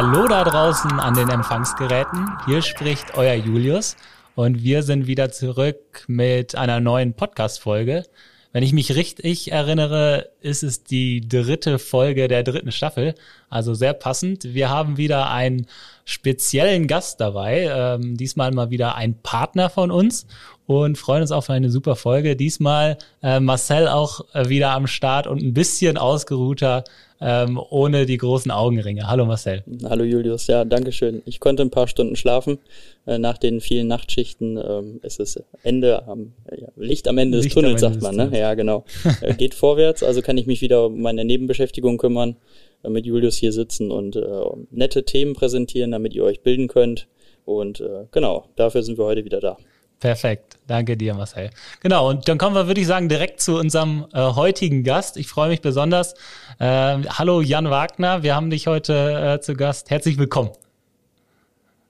Hallo 0.00 0.28
da 0.28 0.44
draußen 0.44 1.00
an 1.00 1.14
den 1.14 1.28
Empfangsgeräten. 1.28 2.24
Hier 2.46 2.62
spricht 2.62 3.16
euer 3.16 3.34
Julius 3.34 3.96
und 4.36 4.62
wir 4.62 4.84
sind 4.84 5.08
wieder 5.08 5.32
zurück 5.32 6.04
mit 6.06 6.54
einer 6.54 6.78
neuen 6.78 7.14
Podcast-Folge. 7.14 8.04
Wenn 8.52 8.62
ich 8.62 8.72
mich 8.72 8.94
richtig 8.94 9.50
erinnere, 9.50 10.30
ist 10.40 10.62
es 10.62 10.84
die 10.84 11.28
dritte 11.28 11.80
Folge 11.80 12.28
der 12.28 12.44
dritten 12.44 12.70
Staffel. 12.70 13.16
Also 13.50 13.74
sehr 13.74 13.92
passend. 13.92 14.54
Wir 14.54 14.70
haben 14.70 14.98
wieder 14.98 15.32
einen 15.32 15.66
speziellen 16.04 16.86
Gast 16.86 17.20
dabei. 17.20 17.68
Ähm, 17.68 18.16
diesmal 18.16 18.52
mal 18.52 18.70
wieder 18.70 18.94
ein 18.94 19.20
Partner 19.20 19.68
von 19.68 19.90
uns 19.90 20.28
und 20.66 20.96
freuen 20.96 21.22
uns 21.22 21.32
auf 21.32 21.50
eine 21.50 21.70
super 21.70 21.96
Folge. 21.96 22.36
Diesmal 22.36 22.98
äh, 23.20 23.40
Marcel 23.40 23.88
auch 23.88 24.20
äh, 24.32 24.48
wieder 24.48 24.70
am 24.70 24.86
Start 24.86 25.26
und 25.26 25.42
ein 25.42 25.54
bisschen 25.54 25.98
ausgeruhter 25.98 26.84
ähm, 27.20 27.60
ohne 27.70 28.06
die 28.06 28.16
großen 28.16 28.50
Augenringe. 28.50 29.08
Hallo 29.08 29.26
Marcel. 29.26 29.64
Hallo 29.84 30.04
Julius, 30.04 30.46
ja, 30.46 30.64
danke 30.64 30.92
schön. 30.92 31.22
Ich 31.24 31.40
konnte 31.40 31.62
ein 31.62 31.70
paar 31.70 31.88
Stunden 31.88 32.16
schlafen. 32.16 32.58
Äh, 33.06 33.18
nach 33.18 33.38
den 33.38 33.60
vielen 33.60 33.88
Nachtschichten 33.88 34.56
ähm, 34.56 35.00
ist 35.02 35.18
es 35.18 35.42
Ende 35.62 36.06
am 36.06 36.32
ja, 36.56 36.68
Licht 36.76 37.08
am 37.08 37.18
Ende 37.18 37.38
Licht 37.38 37.48
des 37.48 37.54
Tunnels, 37.54 37.80
sagt 37.80 38.02
man, 38.02 38.16
ne? 38.16 38.30
Ja, 38.32 38.54
genau. 38.54 38.84
äh, 39.20 39.34
geht 39.34 39.54
vorwärts, 39.54 40.02
also 40.02 40.22
kann 40.22 40.38
ich 40.38 40.46
mich 40.46 40.60
wieder 40.60 40.86
um 40.86 41.00
meine 41.00 41.24
Nebenbeschäftigung 41.24 41.98
kümmern, 41.98 42.36
äh, 42.84 42.88
mit 42.88 43.04
Julius 43.04 43.36
hier 43.36 43.52
sitzen 43.52 43.90
und 43.90 44.16
äh, 44.16 44.22
nette 44.70 45.04
Themen 45.04 45.34
präsentieren, 45.34 45.90
damit 45.90 46.14
ihr 46.14 46.24
euch 46.24 46.42
bilden 46.42 46.68
könnt. 46.68 47.08
Und 47.44 47.80
äh, 47.80 48.04
genau, 48.12 48.44
dafür 48.56 48.82
sind 48.82 48.98
wir 48.98 49.06
heute 49.06 49.24
wieder 49.24 49.40
da. 49.40 49.56
Perfekt. 50.00 50.58
Danke 50.68 50.96
dir, 50.96 51.14
Marcel. 51.14 51.50
Genau, 51.82 52.08
und 52.08 52.28
dann 52.28 52.38
kommen 52.38 52.54
wir, 52.54 52.66
würde 52.66 52.80
ich 52.80 52.86
sagen, 52.86 53.08
direkt 53.08 53.40
zu 53.40 53.58
unserem 53.58 54.06
äh, 54.12 54.18
heutigen 54.18 54.84
Gast. 54.84 55.16
Ich 55.16 55.26
freue 55.26 55.48
mich 55.48 55.60
besonders. 55.60 56.14
Äh, 56.60 56.98
hallo 57.18 57.40
Jan 57.40 57.70
Wagner, 57.70 58.22
wir 58.22 58.36
haben 58.36 58.50
dich 58.50 58.66
heute 58.66 59.34
äh, 59.38 59.40
zu 59.40 59.54
Gast. 59.54 59.90
Herzlich 59.90 60.18
willkommen. 60.18 60.50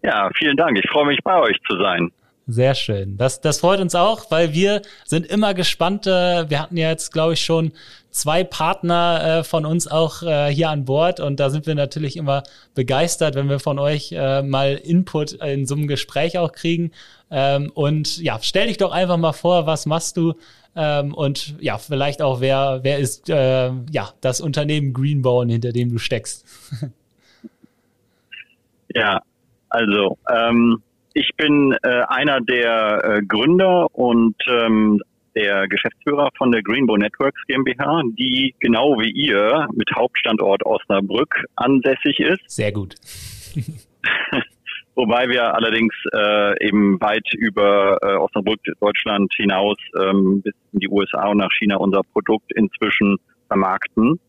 Ja, 0.03 0.31
vielen 0.35 0.57
Dank. 0.57 0.79
Ich 0.79 0.89
freue 0.91 1.07
mich, 1.07 1.19
bei 1.23 1.39
euch 1.39 1.57
zu 1.69 1.77
sein. 1.77 2.11
Sehr 2.51 2.75
schön. 2.75 3.19
Das, 3.19 3.43
das 3.43 3.61
freut 3.61 3.79
uns 3.79 3.95
auch, 3.95 4.31
weil 4.31 4.55
wir 4.55 4.81
sind 5.05 5.27
immer 5.27 5.53
gespannt. 5.53 6.07
Wir 6.07 6.63
hatten 6.63 6.79
ja 6.79 6.89
jetzt, 6.89 7.13
glaube 7.13 7.35
ich, 7.35 7.45
schon 7.45 7.73
zwei 8.11 8.43
Partner 8.43 9.41
äh, 9.41 9.45
von 9.45 9.67
uns 9.67 9.87
auch 9.87 10.23
äh, 10.23 10.49
hier 10.49 10.71
an 10.71 10.87
Bord 10.87 11.21
und 11.21 11.39
da 11.41 11.51
sind 11.51 11.67
wir 11.67 11.75
natürlich 11.75 12.17
immer 12.17 12.43
begeistert, 12.75 13.35
wenn 13.35 13.51
wir 13.51 13.61
von 13.61 13.79
euch 13.79 14.13
äh, 14.13 14.43
mal 14.43 14.75
Input 14.77 15.33
in 15.33 15.67
so 15.67 15.75
einem 15.75 15.89
Gespräch 15.89 16.39
auch 16.39 16.53
kriegen. 16.53 16.93
Ähm, 17.31 17.71
und 17.75 18.19
ja, 18.19 18.39
stell 18.41 18.69
dich 18.69 18.79
doch 18.79 18.93
einfach 18.93 19.19
mal 19.19 19.35
vor, 19.35 19.67
was 19.67 19.85
machst 19.85 20.17
du? 20.17 20.35
Ähm, 20.75 21.13
und 21.13 21.55
ja, 21.61 21.77
vielleicht 21.77 22.23
auch, 22.23 22.41
wer, 22.41 22.81
wer 22.83 22.99
ist 22.99 23.29
ja 23.29 24.11
das 24.21 24.41
Unternehmen 24.41 24.95
Greenbone, 24.95 25.53
hinter 25.53 25.73
dem 25.73 25.91
du 25.91 25.99
steckst? 25.99 26.47
ja, 28.95 29.21
also 29.69 30.17
ähm, 30.35 30.83
ich 31.19 31.31
bin 31.37 31.77
äh, 31.83 32.03
einer 32.09 32.41
der 32.41 33.03
äh, 33.05 33.23
Gründer 33.23 33.93
und 33.93 34.37
ähm, 34.49 35.01
der 35.35 35.67
Geschäftsführer 35.67 36.31
von 36.37 36.53
der 36.53 36.63
Greenbow 36.63 36.97
Networks 36.97 37.41
GmbH, 37.49 38.03
die 38.19 38.55
genau 38.61 38.99
wie 39.01 39.11
ihr 39.11 39.67
mit 39.75 39.91
Hauptstandort 39.95 40.65
Osnabrück 40.65 41.45
ansässig 41.57 42.21
ist. 42.21 42.41
Sehr 42.47 42.73
gut. 42.73 42.95
Wobei 44.95 45.29
wir 45.29 45.55
allerdings 45.55 45.95
äh, 46.13 46.67
eben 46.67 47.01
weit 47.01 47.33
über 47.35 47.99
äh, 48.03 48.15
Osnabrück, 48.15 48.61
Deutschland 48.81 49.33
hinaus 49.35 49.77
ähm, 50.01 50.43
bis 50.43 50.55
in 50.73 50.81
die 50.81 50.89
USA 50.89 51.29
und 51.29 51.39
nach 51.39 51.53
China 51.53 51.77
unser 51.77 52.03
Produkt 52.13 52.53
inzwischen 52.55 53.17
vermarkten. 53.49 54.21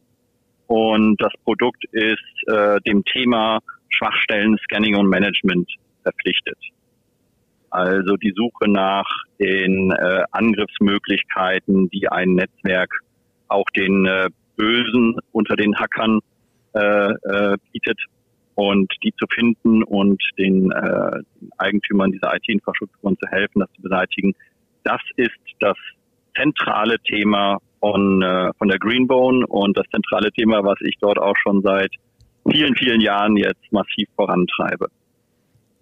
Und 0.68 1.22
das 1.22 1.34
Produkt 1.44 1.84
ist 1.92 2.48
äh, 2.48 2.80
dem 2.82 3.04
Thema 3.06 3.60
Schwachstellen, 3.90 4.58
Scanning 4.64 4.96
und 4.96 5.08
Management 5.08 5.72
verpflichtet. 6.04 6.58
Also 7.72 8.16
die 8.18 8.34
Suche 8.36 8.70
nach 8.70 9.08
den 9.40 9.92
äh, 9.92 10.24
Angriffsmöglichkeiten, 10.32 11.90
die 11.90 12.08
ein 12.10 12.34
Netzwerk 12.34 12.94
auch 13.48 13.66
den 13.76 14.06
äh, 14.06 14.30
Bösen 14.56 15.16
unter 15.32 15.56
den 15.56 15.76
Hackern 15.78 16.20
äh, 16.74 16.80
äh, 16.80 17.58
bietet 17.72 18.00
und 18.56 18.92
die 19.04 19.14
zu 19.18 19.26
finden 19.34 19.84
und 19.84 20.22
den, 20.38 20.72
äh, 20.72 21.22
Eigentümern 21.58 22.12
dieser 22.12 22.36
IT-Infrastrukturen 22.36 23.18
zu 23.18 23.28
helfen, 23.30 23.60
das 23.60 23.72
zu 23.76 23.82
beseitigen. 23.82 24.36
Das 24.84 25.02
ist 25.16 25.32
das 25.60 25.78
zentrale 26.36 26.98
Thema 27.00 27.60
von, 27.80 28.22
äh, 28.22 28.52
von 28.58 28.68
der 28.68 28.80
Greenbone 28.80 29.48
und 29.48 29.78
das 29.78 29.86
zentrale 29.92 30.32
Thema, 30.32 30.64
was 30.64 30.78
ich 30.82 30.96
dort 31.00 31.18
auch 31.18 31.36
schon 31.42 31.62
seit 31.62 31.92
vielen, 32.50 32.76
vielen 32.76 33.02
Jahren 33.02 33.38
jetzt 33.38 33.72
massiv 33.72 34.08
vorantreibe. 34.16 34.88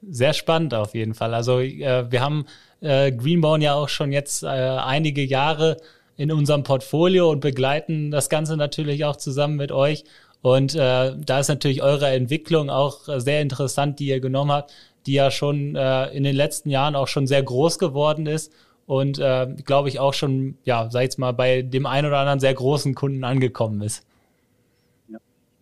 Sehr 0.02 0.34
spannend 0.34 0.74
auf 0.74 0.94
jeden 0.94 1.14
Fall. 1.14 1.34
Also 1.34 1.60
äh, 1.60 2.12
wir 2.12 2.22
haben 2.22 2.46
äh, 2.82 3.12
Greenbone 3.12 3.64
ja 3.64 3.74
auch 3.74 3.90
schon 3.90 4.12
jetzt 4.12 4.44
äh, 4.44 4.48
einige 4.48 5.24
Jahre 5.24 5.78
in 6.16 6.32
unserem 6.32 6.64
Portfolio 6.64 7.30
und 7.32 7.40
begleiten 7.40 8.12
das 8.12 8.30
Ganze 8.30 8.58
natürlich 8.58 9.06
auch 9.06 9.16
zusammen 9.16 9.56
mit 9.56 9.72
euch. 9.72 10.04
Und 10.42 10.76
äh, 10.76 11.14
da 11.18 11.40
ist 11.40 11.48
natürlich 11.48 11.82
eure 11.82 12.10
Entwicklung 12.10 12.70
auch 12.70 13.02
sehr 13.18 13.42
interessant, 13.42 14.00
die 14.00 14.08
ihr 14.08 14.20
genommen 14.20 14.52
habt, 14.52 14.72
die 15.06 15.14
ja 15.14 15.32
schon 15.32 15.76
äh, 15.76 16.08
in 16.10 16.24
den 16.24 16.36
letzten 16.36 16.70
Jahren 16.70 16.96
auch 16.96 17.08
schon 17.08 17.28
sehr 17.28 17.42
groß 17.42 17.80
geworden 17.80 18.28
ist 18.28 18.52
und 18.86 19.20
äh, 19.20 19.48
glaube 19.66 19.90
ich 19.90 20.00
auch 20.00 20.14
schon, 20.14 20.58
ja, 20.64 20.90
sag 20.92 21.02
ich 21.02 21.06
jetzt 21.06 21.20
mal, 21.20 21.34
bei 21.34 21.64
dem 21.64 21.86
einen 21.86 22.08
oder 22.08 22.20
anderen 22.20 22.40
sehr 22.40 22.54
großen 22.54 22.94
Kunden 22.94 23.24
angekommen 23.24 23.82
ist 23.82 24.04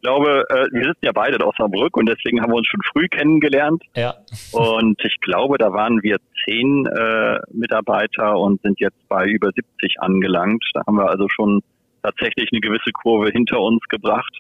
glaube, 0.06 0.46
äh, 0.50 0.68
wir 0.72 0.84
sitzen 0.84 1.06
ja 1.06 1.12
beide 1.14 1.38
in 1.38 1.42
Osnabrück 1.42 1.98
und 1.98 2.08
deswegen 2.08 2.42
haben 2.42 2.52
wir 2.52 2.58
uns 2.58 2.68
schon 2.68 2.82
früh 2.94 3.08
kennengelernt. 3.08 3.84
Ja. 3.96 4.14
Und 4.52 5.04
ich 5.04 5.20
glaube, 5.22 5.58
da 5.58 5.74
waren 5.74 6.04
wir 6.04 6.18
zehn 6.46 6.86
äh, 6.86 7.40
Mitarbeiter 7.52 8.38
und 8.38 8.62
sind 8.62 8.80
jetzt 8.80 9.08
bei 9.10 9.26
über 9.26 9.52
70 9.52 9.96
angelangt. 10.00 10.64
Da 10.74 10.84
haben 10.86 10.98
wir 10.98 11.10
also 11.10 11.28
schon 11.30 11.62
tatsächlich 12.04 12.50
eine 12.52 12.62
gewisse 12.62 12.92
Kurve 12.92 13.32
hinter 13.32 13.60
uns 13.60 13.82
gebracht. 13.90 14.38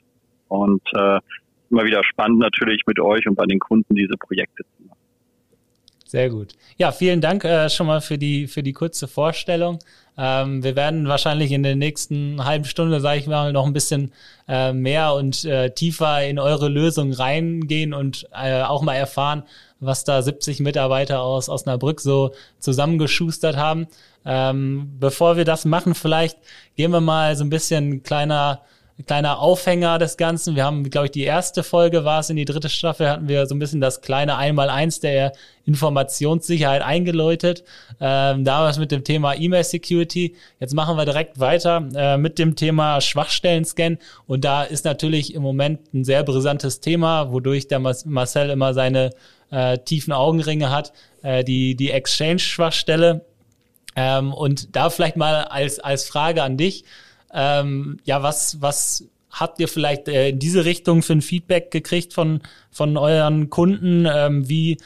Und 0.49 0.83
äh, 0.93 1.19
immer 1.71 1.83
wieder 1.83 2.03
spannend 2.03 2.39
natürlich 2.39 2.83
mit 2.85 2.99
euch 2.99 3.27
und 3.27 3.35
bei 3.35 3.45
den 3.45 3.59
Kunden 3.59 3.95
diese 3.95 4.15
Projekte 4.19 4.63
zu 4.77 4.87
machen. 4.87 4.94
Sehr 6.15 6.29
gut. 6.29 6.53
Ja, 6.77 6.93
vielen 6.93 7.19
Dank 7.19 7.43
äh, 7.43 7.69
schon 7.69 7.87
mal 7.87 7.99
für 7.99 8.17
die, 8.17 8.47
für 8.47 8.63
die 8.63 8.71
kurze 8.71 9.05
Vorstellung. 9.09 9.79
Ähm, 10.17 10.63
wir 10.63 10.77
werden 10.77 11.09
wahrscheinlich 11.09 11.51
in 11.51 11.61
der 11.61 11.75
nächsten 11.75 12.45
halben 12.45 12.63
Stunde, 12.63 13.01
sage 13.01 13.19
ich 13.19 13.27
mal, 13.27 13.51
noch 13.51 13.65
ein 13.65 13.73
bisschen 13.73 14.13
äh, 14.47 14.71
mehr 14.71 15.13
und 15.13 15.43
äh, 15.43 15.71
tiefer 15.71 16.25
in 16.25 16.39
eure 16.39 16.69
Lösung 16.69 17.11
reingehen 17.11 17.93
und 17.93 18.29
äh, 18.33 18.61
auch 18.61 18.81
mal 18.81 18.93
erfahren, 18.95 19.43
was 19.81 20.05
da 20.05 20.21
70 20.21 20.61
Mitarbeiter 20.61 21.21
aus 21.21 21.49
Osnabrück 21.49 21.99
so 21.99 22.31
zusammengeschustert 22.59 23.57
haben. 23.57 23.87
Ähm, 24.23 24.95
bevor 24.97 25.35
wir 25.35 25.43
das 25.43 25.65
machen, 25.65 25.95
vielleicht 25.95 26.37
gehen 26.77 26.91
wir 26.91 27.01
mal 27.01 27.35
so 27.35 27.43
ein 27.43 27.49
bisschen 27.49 28.03
kleiner 28.03 28.61
kleiner 29.03 29.39
Aufhänger 29.39 29.99
des 29.99 30.15
Ganzen. 30.15 30.55
Wir 30.55 30.63
haben, 30.63 30.89
glaube 30.89 31.07
ich, 31.07 31.11
die 31.11 31.23
erste 31.23 31.63
Folge 31.63 32.05
war 32.05 32.21
es 32.21 32.29
in 32.29 32.37
die 32.37 32.45
dritte 32.45 32.69
Staffel, 32.69 33.09
hatten 33.09 33.27
wir 33.27 33.45
so 33.45 33.53
ein 33.53 33.59
bisschen 33.59 33.81
das 33.81 33.99
kleine 33.99 34.37
Einmaleins 34.37 35.01
der 35.01 35.33
Informationssicherheit 35.65 36.81
eingeläutet. 36.81 37.65
Ähm, 37.99 38.45
damals 38.45 38.77
mit 38.77 38.91
dem 38.91 39.03
Thema 39.03 39.33
E-Mail-Security. 39.35 40.35
Jetzt 40.61 40.73
machen 40.73 40.95
wir 40.95 41.03
direkt 41.03 41.39
weiter 41.39 41.87
äh, 41.93 42.17
mit 42.17 42.39
dem 42.39 42.55
Thema 42.55 43.01
Schwachstellen-Scan. 43.01 43.97
Und 44.27 44.45
da 44.45 44.63
ist 44.63 44.85
natürlich 44.85 45.33
im 45.33 45.41
Moment 45.41 45.93
ein 45.93 46.05
sehr 46.05 46.23
brisantes 46.23 46.79
Thema, 46.79 47.33
wodurch 47.33 47.67
der 47.67 47.79
Marcel 47.79 48.49
immer 48.49 48.73
seine 48.73 49.09
äh, 49.51 49.77
tiefen 49.79 50.13
Augenringe 50.13 50.71
hat, 50.71 50.93
äh, 51.21 51.43
die, 51.43 51.75
die 51.75 51.91
Exchange-Schwachstelle. 51.91 53.25
Ähm, 53.97 54.33
und 54.33 54.75
da 54.75 54.89
vielleicht 54.89 55.17
mal 55.17 55.43
als, 55.43 55.79
als 55.79 56.07
Frage 56.07 56.43
an 56.43 56.55
dich. 56.55 56.85
Ähm, 57.35 57.97
ja, 58.05 58.23
was, 58.23 58.61
was 58.61 59.09
habt 59.29 59.59
ihr 59.59 59.67
vielleicht 59.67 60.07
äh, 60.07 60.29
in 60.29 60.39
diese 60.39 60.63
Richtung 60.63 61.03
für 61.03 61.13
ein 61.13 61.21
Feedback 61.21 61.69
gekriegt 61.69 62.13
von, 62.13 62.41
von 62.71 62.95
euren 62.95 63.49
Kunden? 63.49 64.07
Ähm, 64.09 64.47
wie 64.47 64.77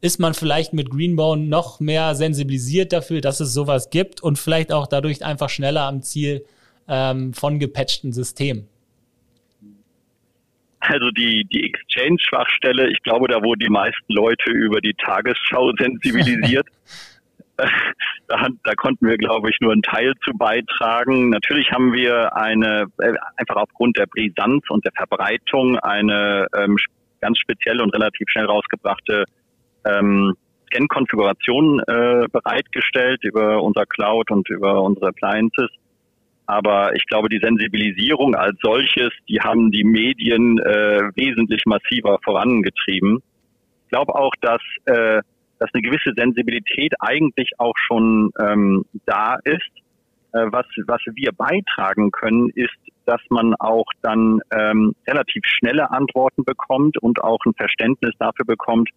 ist 0.00 0.20
man 0.20 0.32
vielleicht 0.32 0.72
mit 0.72 0.90
Greenbone 0.90 1.46
noch 1.46 1.80
mehr 1.80 2.14
sensibilisiert 2.14 2.92
dafür, 2.92 3.20
dass 3.20 3.40
es 3.40 3.52
sowas 3.52 3.90
gibt 3.90 4.22
und 4.22 4.38
vielleicht 4.38 4.72
auch 4.72 4.86
dadurch 4.86 5.24
einfach 5.24 5.48
schneller 5.48 5.82
am 5.82 6.02
Ziel 6.02 6.44
ähm, 6.86 7.34
von 7.34 7.58
gepatchten 7.58 8.12
Systemen? 8.12 8.68
Also 10.78 11.10
die, 11.10 11.44
die 11.50 11.64
Exchange-Schwachstelle, 11.64 12.88
ich 12.88 13.02
glaube, 13.02 13.26
da 13.26 13.42
wurden 13.42 13.58
die 13.58 13.68
meisten 13.68 14.12
Leute 14.12 14.52
über 14.52 14.80
die 14.80 14.94
Tagesschau 14.94 15.72
sensibilisiert. 15.76 16.68
da, 18.28 18.48
da 18.64 18.74
konnten 18.74 19.06
wir, 19.06 19.16
glaube 19.16 19.50
ich, 19.50 19.56
nur 19.60 19.72
einen 19.72 19.82
Teil 19.82 20.12
zu 20.24 20.32
beitragen. 20.32 21.30
Natürlich 21.30 21.70
haben 21.72 21.92
wir 21.92 22.36
eine, 22.36 22.86
äh, 22.98 23.14
einfach 23.36 23.56
aufgrund 23.56 23.98
der 23.98 24.06
Brisanz 24.06 24.64
und 24.68 24.84
der 24.84 24.92
Verbreitung 24.92 25.78
eine 25.78 26.46
ähm, 26.56 26.76
ganz 27.20 27.38
spezielle 27.38 27.82
und 27.82 27.94
relativ 27.94 28.28
schnell 28.30 28.46
rausgebrachte 28.46 29.24
ähm, 29.84 30.34
Scan-Konfiguration 30.66 31.80
äh, 31.80 32.26
bereitgestellt 32.30 33.22
über 33.24 33.62
unser 33.62 33.86
Cloud 33.86 34.30
und 34.30 34.48
über 34.48 34.82
unsere 34.82 35.08
Appliances. 35.08 35.70
Aber 36.46 36.94
ich 36.94 37.04
glaube, 37.06 37.28
die 37.28 37.40
Sensibilisierung 37.40 38.34
als 38.34 38.56
solches, 38.62 39.10
die 39.28 39.40
haben 39.40 39.70
die 39.70 39.84
Medien 39.84 40.58
äh, 40.58 41.10
wesentlich 41.14 41.62
massiver 41.66 42.18
vorangetrieben. 42.22 43.22
Ich 43.84 43.90
glaube 43.90 44.14
auch, 44.14 44.32
dass, 44.40 44.60
äh, 44.84 45.22
dass 45.58 45.70
eine 45.72 45.82
gewisse 45.82 46.12
Sensibilität 46.16 46.94
eigentlich 47.00 47.52
auch 47.58 47.74
schon 47.76 48.30
ähm, 48.38 48.84
da 49.06 49.36
ist. 49.44 49.70
Äh, 50.32 50.46
was, 50.50 50.66
was 50.86 51.00
wir 51.14 51.32
beitragen 51.32 52.10
können, 52.10 52.50
ist, 52.50 52.76
dass 53.06 53.20
man 53.30 53.54
auch 53.54 53.86
dann 54.02 54.40
ähm, 54.50 54.94
relativ 55.06 55.44
schnelle 55.46 55.90
Antworten 55.90 56.44
bekommt 56.44 56.98
und 56.98 57.22
auch 57.22 57.38
ein 57.46 57.54
Verständnis 57.54 58.12
dafür 58.18 58.44
bekommt, 58.44 58.90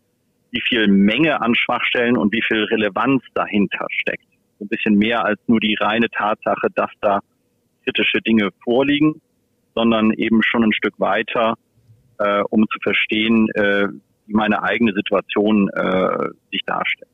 wie 0.52 0.62
viel 0.62 0.88
Menge 0.88 1.42
an 1.42 1.56
Schwachstellen 1.56 2.18
und 2.18 2.34
wie 2.34 2.42
viel 2.42 2.64
Relevanz 2.64 3.24
dahinter 3.36 3.86
steckt. 3.90 4.26
Ein 4.60 4.68
bisschen 4.68 4.98
mehr 4.98 5.24
als 5.24 5.40
nur 5.48 5.60
die 5.60 5.76
reine 5.76 6.10
Tatsache, 6.10 6.68
dass 6.76 6.92
da 7.02 7.20
kritische 7.86 8.22
Dinge 8.22 8.50
vorliegen, 8.64 9.22
sondern 9.76 10.12
eben 10.14 10.42
schon 10.44 10.64
ein 10.64 10.74
Stück 10.74 11.00
weiter, 11.00 11.56
äh, 12.18 12.42
um 12.50 12.68
zu 12.68 12.80
verstehen, 12.82 13.48
äh, 13.54 13.88
wie 14.30 14.36
meine 14.36 14.64
eigene 14.64 14.94
Situation 14.94 15.70
äh, 15.70 16.30
sich 16.52 16.62
darstellt. 16.66 17.10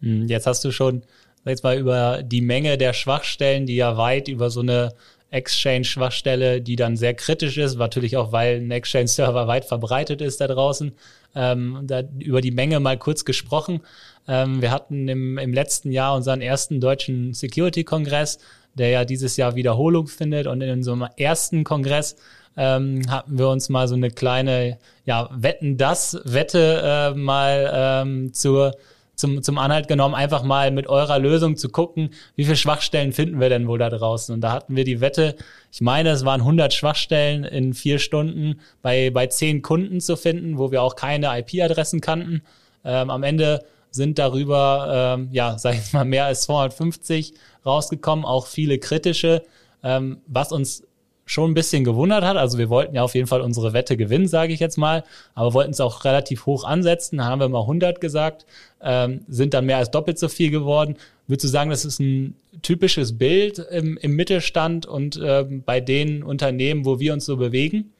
Hm, 0.00 0.26
jetzt 0.26 0.46
hast 0.46 0.64
du 0.64 0.72
schon 0.72 1.02
jetzt 1.44 1.62
mal 1.62 1.78
über 1.78 2.22
die 2.24 2.40
Menge 2.40 2.76
der 2.76 2.92
Schwachstellen, 2.92 3.66
die 3.66 3.76
ja 3.76 3.96
weit 3.96 4.28
über 4.28 4.50
so 4.50 4.60
eine 4.60 4.92
Exchange-Schwachstelle, 5.30 6.60
die 6.60 6.76
dann 6.76 6.96
sehr 6.96 7.14
kritisch 7.14 7.58
ist, 7.58 7.76
natürlich 7.76 8.16
auch, 8.16 8.32
weil 8.32 8.56
ein 8.56 8.70
Exchange-Server 8.70 9.46
weit 9.46 9.64
verbreitet 9.64 10.20
ist 10.22 10.40
da 10.40 10.46
draußen, 10.46 10.92
ähm, 11.34 11.80
da 11.84 12.02
über 12.18 12.40
die 12.40 12.52
Menge 12.52 12.80
mal 12.80 12.96
kurz 12.96 13.24
gesprochen. 13.24 13.80
Ähm, 14.28 14.62
wir 14.62 14.70
hatten 14.70 15.08
im, 15.08 15.38
im 15.38 15.52
letzten 15.52 15.92
Jahr 15.92 16.16
unseren 16.16 16.40
ersten 16.40 16.80
deutschen 16.80 17.32
Security-Kongress, 17.32 18.38
der 18.78 18.90
ja 18.90 19.04
dieses 19.04 19.36
Jahr 19.36 19.56
Wiederholung 19.56 20.06
findet. 20.06 20.46
Und 20.46 20.60
in 20.60 20.70
unserem 20.70 21.06
ersten 21.16 21.64
Kongress 21.64 22.16
ähm, 22.56 23.02
hatten 23.08 23.38
wir 23.38 23.48
uns 23.48 23.68
mal 23.68 23.88
so 23.88 23.94
eine 23.94 24.10
kleine, 24.10 24.78
ja, 25.04 25.28
Wetten 25.32 25.76
das 25.76 26.20
Wette 26.24 27.12
äh, 27.14 27.18
mal 27.18 27.70
ähm, 27.74 28.32
zur 28.32 28.72
zum, 29.16 29.42
zum 29.42 29.58
Anhalt 29.58 29.88
genommen, 29.88 30.14
einfach 30.14 30.42
mal 30.42 30.70
mit 30.70 30.86
eurer 30.86 31.18
Lösung 31.18 31.56
zu 31.56 31.70
gucken, 31.70 32.10
wie 32.36 32.44
viele 32.44 32.56
Schwachstellen 32.56 33.12
finden 33.12 33.40
wir 33.40 33.48
denn 33.48 33.66
wohl 33.66 33.78
da 33.78 33.90
draußen. 33.90 34.34
Und 34.34 34.42
da 34.42 34.52
hatten 34.52 34.76
wir 34.76 34.84
die 34.84 35.00
Wette, 35.00 35.34
ich 35.72 35.80
meine, 35.80 36.10
es 36.10 36.24
waren 36.24 36.42
100 36.42 36.72
Schwachstellen 36.72 37.44
in 37.44 37.74
vier 37.74 37.98
Stunden 37.98 38.60
bei, 38.82 39.10
bei 39.10 39.26
zehn 39.26 39.62
Kunden 39.62 40.00
zu 40.00 40.16
finden, 40.16 40.58
wo 40.58 40.70
wir 40.70 40.82
auch 40.82 40.96
keine 40.96 41.36
IP-Adressen 41.38 42.00
kannten. 42.00 42.42
Ähm, 42.84 43.10
am 43.10 43.22
Ende 43.22 43.64
sind 43.96 44.18
darüber, 44.18 45.16
ähm, 45.18 45.28
ja, 45.32 45.58
sag 45.58 45.74
ich 45.74 45.92
mal, 45.92 46.04
mehr 46.04 46.26
als 46.26 46.42
250 46.42 47.34
rausgekommen, 47.64 48.24
auch 48.24 48.46
viele 48.46 48.78
kritische, 48.78 49.42
ähm, 49.82 50.18
was 50.26 50.52
uns 50.52 50.84
schon 51.28 51.50
ein 51.50 51.54
bisschen 51.54 51.82
gewundert 51.82 52.24
hat. 52.24 52.36
Also 52.36 52.56
wir 52.56 52.70
wollten 52.70 52.94
ja 52.94 53.02
auf 53.02 53.16
jeden 53.16 53.26
Fall 53.26 53.40
unsere 53.40 53.72
Wette 53.72 53.96
gewinnen, 53.96 54.28
sage 54.28 54.52
ich 54.52 54.60
jetzt 54.60 54.78
mal, 54.78 55.02
aber 55.34 55.52
wollten 55.54 55.72
es 55.72 55.80
auch 55.80 56.04
relativ 56.04 56.46
hoch 56.46 56.64
ansetzen. 56.64 57.18
Da 57.18 57.24
haben 57.24 57.40
wir 57.40 57.48
mal 57.48 57.62
100 57.62 58.00
gesagt, 58.00 58.46
ähm, 58.80 59.22
sind 59.26 59.52
dann 59.52 59.66
mehr 59.66 59.78
als 59.78 59.90
doppelt 59.90 60.18
so 60.20 60.28
viel 60.28 60.52
geworden. 60.52 60.96
Würdest 61.26 61.44
du 61.44 61.48
sagen, 61.48 61.70
das 61.70 61.84
ist 61.84 61.98
ein 61.98 62.36
typisches 62.62 63.18
Bild 63.18 63.58
im, 63.58 63.96
im 63.96 64.14
Mittelstand 64.14 64.86
und 64.86 65.20
ähm, 65.22 65.64
bei 65.66 65.80
den 65.80 66.22
Unternehmen, 66.22 66.84
wo 66.84 67.00
wir 67.00 67.12
uns 67.12 67.26
so 67.26 67.36
bewegen? 67.36 67.92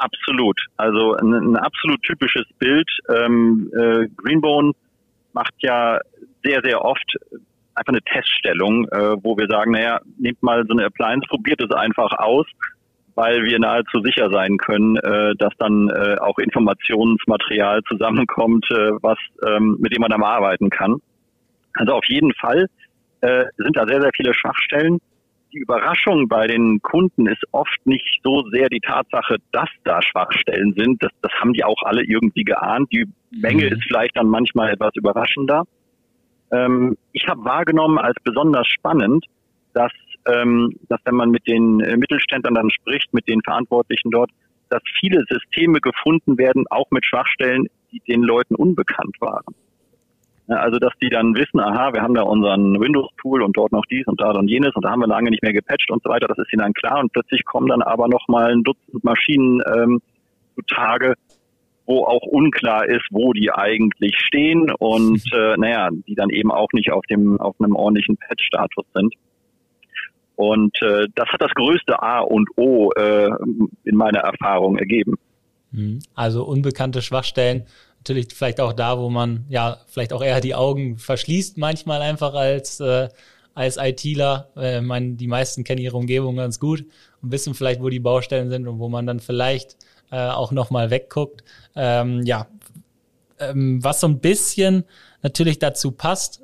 Absolut. 0.00 0.58
Also 0.78 1.14
ein, 1.16 1.34
ein 1.34 1.56
absolut 1.56 2.02
typisches 2.02 2.46
Bild. 2.58 2.88
Ähm, 3.14 3.70
äh, 3.76 4.08
Greenbone 4.16 4.72
macht 5.34 5.52
ja 5.58 6.00
sehr, 6.42 6.62
sehr 6.64 6.82
oft 6.82 7.16
einfach 7.74 7.92
eine 7.92 8.00
Teststellung, 8.02 8.88
äh, 8.88 9.22
wo 9.22 9.36
wir 9.36 9.46
sagen, 9.48 9.72
naja, 9.72 10.00
nehmt 10.18 10.42
mal 10.42 10.64
so 10.66 10.72
eine 10.72 10.86
Appliance, 10.86 11.26
probiert 11.28 11.60
es 11.60 11.70
einfach 11.70 12.12
aus, 12.18 12.46
weil 13.14 13.44
wir 13.44 13.58
nahezu 13.58 14.00
sicher 14.02 14.30
sein 14.30 14.56
können, 14.56 14.96
äh, 14.96 15.34
dass 15.36 15.52
dann 15.58 15.90
äh, 15.90 16.16
auch 16.18 16.38
Informationsmaterial 16.38 17.82
zusammenkommt, 17.82 18.64
äh, 18.70 18.92
was 19.02 19.18
ähm, 19.46 19.76
mit 19.80 19.94
dem 19.94 20.00
man 20.00 20.10
dann 20.10 20.22
arbeiten 20.22 20.70
kann. 20.70 20.96
Also 21.74 21.92
auf 21.92 22.06
jeden 22.06 22.32
Fall 22.40 22.68
äh, 23.20 23.44
sind 23.58 23.76
da 23.76 23.86
sehr, 23.86 24.00
sehr 24.00 24.12
viele 24.16 24.32
Schwachstellen 24.32 24.98
die 25.52 25.58
Überraschung 25.58 26.28
bei 26.28 26.46
den 26.46 26.80
Kunden 26.82 27.26
ist 27.26 27.42
oft 27.52 27.78
nicht 27.84 28.20
so 28.22 28.42
sehr 28.50 28.68
die 28.68 28.80
Tatsache, 28.80 29.36
dass 29.52 29.68
da 29.84 30.00
Schwachstellen 30.02 30.74
sind. 30.76 31.02
Das, 31.02 31.10
das 31.22 31.32
haben 31.40 31.52
die 31.52 31.64
auch 31.64 31.82
alle 31.82 32.02
irgendwie 32.04 32.44
geahnt. 32.44 32.90
Die 32.92 33.06
Menge 33.30 33.66
mhm. 33.66 33.72
ist 33.72 33.84
vielleicht 33.86 34.16
dann 34.16 34.28
manchmal 34.28 34.70
etwas 34.70 34.94
überraschender. 34.94 35.64
Ähm, 36.50 36.96
ich 37.12 37.26
habe 37.28 37.44
wahrgenommen 37.44 37.98
als 37.98 38.16
besonders 38.22 38.66
spannend, 38.68 39.26
dass, 39.72 39.92
ähm, 40.26 40.76
dass 40.88 41.00
wenn 41.04 41.14
man 41.14 41.30
mit 41.30 41.46
den 41.46 41.80
äh, 41.80 41.96
Mittelständlern 41.96 42.54
dann 42.54 42.70
spricht, 42.70 43.12
mit 43.12 43.28
den 43.28 43.40
Verantwortlichen 43.42 44.10
dort, 44.10 44.30
dass 44.68 44.82
viele 45.00 45.24
Systeme 45.28 45.80
gefunden 45.80 46.38
werden, 46.38 46.64
auch 46.70 46.90
mit 46.90 47.04
Schwachstellen, 47.04 47.66
die 47.92 48.00
den 48.00 48.22
Leuten 48.22 48.54
unbekannt 48.54 49.16
waren. 49.20 49.54
Also, 50.58 50.78
dass 50.78 50.92
die 51.00 51.08
dann 51.08 51.34
wissen, 51.34 51.60
aha, 51.60 51.92
wir 51.92 52.02
haben 52.02 52.14
da 52.14 52.22
unseren 52.22 52.80
Windows-Pool 52.80 53.42
und 53.42 53.56
dort 53.56 53.72
noch 53.72 53.84
dies 53.86 54.06
und 54.06 54.20
da 54.20 54.30
und 54.32 54.48
jenes 54.48 54.74
und 54.74 54.84
da 54.84 54.90
haben 54.90 55.00
wir 55.00 55.06
lange 55.06 55.30
nicht 55.30 55.42
mehr 55.42 55.52
gepatcht 55.52 55.90
und 55.90 56.02
so 56.02 56.10
weiter. 56.10 56.26
Das 56.26 56.38
ist 56.38 56.52
ihnen 56.52 56.62
dann 56.62 56.72
klar 56.74 57.00
und 57.00 57.12
plötzlich 57.12 57.44
kommen 57.44 57.68
dann 57.68 57.82
aber 57.82 58.08
noch 58.08 58.26
mal 58.28 58.52
ein 58.52 58.62
Dutzend 58.62 59.04
Maschinen 59.04 59.62
ähm, 59.72 60.00
zutage, 60.56 61.14
wo 61.86 62.04
auch 62.04 62.22
unklar 62.22 62.86
ist, 62.86 63.06
wo 63.10 63.32
die 63.32 63.52
eigentlich 63.52 64.16
stehen 64.18 64.70
und 64.78 65.22
äh, 65.32 65.56
naja, 65.56 65.88
die 66.06 66.14
dann 66.14 66.30
eben 66.30 66.50
auch 66.50 66.72
nicht 66.72 66.90
auf 66.90 67.04
dem 67.06 67.40
auf 67.40 67.54
einem 67.60 67.76
ordentlichen 67.76 68.16
Patch-Status 68.16 68.86
sind. 68.94 69.14
Und 70.36 70.80
äh, 70.82 71.06
das 71.14 71.28
hat 71.28 71.42
das 71.42 71.52
größte 71.54 72.02
A 72.02 72.20
und 72.20 72.48
O 72.56 72.90
äh, 72.92 73.30
in 73.84 73.94
meiner 73.94 74.20
Erfahrung 74.20 74.78
ergeben. 74.78 75.18
Mhm. 75.72 75.98
Also 76.14 76.44
unbekannte 76.44 77.02
Schwachstellen 77.02 77.64
natürlich 78.00 78.28
vielleicht 78.32 78.60
auch 78.60 78.72
da, 78.72 78.98
wo 78.98 79.10
man 79.10 79.44
ja 79.48 79.78
vielleicht 79.86 80.12
auch 80.12 80.22
eher 80.22 80.40
die 80.40 80.54
Augen 80.54 80.98
verschließt, 80.98 81.58
manchmal 81.58 82.02
einfach 82.02 82.34
als, 82.34 82.80
äh, 82.80 83.08
als 83.54 83.76
ITler. 83.76 84.48
Äh, 84.56 84.80
meine, 84.80 85.14
die 85.14 85.26
meisten 85.26 85.64
kennen 85.64 85.82
ihre 85.82 85.96
Umgebung 85.96 86.36
ganz 86.36 86.58
gut 86.58 86.84
und 87.22 87.30
wissen 87.30 87.54
vielleicht, 87.54 87.82
wo 87.82 87.88
die 87.88 88.00
Baustellen 88.00 88.48
sind 88.50 88.66
und 88.66 88.78
wo 88.78 88.88
man 88.88 89.06
dann 89.06 89.20
vielleicht 89.20 89.76
äh, 90.10 90.28
auch 90.28 90.50
nochmal 90.50 90.90
wegguckt. 90.90 91.44
Ähm, 91.76 92.22
ja, 92.24 92.48
ähm, 93.38 93.84
was 93.84 94.00
so 94.00 94.08
ein 94.08 94.20
bisschen 94.20 94.84
natürlich 95.22 95.58
dazu 95.58 95.92
passt, 95.92 96.42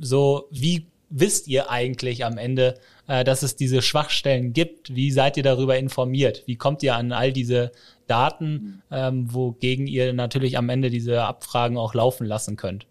so 0.00 0.48
wie 0.50 0.86
wisst 1.10 1.46
ihr 1.46 1.70
eigentlich 1.70 2.24
am 2.24 2.38
Ende, 2.38 2.78
äh, 3.06 3.22
dass 3.22 3.42
es 3.42 3.56
diese 3.56 3.82
Schwachstellen 3.82 4.52
gibt? 4.52 4.94
Wie 4.94 5.10
seid 5.10 5.36
ihr 5.36 5.42
darüber 5.42 5.78
informiert? 5.78 6.42
Wie 6.46 6.56
kommt 6.56 6.82
ihr 6.82 6.94
an 6.94 7.12
all 7.12 7.32
diese 7.32 7.72
Daten, 8.06 8.82
ähm, 8.90 9.32
wogegen 9.32 9.86
ihr 9.86 10.12
natürlich 10.12 10.58
am 10.58 10.68
Ende 10.68 10.90
diese 10.90 11.24
Abfragen 11.24 11.76
auch 11.76 11.94
laufen 11.94 12.26
lassen 12.26 12.56
könnt? 12.56 12.86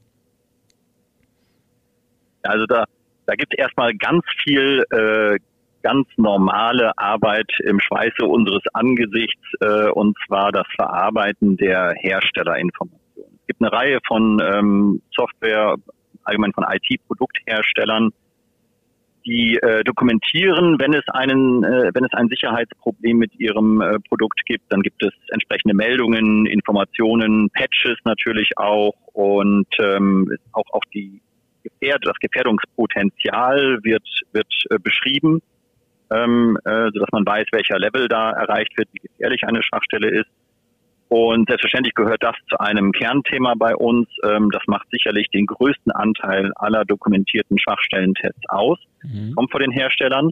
Also 2.43 2.65
da, 2.65 2.85
da 3.25 3.35
gibt 3.35 3.53
es 3.53 3.59
erstmal 3.59 3.93
ganz 3.95 4.23
viel 4.43 4.83
äh, 4.91 5.37
ganz 5.85 6.07
normale 6.17 6.97
Arbeit 6.97 7.51
im 7.63 7.79
Schweiße 7.79 8.25
unseres 8.25 8.63
Angesichts, 8.73 9.43
äh, 9.61 9.89
und 9.89 10.17
zwar 10.25 10.51
das 10.51 10.65
Verarbeiten 10.75 11.57
der 11.57 11.93
Herstellerinformationen. 11.99 13.39
Es 13.41 13.47
gibt 13.47 13.61
eine 13.61 13.71
Reihe 13.71 13.99
von 14.07 14.41
ähm, 14.43 15.01
Software, 15.15 15.75
allgemein 16.23 16.53
von 16.53 16.65
IT-Produktherstellern, 16.67 18.11
die 19.25 19.57
äh, 19.57 19.83
dokumentieren, 19.83 20.79
wenn 20.79 20.93
es 20.93 21.03
einen, 21.09 21.63
äh, 21.63 21.91
wenn 21.93 22.05
es 22.05 22.13
ein 22.13 22.27
Sicherheitsproblem 22.29 23.17
mit 23.17 23.39
ihrem 23.39 23.81
äh, 23.81 23.99
Produkt 24.07 24.45
gibt, 24.45 24.71
dann 24.71 24.81
gibt 24.81 25.03
es 25.03 25.13
entsprechende 25.29 25.73
Meldungen, 25.73 26.45
Informationen, 26.45 27.49
Patches 27.49 27.97
natürlich 28.05 28.57
auch 28.57 28.93
und 29.13 29.67
ähm, 29.79 30.31
auch 30.51 30.71
auch 30.71 30.83
die 30.93 31.21
Gefährt, 31.63 32.05
das 32.05 32.17
Gefährdungspotenzial 32.19 33.79
wird 33.83 34.07
wird 34.33 34.53
äh, 34.69 34.77
beschrieben, 34.77 35.41
ähm, 36.11 36.59
äh, 36.63 36.91
sodass 36.93 37.09
man 37.11 37.25
weiß, 37.25 37.47
welcher 37.51 37.79
Level 37.79 38.07
da 38.07 38.31
erreicht 38.31 38.77
wird, 38.77 38.89
wie 38.93 38.99
gefährlich 38.99 39.43
eine 39.47 39.63
Schwachstelle 39.63 40.09
ist. 40.09 40.29
Und 41.07 41.47
selbstverständlich 41.47 41.93
gehört 41.93 42.23
das 42.23 42.35
zu 42.49 42.57
einem 42.59 42.91
Kernthema 42.91 43.53
bei 43.57 43.75
uns. 43.75 44.07
Ähm, 44.23 44.49
das 44.51 44.63
macht 44.67 44.87
sicherlich 44.91 45.27
den 45.29 45.45
größten 45.45 45.91
Anteil 45.91 46.51
aller 46.55 46.83
dokumentierten 46.83 47.59
Schwachstellentests 47.59 48.49
aus, 48.49 48.79
mhm. 49.03 49.33
kommt 49.35 49.51
von 49.51 49.61
den 49.61 49.71
Herstellern. 49.71 50.31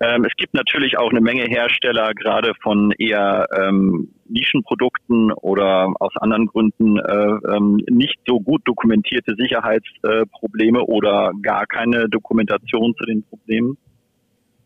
Ähm, 0.00 0.24
es 0.24 0.36
gibt 0.36 0.54
natürlich 0.54 0.96
auch 0.98 1.10
eine 1.10 1.20
Menge 1.20 1.44
Hersteller, 1.44 2.12
gerade 2.14 2.52
von 2.62 2.92
eher 2.92 3.46
ähm, 3.56 4.10
Nischenprodukten 4.28 5.32
oder 5.32 5.92
aus 5.98 6.12
anderen 6.16 6.46
Gründen 6.46 6.98
äh, 6.98 7.56
ähm, 7.56 7.82
nicht 7.88 8.18
so 8.26 8.38
gut 8.38 8.62
dokumentierte 8.64 9.34
Sicherheitsprobleme 9.36 10.78
äh, 10.78 10.82
oder 10.82 11.32
gar 11.42 11.66
keine 11.66 12.08
Dokumentation 12.08 12.94
zu 12.96 13.06
den 13.06 13.24
Problemen. 13.24 13.76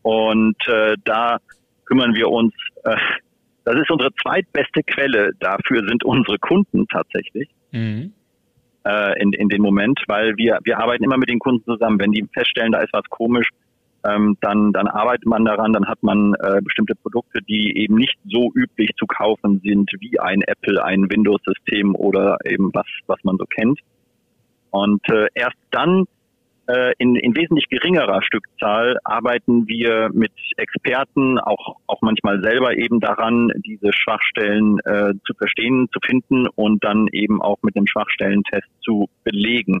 Und 0.03 0.57
äh, 0.67 0.97
da 1.03 1.37
kümmern 1.85 2.13
wir 2.13 2.29
uns 2.29 2.53
äh, 2.83 2.95
das 3.65 3.75
ist 3.75 3.91
unsere 3.91 4.11
zweitbeste 4.21 4.83
Quelle. 4.83 5.31
Dafür 5.39 5.87
sind 5.87 6.03
unsere 6.03 6.37
Kunden 6.39 6.87
tatsächlich. 6.87 7.49
Mhm. 7.71 8.13
Äh, 8.85 9.21
in, 9.21 9.31
in 9.33 9.49
dem 9.49 9.61
Moment, 9.61 10.01
weil 10.07 10.35
wir, 10.37 10.59
wir 10.63 10.79
arbeiten 10.79 11.03
immer 11.03 11.17
mit 11.17 11.29
den 11.29 11.39
Kunden 11.39 11.63
zusammen. 11.63 11.99
Wenn 11.99 12.11
die 12.11 12.25
feststellen, 12.33 12.73
da 12.73 12.79
ist 12.79 12.91
was 12.91 13.05
komisch, 13.09 13.47
ähm, 14.05 14.37
dann, 14.41 14.73
dann 14.73 14.87
arbeitet 14.87 15.25
man 15.25 15.45
daran, 15.45 15.71
dann 15.71 15.87
hat 15.87 16.03
man 16.03 16.33
äh, 16.41 16.59
bestimmte 16.61 16.93
Produkte, 16.95 17.39
die 17.41 17.77
eben 17.77 17.95
nicht 17.95 18.17
so 18.25 18.51
üblich 18.53 18.89
zu 18.97 19.05
kaufen 19.05 19.61
sind 19.63 19.89
wie 19.99 20.19
ein 20.19 20.41
Apple, 20.41 20.83
ein 20.83 21.09
Windows-System 21.09 21.95
oder 21.95 22.37
eben 22.45 22.71
was, 22.73 22.87
was 23.07 23.23
man 23.23 23.37
so 23.37 23.45
kennt. 23.45 23.79
Und 24.71 25.07
äh, 25.09 25.27
erst 25.35 25.57
dann 25.71 26.05
in, 26.97 27.15
in 27.15 27.35
wesentlich 27.35 27.67
geringerer 27.67 28.21
Stückzahl 28.23 28.97
arbeiten 29.03 29.67
wir 29.67 30.09
mit 30.13 30.31
Experten, 30.55 31.37
auch, 31.39 31.77
auch 31.87 32.01
manchmal 32.01 32.41
selber 32.41 32.77
eben 32.77 33.01
daran, 33.01 33.51
diese 33.65 33.91
Schwachstellen 33.91 34.79
äh, 34.85 35.13
zu 35.25 35.33
verstehen, 35.33 35.89
zu 35.91 35.99
finden 36.05 36.47
und 36.47 36.83
dann 36.83 37.07
eben 37.11 37.41
auch 37.41 37.57
mit 37.63 37.75
einem 37.75 37.87
Schwachstellentest 37.87 38.67
zu 38.81 39.09
belegen. 39.23 39.79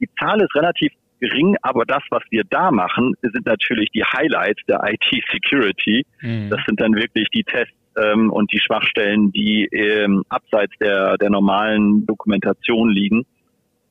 Die 0.00 0.08
Zahl 0.18 0.40
ist 0.40 0.54
relativ 0.54 0.92
gering, 1.20 1.56
aber 1.62 1.84
das, 1.84 2.02
was 2.10 2.22
wir 2.30 2.42
da 2.48 2.70
machen, 2.70 3.14
sind 3.22 3.46
natürlich 3.46 3.90
die 3.90 4.04
Highlights 4.04 4.62
der 4.66 4.80
IT-Security. 4.84 6.04
Mhm. 6.22 6.50
Das 6.50 6.60
sind 6.66 6.80
dann 6.80 6.94
wirklich 6.94 7.28
die 7.28 7.44
Tests 7.44 7.74
ähm, 7.96 8.30
und 8.30 8.52
die 8.52 8.60
Schwachstellen, 8.60 9.30
die 9.32 9.66
ähm, 9.66 10.24
abseits 10.28 10.72
der, 10.80 11.16
der 11.18 11.30
normalen 11.30 12.06
Dokumentation 12.06 12.90
liegen. 12.90 13.26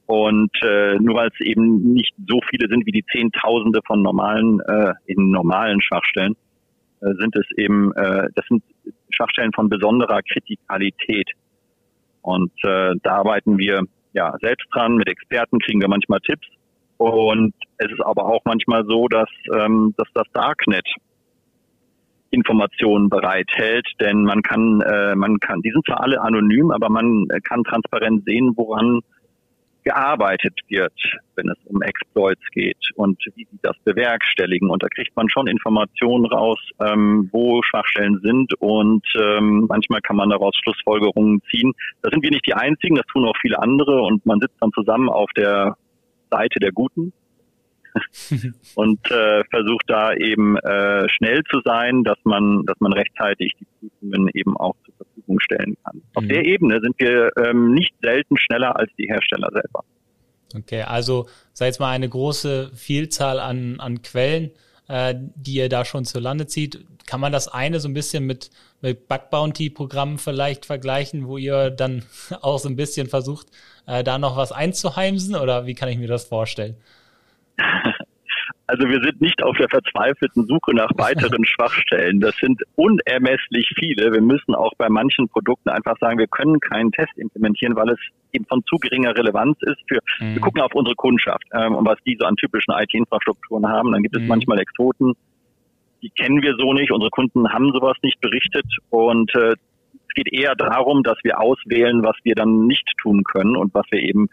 Und 0.10 0.50
äh, 0.63 0.96
nur 0.96 1.18
weil 1.18 1.28
es 1.28 1.39
eben 1.39 1.94
nicht 1.94 2.16
so 2.28 2.39
viele 2.50 2.68
sind 2.68 2.84
wie 2.88 2.92
die 2.92 3.06
Zehntausende 3.12 3.80
von 3.86 4.01
normalen, 4.01 4.60
äh, 4.62 4.94
in 5.06 5.30
normalen 5.30 5.84
Schwachstellen, 5.84 6.36
äh, 7.01 7.13
sind 7.20 7.36
es 7.36 7.46
eben, 7.58 7.94
äh, 7.94 8.28
das 8.34 8.44
sind 8.48 8.63
Schwachstellen 9.12 9.51
von 9.54 9.70
besonderer 9.70 10.22
Kritikalität. 10.24 11.30
Und 12.24 12.51
äh, 12.63 12.96
da 13.04 13.18
arbeiten 13.18 13.60
wir 13.60 13.84
ja 14.13 14.36
selbst 14.42 14.66
dran, 14.72 14.96
mit 14.96 15.08
Experten 15.08 15.60
kriegen 15.60 15.80
wir 15.80 15.88
manchmal 15.88 16.22
Tipps. 16.22 16.48
Und 16.98 17.54
es 17.78 17.92
ist 17.92 18.01
aber 18.04 18.25
auch 18.25 18.42
manchmal 18.46 18.86
so, 18.86 19.08
dass, 19.10 19.30
ähm, 19.54 19.94
dass 19.96 20.08
das 20.16 20.25
Darknet 20.34 20.88
Informationen 22.32 23.10
bereithält, 23.10 23.86
denn 24.00 24.24
man 24.24 24.42
kann, 24.42 24.82
äh, 24.82 25.13
man 25.13 25.39
kann, 25.39 25.62
die 25.62 25.70
sind 25.70 25.86
zwar 25.86 26.01
alle 26.01 26.20
anonym, 26.20 26.72
aber 26.72 26.89
man 26.89 27.28
kann 27.44 27.63
transparent 27.63 28.25
sehen, 28.25 28.54
woran 28.56 29.01
gearbeitet 29.89 30.53
wird, 30.67 30.93
wenn 31.36 31.50
es 31.50 31.58
um 31.65 31.81
Exploits 31.81 32.46
geht 32.51 32.77
und 32.96 33.17
wie 33.36 33.48
sie 33.50 33.60
das 33.63 33.75
bewerkstelligen. 33.86 34.69
Und 34.69 34.84
da 34.84 34.88
kriegt 34.88 35.15
man 35.15 35.27
schon 35.29 35.48
Informationen 35.48 36.25
raus, 36.25 36.60
ähm, 36.79 37.27
wo 37.31 37.63
Schwachstellen 37.63 38.19
sind 38.22 38.53
und 38.62 39.03
ähm, 39.19 39.65
manchmal 39.67 40.01
kann 40.01 40.17
man 40.17 40.29
daraus 40.29 40.55
Schlussfolgerungen 40.62 41.41
ziehen. 41.50 41.74
Da 42.03 42.12
sind 42.12 42.22
wir 42.22 42.29
nicht 42.29 42.46
die 42.46 42.53
Einzigen, 42.53 42.96
das 42.96 43.05
tun 43.08 43.25
auch 43.25 43.38
viele 43.41 43.60
andere 43.60 44.01
und 44.03 44.24
man 44.27 44.39
sitzt 44.39 44.58
dann 44.62 44.72
zusammen 44.74 45.10
auf 45.10 45.31
der 45.36 45.75
Seite 46.29 46.60
der 46.60 46.72
Guten 46.72 47.12
und 48.75 49.00
äh, 49.12 49.44
versucht 49.50 49.86
da 49.88 50.13
eben 50.13 50.58
äh, 50.58 51.08
schnell 51.10 51.44
zu 51.50 51.62
sein, 51.63 52.04
dass 52.04 52.18
man, 52.24 52.66
dass 52.66 52.80
man 52.80 52.94
rechtzeitig 52.94 53.54
die 53.60 53.66
Prüfungen 53.80 54.30
eben 54.34 54.58
auch 54.58 54.75
zur 54.86 54.96
Verfügung 54.96 55.39
stellen 55.39 55.78
kann. 55.84 56.01
Auf 56.16 56.24
mhm. 56.24 56.30
der 56.30 56.46
Ebene 56.46 56.80
sind 56.82 56.96
wir 57.00 57.32
ähm, 57.38 57.74
nicht 57.74 57.94
selten 58.01 58.38
schneller 58.38 58.75
als 58.75 58.92
die 58.98 59.08
Hersteller 59.08 59.50
selber. 59.51 59.84
Okay, 60.56 60.82
also 60.82 61.28
sei 61.54 61.68
jetzt 61.68 61.80
mal 61.80 61.92
eine 61.92 62.10
große 62.10 62.72
Vielzahl 62.74 63.39
an, 63.39 63.80
an 63.80 64.01
Quellen, 64.01 64.51
äh, 64.88 65.13
die 65.36 65.56
ihr 65.56 65.70
da 65.70 65.86
schon 65.86 66.06
zu 66.06 66.20
Lande 66.20 66.48
zieht. 66.48 66.84
Kann 67.06 67.20
man 67.20 67.32
das 67.32 67.48
eine 67.48 67.80
so 67.80 67.88
ein 67.88 67.94
bisschen 67.94 68.25
mit, 68.25 68.50
mit 68.82 69.08
Bug 69.08 69.30
Bounty-Programmen 69.30 70.18
vielleicht 70.18 70.66
vergleichen, 70.66 71.28
wo 71.28 71.38
ihr 71.38 71.70
dann 71.70 72.04
auch 72.42 72.58
so 72.58 72.68
ein 72.68 72.75
bisschen 72.75 73.08
versucht, 73.08 73.48
äh, 73.86 74.04
da 74.04 74.18
noch 74.18 74.36
was 74.36 74.51
einzuheimsen 74.51 75.36
oder 75.36 75.68
wie 75.68 75.75
kann 75.75 75.89
ich 75.89 75.98
mir 75.98 76.08
das 76.08 76.25
vorstellen? 76.25 76.78
Also 78.69 78.88
wir 78.88 79.01
sind 79.01 79.19
nicht 79.19 79.41
auf 79.41 79.57
der 79.57 79.67
verzweifelten 79.67 80.45
Suche 80.45 80.75
nach 80.75 80.91
weiteren 80.95 81.43
Schwachstellen. 81.53 82.19
Das 82.19 82.35
sind 82.38 82.61
unermesslich 82.75 83.67
viele. 83.75 84.13
Wir 84.13 84.21
müssen 84.21 84.53
auch 84.53 84.73
bei 84.77 84.89
manchen 84.89 85.27
Produkten 85.27 85.69
einfach 85.69 85.97
sagen, 85.99 86.19
wir 86.19 86.27
können 86.27 86.59
keinen 86.59 86.91
Test 86.91 87.17
implementieren, 87.17 87.75
weil 87.75 87.89
es 87.89 87.99
eben 88.31 88.45
von 88.45 88.63
zu 88.65 88.75
geringer 88.75 89.17
Relevanz 89.17 89.57
ist. 89.61 89.79
Für, 89.88 89.97
mhm. 90.19 90.35
Wir 90.35 90.41
gucken 90.41 90.61
auf 90.61 90.75
unsere 90.75 90.95
Kundschaft 90.95 91.45
ähm, 91.51 91.73
und 91.73 91.88
was 91.88 91.97
die 92.05 92.15
so 92.19 92.27
an 92.27 92.35
typischen 92.35 92.71
IT-Infrastrukturen 92.77 93.67
haben. 93.67 93.91
Dann 93.91 94.03
gibt 94.03 94.15
es 94.15 94.21
mhm. 94.21 94.27
manchmal 94.27 94.59
Exoten, 94.59 95.13
die 96.03 96.11
kennen 96.11 96.43
wir 96.43 96.53
so 96.55 96.71
nicht. 96.73 96.91
Unsere 96.91 97.09
Kunden 97.09 97.51
haben 97.51 97.71
sowas 97.73 97.97
nicht 98.03 98.21
berichtet 98.21 98.67
und 98.91 99.33
äh, 99.33 99.53
es 100.07 100.13
geht 100.13 100.31
eher 100.31 100.53
darum, 100.53 101.01
dass 101.01 101.17
wir 101.23 101.41
auswählen, 101.41 102.03
was 102.03 102.17
wir 102.21 102.35
dann 102.35 102.67
nicht 102.67 102.88
tun 103.01 103.23
können 103.23 103.55
und 103.55 103.73
was 103.73 103.85
wir 103.89 103.99
eben 103.99 104.27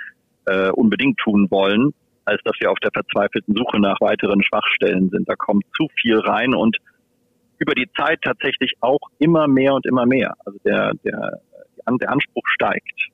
äh, 0.44 0.68
unbedingt 0.68 1.16
tun 1.16 1.50
wollen 1.50 1.94
als 2.26 2.40
dass 2.44 2.54
wir 2.60 2.70
auf 2.70 2.78
der 2.80 2.90
verzweifelten 2.92 3.54
Suche 3.56 3.80
nach 3.80 4.00
weiteren 4.00 4.42
Schwachstellen 4.42 5.08
sind. 5.10 5.28
Da 5.28 5.34
kommt 5.36 5.64
zu 5.76 5.88
viel 6.00 6.18
rein 6.18 6.54
und 6.54 6.76
über 7.58 7.74
die 7.74 7.88
Zeit 7.96 8.20
tatsächlich 8.22 8.72
auch 8.80 9.00
immer 9.18 9.48
mehr 9.48 9.74
und 9.74 9.86
immer 9.86 10.04
mehr. 10.04 10.34
Also 10.44 10.58
der, 10.64 10.92
der, 11.04 11.40
der 11.88 12.10
Anspruch 12.10 12.42
steigt. 12.46 13.08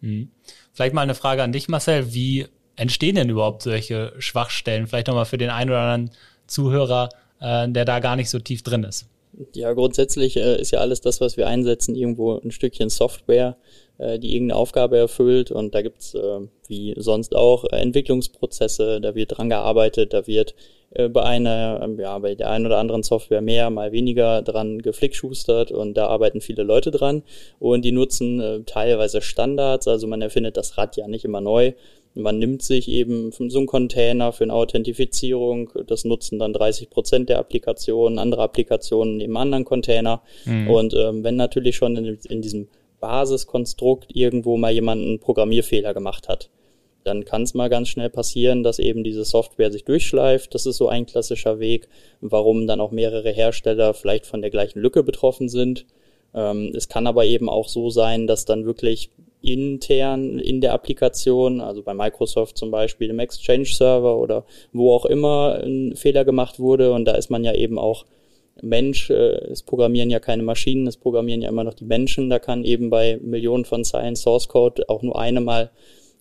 Mhm. 0.00 0.30
Vielleicht 0.72 0.94
mal 0.94 1.02
eine 1.02 1.14
Frage 1.14 1.42
an 1.42 1.52
dich, 1.52 1.68
Marcel. 1.68 2.12
Wie 2.12 2.46
entstehen 2.76 3.14
denn 3.14 3.30
überhaupt 3.30 3.62
solche 3.62 4.12
Schwachstellen? 4.18 4.86
Vielleicht 4.86 5.06
nochmal 5.06 5.24
für 5.24 5.38
den 5.38 5.50
einen 5.50 5.70
oder 5.70 5.80
anderen 5.80 6.10
Zuhörer, 6.46 7.08
äh, 7.40 7.68
der 7.68 7.84
da 7.84 8.00
gar 8.00 8.16
nicht 8.16 8.30
so 8.30 8.38
tief 8.38 8.62
drin 8.62 8.84
ist. 8.84 9.08
Ja, 9.54 9.72
grundsätzlich 9.72 10.36
äh, 10.36 10.60
ist 10.60 10.72
ja 10.72 10.80
alles 10.80 11.00
das, 11.00 11.20
was 11.20 11.36
wir 11.36 11.46
einsetzen, 11.46 11.94
irgendwo 11.94 12.38
ein 12.38 12.50
Stückchen 12.50 12.90
Software, 12.90 13.56
äh, 13.98 14.18
die 14.18 14.34
irgendeine 14.34 14.58
Aufgabe 14.58 14.98
erfüllt. 14.98 15.50
Und 15.50 15.74
da 15.74 15.82
gibt's 15.82 16.14
äh, 16.14 16.40
wie 16.66 16.94
sonst 16.96 17.36
auch 17.36 17.64
Entwicklungsprozesse, 17.64 19.00
da 19.00 19.14
wird 19.14 19.38
dran 19.38 19.48
gearbeitet, 19.48 20.12
da 20.12 20.26
wird 20.26 20.54
äh, 20.90 21.08
bei 21.08 21.22
einer, 21.22 21.80
ähm, 21.82 21.98
ja, 21.98 22.18
bei 22.18 22.34
der 22.34 22.50
einen 22.50 22.66
oder 22.66 22.78
anderen 22.78 23.04
Software 23.04 23.40
mehr, 23.40 23.70
mal 23.70 23.92
weniger 23.92 24.42
dran 24.42 24.82
geflickschustert. 24.82 25.70
Und 25.70 25.94
da 25.94 26.08
arbeiten 26.08 26.40
viele 26.40 26.64
Leute 26.64 26.90
dran. 26.90 27.22
Und 27.60 27.84
die 27.84 27.92
nutzen 27.92 28.40
äh, 28.40 28.62
teilweise 28.64 29.22
Standards, 29.22 29.86
also 29.86 30.06
man 30.08 30.22
erfindet 30.22 30.56
das 30.56 30.76
Rad 30.76 30.96
ja 30.96 31.06
nicht 31.06 31.24
immer 31.24 31.40
neu, 31.40 31.72
man 32.14 32.38
nimmt 32.38 32.62
sich 32.62 32.88
eben 32.88 33.30
so 33.32 33.58
einen 33.58 33.66
Container 33.66 34.32
für 34.32 34.44
eine 34.44 34.54
Authentifizierung, 34.54 35.70
das 35.86 36.04
nutzen 36.04 36.38
dann 36.38 36.52
30 36.52 36.90
Prozent 36.90 37.28
der 37.28 37.38
Applikationen, 37.38 38.18
andere 38.18 38.42
Applikationen 38.42 39.16
nehmen 39.16 39.36
anderen 39.36 39.64
Container. 39.64 40.22
Mhm. 40.44 40.70
Und 40.70 40.94
ähm, 40.94 41.22
wenn 41.22 41.36
natürlich 41.36 41.76
schon 41.76 41.96
in, 41.96 42.18
in, 42.28 42.42
diesem 42.42 42.68
Basiskonstrukt 43.00 44.14
irgendwo 44.14 44.56
mal 44.56 44.72
jemand 44.72 45.02
einen 45.02 45.20
Programmierfehler 45.20 45.94
gemacht 45.94 46.28
hat, 46.28 46.50
dann 47.04 47.24
kann 47.24 47.42
es 47.42 47.54
mal 47.54 47.68
ganz 47.68 47.88
schnell 47.88 48.10
passieren, 48.10 48.62
dass 48.62 48.78
eben 48.78 49.04
diese 49.04 49.24
Software 49.24 49.72
sich 49.72 49.84
durchschleift. 49.84 50.54
Das 50.54 50.66
ist 50.66 50.76
so 50.76 50.88
ein 50.88 51.06
klassischer 51.06 51.58
Weg, 51.58 51.88
warum 52.20 52.66
dann 52.66 52.80
auch 52.80 52.90
mehrere 52.90 53.30
Hersteller 53.30 53.94
vielleicht 53.94 54.26
von 54.26 54.42
der 54.42 54.50
gleichen 54.50 54.80
Lücke 54.80 55.02
betroffen 55.02 55.48
sind. 55.48 55.86
Ähm, 56.34 56.72
es 56.74 56.88
kann 56.88 57.06
aber 57.06 57.24
eben 57.24 57.48
auch 57.48 57.68
so 57.68 57.88
sein, 57.88 58.26
dass 58.26 58.44
dann 58.44 58.66
wirklich 58.66 59.10
intern 59.42 60.38
in 60.38 60.60
der 60.60 60.72
Applikation, 60.72 61.60
also 61.60 61.82
bei 61.82 61.94
Microsoft 61.94 62.58
zum 62.58 62.70
Beispiel 62.70 63.10
im 63.10 63.18
Exchange 63.18 63.66
Server 63.66 64.18
oder 64.18 64.44
wo 64.72 64.92
auch 64.92 65.06
immer 65.06 65.60
ein 65.62 65.96
Fehler 65.96 66.24
gemacht 66.24 66.58
wurde. 66.58 66.92
Und 66.92 67.04
da 67.06 67.12
ist 67.12 67.30
man 67.30 67.44
ja 67.44 67.54
eben 67.54 67.78
auch 67.78 68.04
Mensch, 68.62 69.10
äh, 69.10 69.36
es 69.50 69.62
programmieren 69.62 70.10
ja 70.10 70.20
keine 70.20 70.42
Maschinen, 70.42 70.86
es 70.86 70.96
programmieren 70.96 71.42
ja 71.42 71.48
immer 71.48 71.64
noch 71.64 71.74
die 71.74 71.84
Menschen. 71.84 72.30
Da 72.30 72.38
kann 72.38 72.64
eben 72.64 72.90
bei 72.90 73.18
Millionen 73.22 73.64
von 73.64 73.84
Zeilen 73.84 74.16
Source 74.16 74.48
Code 74.48 74.88
auch 74.88 75.02
nur 75.02 75.18
eine 75.18 75.40
mal 75.40 75.70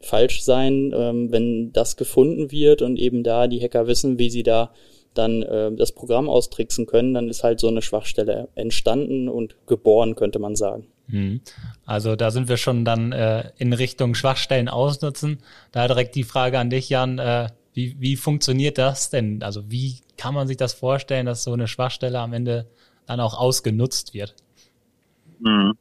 falsch 0.02 0.44
sein, 0.44 0.94
ähm, 0.96 1.32
wenn 1.32 1.74
das 1.74 1.98
gefunden 1.98 2.52
wird 2.52 2.82
und 2.82 2.98
eben 2.98 3.24
da 3.24 3.48
die 3.48 3.62
Hacker 3.62 3.88
wissen, 3.88 4.18
wie 4.18 4.30
sie 4.30 4.44
da 4.44 4.72
dann 5.14 5.42
äh, 5.44 5.72
das 5.74 5.92
Programm 5.92 6.30
austricksen 6.30 6.86
können, 6.86 7.14
dann 7.14 7.30
ist 7.30 7.44
halt 7.44 7.60
so 7.60 7.68
eine 7.68 7.82
Schwachstelle 7.82 8.48
entstanden 8.56 9.28
und 9.28 9.56
geboren, 9.68 10.16
könnte 10.16 10.40
man 10.40 10.56
sagen. 10.56 10.88
Mhm. 11.10 11.42
Also 11.86 12.16
da 12.16 12.32
sind 12.32 12.48
wir 12.48 12.58
schon 12.58 12.86
dann 12.86 13.12
äh, 13.12 13.52
in 13.58 13.74
Richtung 13.74 14.16
Schwachstellen 14.16 14.70
ausnutzen. 14.70 15.40
Da 15.72 15.88
direkt 15.88 16.16
die 16.16 16.24
Frage 16.24 16.60
an 16.60 16.70
dich, 16.70 16.90
Jan, 16.90 17.20
äh, 17.20 17.50
wie, 17.74 17.96
wie 18.00 18.16
funktioniert 18.16 18.78
das 18.78 19.10
denn? 19.10 19.42
Also 19.44 19.70
wie 19.72 20.00
kann 20.18 20.34
man 20.34 20.48
sich 20.48 20.58
das 20.58 20.74
vorstellen, 20.74 21.26
dass 21.26 21.44
so 21.44 21.54
eine 21.54 21.68
Schwachstelle 21.68 22.20
am 22.20 22.34
Ende 22.34 22.68
dann 23.06 23.20
auch 23.20 23.38
ausgenutzt 23.38 24.14
wird? 24.14 24.36
Mhm. 25.40 25.74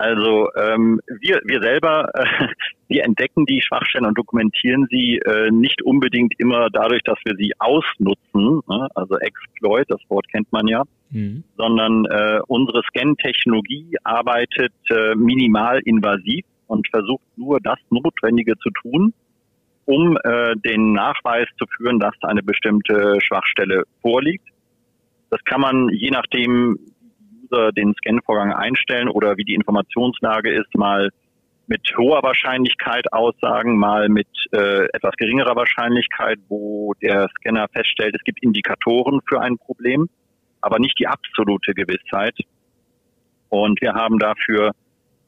Also 0.00 0.48
ähm, 0.56 0.98
wir, 1.20 1.42
wir 1.44 1.60
selber, 1.60 2.10
äh, 2.14 2.48
wir 2.88 3.04
entdecken 3.04 3.44
die 3.44 3.60
Schwachstellen 3.60 4.06
und 4.06 4.16
dokumentieren 4.16 4.86
sie 4.90 5.18
äh, 5.18 5.50
nicht 5.50 5.82
unbedingt 5.82 6.32
immer 6.38 6.70
dadurch, 6.70 7.02
dass 7.02 7.18
wir 7.24 7.36
sie 7.36 7.52
ausnutzen, 7.58 8.62
ne? 8.66 8.88
also 8.94 9.18
Exploit, 9.18 9.84
das 9.90 10.00
Wort 10.08 10.26
kennt 10.28 10.50
man 10.52 10.66
ja, 10.66 10.84
mhm. 11.10 11.44
sondern 11.58 12.06
äh, 12.06 12.40
unsere 12.46 12.82
Scan-Technologie 12.84 13.96
arbeitet 14.02 14.72
äh, 14.88 15.14
minimal 15.16 15.80
invasiv 15.84 16.46
und 16.66 16.88
versucht 16.88 17.26
nur 17.36 17.60
das 17.60 17.78
Notwendige 17.90 18.56
zu 18.56 18.70
tun, 18.70 19.12
um 19.84 20.16
äh, 20.24 20.56
den 20.64 20.94
Nachweis 20.94 21.46
zu 21.58 21.66
führen, 21.76 21.98
dass 22.00 22.14
eine 22.22 22.42
bestimmte 22.42 23.18
Schwachstelle 23.20 23.82
vorliegt. 24.00 24.48
Das 25.28 25.44
kann 25.44 25.60
man 25.60 25.90
je 25.90 26.10
nachdem, 26.10 26.78
User 27.50 27.72
den 27.72 27.94
Scan-Vorgang 27.94 28.52
einstellen 28.52 29.08
oder 29.08 29.36
wie 29.36 29.44
die 29.44 29.54
Informationslage 29.54 30.52
ist, 30.52 30.74
mal 30.76 31.10
mit 31.66 31.82
hoher 31.96 32.22
Wahrscheinlichkeit 32.22 33.12
aussagen, 33.12 33.76
mal 33.76 34.08
mit 34.08 34.28
äh, 34.52 34.86
etwas 34.92 35.14
geringerer 35.16 35.54
Wahrscheinlichkeit, 35.54 36.38
wo 36.48 36.94
der 37.00 37.28
Scanner 37.38 37.68
feststellt, 37.72 38.14
es 38.16 38.24
gibt 38.24 38.42
Indikatoren 38.42 39.20
für 39.28 39.40
ein 39.40 39.56
Problem, 39.56 40.08
aber 40.60 40.80
nicht 40.80 40.98
die 40.98 41.06
absolute 41.06 41.72
Gewissheit. 41.72 42.36
Und 43.50 43.80
wir 43.80 43.94
haben 43.94 44.18
dafür, 44.18 44.72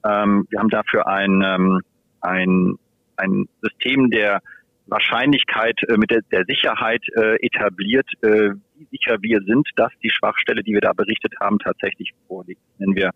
ähm, 0.04 0.46
wir 0.50 0.58
haben 0.58 0.68
dafür 0.68 1.06
ein, 1.06 1.42
ähm, 1.44 1.80
ein, 2.20 2.76
ein 3.16 3.48
System 3.60 4.10
der 4.10 4.40
Wahrscheinlichkeit, 4.86 5.78
äh, 5.88 5.96
mit 5.96 6.10
der, 6.10 6.20
der 6.30 6.44
Sicherheit 6.46 7.02
äh, 7.16 7.36
etabliert, 7.44 8.06
äh, 8.22 8.50
wie 8.76 8.86
sicher 8.90 9.16
wir 9.20 9.40
sind, 9.42 9.68
dass 9.76 9.92
die 10.02 10.10
Schwachstelle, 10.10 10.62
die 10.62 10.72
wir 10.72 10.80
da 10.80 10.92
berichtet 10.92 11.34
haben, 11.40 11.58
tatsächlich 11.58 12.12
vorliegt. 12.26 12.60
nennen 12.78 12.96
wir 12.96 13.10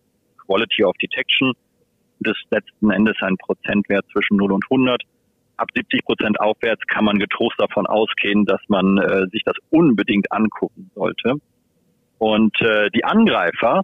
Quality 0.47 0.85
of 0.85 0.97
Detection. 1.03 1.53
Das 2.21 2.37
letzten 2.51 2.91
Endes 2.91 3.17
ein 3.21 3.37
Prozentwert 3.37 4.07
zwischen 4.13 4.37
0 4.37 4.53
und 4.53 4.65
100. 4.71 5.03
Ab 5.59 5.69
70 5.75 6.05
Prozent 6.05 6.41
aufwärts 6.41 6.83
kann 6.87 7.05
man 7.05 7.19
getrost 7.19 7.57
davon 7.59 7.87
ausgehen, 7.87 8.45
dass 8.45 8.61
man 8.69 8.99
äh, 8.99 9.27
sich 9.33 9.43
das 9.45 9.57
unbedingt 9.71 10.31
angucken 10.31 10.91
sollte. 10.95 11.35
Und 12.19 12.61
äh, 12.61 12.91
die 12.91 13.05
Angreifer, 13.05 13.83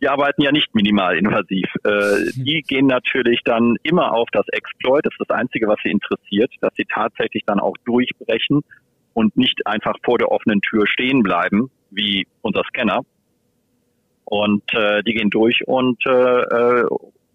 die 0.00 0.08
arbeiten 0.08 0.42
ja 0.42 0.52
nicht 0.52 0.74
minimalinvasiv. 0.74 1.66
Äh, 1.84 2.32
die 2.36 2.62
gehen 2.66 2.86
natürlich 2.86 3.40
dann 3.44 3.76
immer 3.82 4.12
auf 4.12 4.28
das 4.32 4.46
Exploit. 4.48 5.04
Das 5.04 5.12
ist 5.12 5.28
das 5.28 5.36
Einzige, 5.36 5.66
was 5.66 5.78
sie 5.82 5.90
interessiert, 5.90 6.52
dass 6.60 6.74
sie 6.76 6.84
tatsächlich 6.84 7.44
dann 7.46 7.60
auch 7.60 7.76
durchbrechen 7.84 8.62
und 9.14 9.36
nicht 9.36 9.66
einfach 9.66 9.96
vor 10.04 10.18
der 10.18 10.30
offenen 10.30 10.60
Tür 10.60 10.86
stehen 10.86 11.22
bleiben, 11.22 11.70
wie 11.90 12.26
unser 12.42 12.62
Scanner. 12.68 13.00
Und 14.24 14.62
äh, 14.74 15.02
die 15.02 15.14
gehen 15.14 15.30
durch 15.30 15.66
und 15.66 16.04
äh, 16.06 16.42
äh 16.42 16.86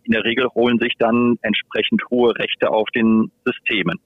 in 0.05 0.11
der 0.11 0.25
Regel 0.25 0.47
holen 0.53 0.79
sich 0.79 0.95
dann 0.99 1.39
entsprechend 1.43 2.01
hohe 2.09 2.35
Rechte 2.37 2.69
auf 2.69 2.89
den 2.89 3.31
Systemen. 3.45 3.99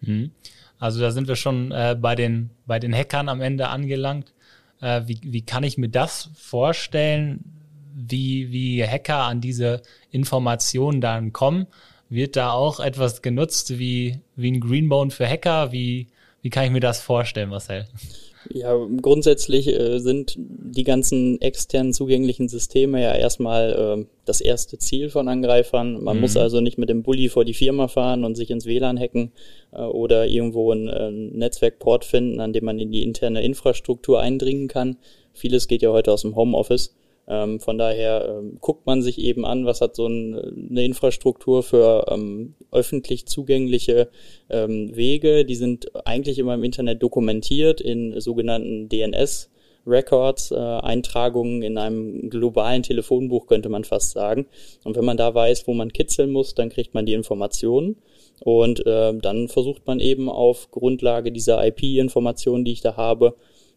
Mhm. 0.00 0.30
Also 0.78 1.00
da 1.00 1.10
sind 1.10 1.28
wir 1.28 1.36
schon 1.36 1.72
äh, 1.72 1.96
bei, 2.00 2.14
den, 2.14 2.50
bei 2.66 2.78
den 2.78 2.94
Hackern 2.94 3.28
am 3.28 3.40
Ende 3.40 3.68
angelangt. 3.68 4.34
Äh, 4.84 5.08
wie, 5.08 5.18
wie 5.22 5.42
kann 5.42 5.64
ich 5.64 5.78
mir 5.78 5.88
das 5.88 6.28
vorstellen, 6.36 7.42
wie, 7.94 8.52
wie 8.52 8.86
Hacker 8.86 9.20
an 9.20 9.40
diese 9.40 9.80
Informationen 10.10 11.00
dann 11.00 11.32
kommen? 11.32 11.66
Wird 12.10 12.36
da 12.36 12.50
auch 12.50 12.80
etwas 12.80 13.22
genutzt 13.22 13.78
wie, 13.78 14.20
wie 14.36 14.52
ein 14.52 14.60
Greenbone 14.60 15.10
für 15.10 15.26
Hacker? 15.26 15.72
Wie, 15.72 16.08
wie 16.42 16.50
kann 16.50 16.66
ich 16.66 16.70
mir 16.70 16.80
das 16.80 17.00
vorstellen, 17.00 17.48
Marcel? 17.48 17.88
Ja, 18.50 18.76
grundsätzlich 19.00 19.68
äh, 19.68 19.98
sind 19.98 20.34
die 20.36 20.84
ganzen 20.84 21.40
externen 21.40 21.92
zugänglichen 21.92 22.48
Systeme 22.48 23.02
ja 23.02 23.14
erstmal 23.14 23.98
äh, 24.00 24.04
das 24.24 24.40
erste 24.40 24.78
Ziel 24.78 25.08
von 25.08 25.28
Angreifern. 25.28 26.02
Man 26.02 26.16
mhm. 26.16 26.22
muss 26.22 26.36
also 26.36 26.60
nicht 26.60 26.78
mit 26.78 26.88
dem 26.88 27.02
Bulli 27.02 27.28
vor 27.28 27.44
die 27.44 27.54
Firma 27.54 27.88
fahren 27.88 28.24
und 28.24 28.34
sich 28.34 28.50
ins 28.50 28.66
WLAN 28.66 28.98
hacken 28.98 29.32
äh, 29.72 29.82
oder 29.82 30.26
irgendwo 30.26 30.72
einen 30.72 30.88
äh, 30.88 31.10
Netzwerkport 31.10 32.04
finden, 32.04 32.40
an 32.40 32.52
dem 32.52 32.64
man 32.64 32.78
in 32.78 32.90
die 32.90 33.02
interne 33.02 33.42
Infrastruktur 33.42 34.20
eindringen 34.20 34.68
kann. 34.68 34.96
Vieles 35.32 35.68
geht 35.68 35.82
ja 35.82 35.90
heute 35.90 36.12
aus 36.12 36.22
dem 36.22 36.36
Homeoffice. 36.36 36.94
Ähm, 37.26 37.60
von 37.60 37.78
daher 37.78 38.38
ähm, 38.38 38.58
guckt 38.60 38.86
man 38.86 39.02
sich 39.02 39.18
eben 39.18 39.46
an, 39.46 39.64
was 39.64 39.80
hat 39.80 39.96
so 39.96 40.06
ein, 40.06 40.68
eine 40.70 40.84
Infrastruktur 40.84 41.62
für 41.62 42.06
ähm, 42.10 42.54
öffentlich 42.70 43.26
zugängliche 43.26 44.08
ähm, 44.50 44.94
Wege. 44.94 45.44
Die 45.44 45.54
sind 45.54 45.94
eigentlich 46.06 46.38
immer 46.38 46.54
im 46.54 46.64
Internet 46.64 47.02
dokumentiert 47.02 47.80
in 47.80 48.20
sogenannten 48.20 48.88
DNS. 48.88 49.50
Records, 49.86 50.50
äh, 50.50 50.54
Eintragungen 50.56 51.62
in 51.62 51.78
einem 51.78 52.30
globalen 52.30 52.82
Telefonbuch 52.82 53.46
könnte 53.46 53.68
man 53.68 53.84
fast 53.84 54.12
sagen. 54.12 54.46
Und 54.82 54.96
wenn 54.96 55.04
man 55.04 55.16
da 55.16 55.34
weiß, 55.34 55.66
wo 55.66 55.74
man 55.74 55.92
kitzeln 55.92 56.30
muss, 56.30 56.54
dann 56.54 56.70
kriegt 56.70 56.94
man 56.94 57.06
die 57.06 57.12
Informationen. 57.12 57.96
Und 58.40 58.86
äh, 58.86 59.14
dann 59.16 59.48
versucht 59.48 59.86
man 59.86 60.00
eben 60.00 60.28
auf 60.28 60.70
Grundlage 60.70 61.32
dieser 61.32 61.64
IP-Informationen, 61.66 62.64
die 62.64 62.72
ich 62.72 62.80
da 62.80 62.96
habe, 62.96 63.34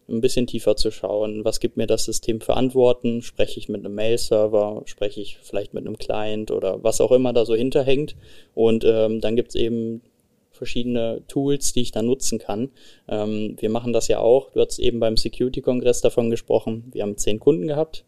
ein 0.08 0.20
bisschen 0.20 0.46
tiefer 0.46 0.76
zu 0.76 0.90
schauen. 0.90 1.44
Was 1.44 1.60
gibt 1.60 1.76
mir 1.76 1.86
das 1.86 2.04
System 2.04 2.40
für 2.40 2.54
Antworten? 2.54 3.22
Spreche 3.22 3.58
ich 3.58 3.68
mit 3.68 3.84
einem 3.84 3.94
Mail-Server? 3.94 4.82
Spreche 4.86 5.20
ich 5.20 5.38
vielleicht 5.42 5.74
mit 5.74 5.86
einem 5.86 5.98
Client 5.98 6.50
oder 6.50 6.82
was 6.82 7.00
auch 7.00 7.12
immer 7.12 7.32
da 7.32 7.44
so 7.44 7.54
hinterhängt? 7.54 8.16
Und 8.54 8.84
ähm, 8.84 9.20
dann 9.20 9.36
gibt's 9.36 9.54
eben 9.54 10.02
verschiedene 10.50 11.22
Tools, 11.28 11.72
die 11.72 11.82
ich 11.82 11.92
da 11.92 12.02
nutzen 12.02 12.38
kann. 12.38 12.70
Ähm, 13.08 13.56
wir 13.58 13.70
machen 13.70 13.92
das 13.92 14.08
ja 14.08 14.18
auch. 14.18 14.50
Du 14.50 14.60
hast 14.60 14.78
eben 14.78 14.98
beim 15.00 15.16
Security-Kongress 15.16 16.00
davon 16.00 16.30
gesprochen. 16.30 16.84
Wir 16.92 17.02
haben 17.02 17.16
zehn 17.16 17.38
Kunden 17.38 17.66
gehabt. 17.66 18.04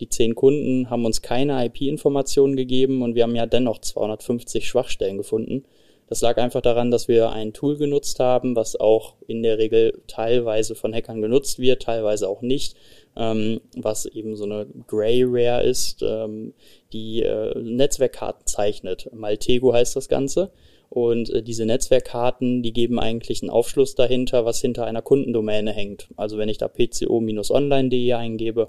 Die 0.00 0.08
zehn 0.08 0.34
Kunden 0.34 0.90
haben 0.90 1.04
uns 1.04 1.22
keine 1.22 1.64
IP-Informationen 1.66 2.56
gegeben 2.56 3.02
und 3.02 3.16
wir 3.16 3.24
haben 3.24 3.34
ja 3.34 3.46
dennoch 3.46 3.80
250 3.80 4.68
Schwachstellen 4.68 5.18
gefunden. 5.18 5.64
Das 6.08 6.22
lag 6.22 6.38
einfach 6.38 6.62
daran, 6.62 6.90
dass 6.90 7.06
wir 7.06 7.30
ein 7.30 7.52
Tool 7.52 7.76
genutzt 7.76 8.18
haben, 8.18 8.56
was 8.56 8.76
auch 8.76 9.16
in 9.26 9.42
der 9.42 9.58
Regel 9.58 10.00
teilweise 10.06 10.74
von 10.74 10.94
Hackern 10.94 11.20
genutzt 11.20 11.58
wird, 11.58 11.82
teilweise 11.82 12.28
auch 12.28 12.40
nicht, 12.40 12.76
ähm, 13.14 13.60
was 13.76 14.06
eben 14.06 14.34
so 14.34 14.44
eine 14.44 14.66
Gray 14.86 15.22
Rare 15.26 15.62
ist, 15.62 16.02
ähm, 16.02 16.54
die 16.92 17.22
äh, 17.22 17.58
Netzwerkkarten 17.60 18.46
zeichnet. 18.46 19.10
Maltego 19.12 19.74
heißt 19.74 19.96
das 19.96 20.08
Ganze. 20.08 20.50
Und 20.88 21.28
äh, 21.30 21.42
diese 21.42 21.66
Netzwerkkarten, 21.66 22.62
die 22.62 22.72
geben 22.72 22.98
eigentlich 22.98 23.42
einen 23.42 23.50
Aufschluss 23.50 23.94
dahinter, 23.94 24.46
was 24.46 24.60
hinter 24.60 24.86
einer 24.86 25.02
Kundendomäne 25.02 25.72
hängt. 25.72 26.08
Also 26.16 26.38
wenn 26.38 26.48
ich 26.48 26.56
da 26.56 26.68
pco-online.de 26.68 28.14
eingebe, 28.14 28.68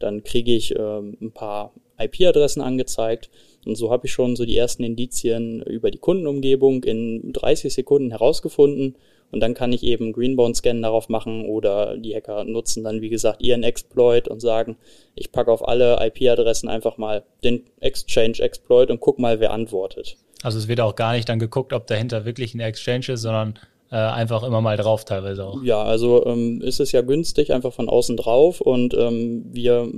dann 0.00 0.24
kriege 0.24 0.52
ich 0.52 0.74
ähm, 0.76 1.16
ein 1.20 1.32
paar 1.32 1.72
IP-Adressen 1.98 2.62
angezeigt 2.62 3.30
und 3.66 3.76
so 3.76 3.90
habe 3.90 4.06
ich 4.06 4.12
schon 4.12 4.36
so 4.36 4.44
die 4.44 4.56
ersten 4.56 4.82
Indizien 4.82 5.62
über 5.62 5.90
die 5.90 5.98
Kundenumgebung 5.98 6.82
in 6.84 7.32
30 7.32 7.72
Sekunden 7.72 8.10
herausgefunden. 8.10 8.96
Und 9.32 9.40
dann 9.40 9.54
kann 9.54 9.72
ich 9.72 9.84
eben 9.84 10.12
Greenbone-Scan 10.12 10.82
darauf 10.82 11.08
machen 11.08 11.44
oder 11.44 11.96
die 11.96 12.16
Hacker 12.16 12.42
nutzen 12.44 12.82
dann, 12.82 13.00
wie 13.00 13.10
gesagt, 13.10 13.42
ihren 13.42 13.62
Exploit 13.62 14.26
und 14.26 14.40
sagen, 14.40 14.76
ich 15.14 15.30
packe 15.30 15.52
auf 15.52 15.66
alle 15.68 16.04
IP-Adressen 16.04 16.68
einfach 16.68 16.96
mal 16.96 17.22
den 17.44 17.64
Exchange-Exploit 17.78 18.90
und 18.90 18.98
guck 18.98 19.20
mal, 19.20 19.38
wer 19.38 19.52
antwortet. 19.52 20.16
Also 20.42 20.58
es 20.58 20.66
wird 20.66 20.80
auch 20.80 20.96
gar 20.96 21.12
nicht 21.12 21.28
dann 21.28 21.38
geguckt, 21.38 21.72
ob 21.72 21.86
dahinter 21.86 22.24
wirklich 22.24 22.54
ein 22.54 22.60
Exchange 22.60 23.12
ist, 23.12 23.22
sondern 23.22 23.58
äh, 23.90 23.96
einfach 23.96 24.44
immer 24.44 24.60
mal 24.60 24.76
drauf 24.76 25.04
teilweise 25.04 25.44
auch. 25.44 25.62
Ja, 25.62 25.82
also 25.82 26.24
ähm, 26.26 26.60
ist 26.62 26.78
es 26.78 26.92
ja 26.92 27.00
günstig, 27.00 27.52
einfach 27.52 27.72
von 27.72 27.88
außen 27.88 28.16
drauf 28.16 28.60
und 28.60 28.94
ähm, 28.94 29.44
wir 29.50 29.90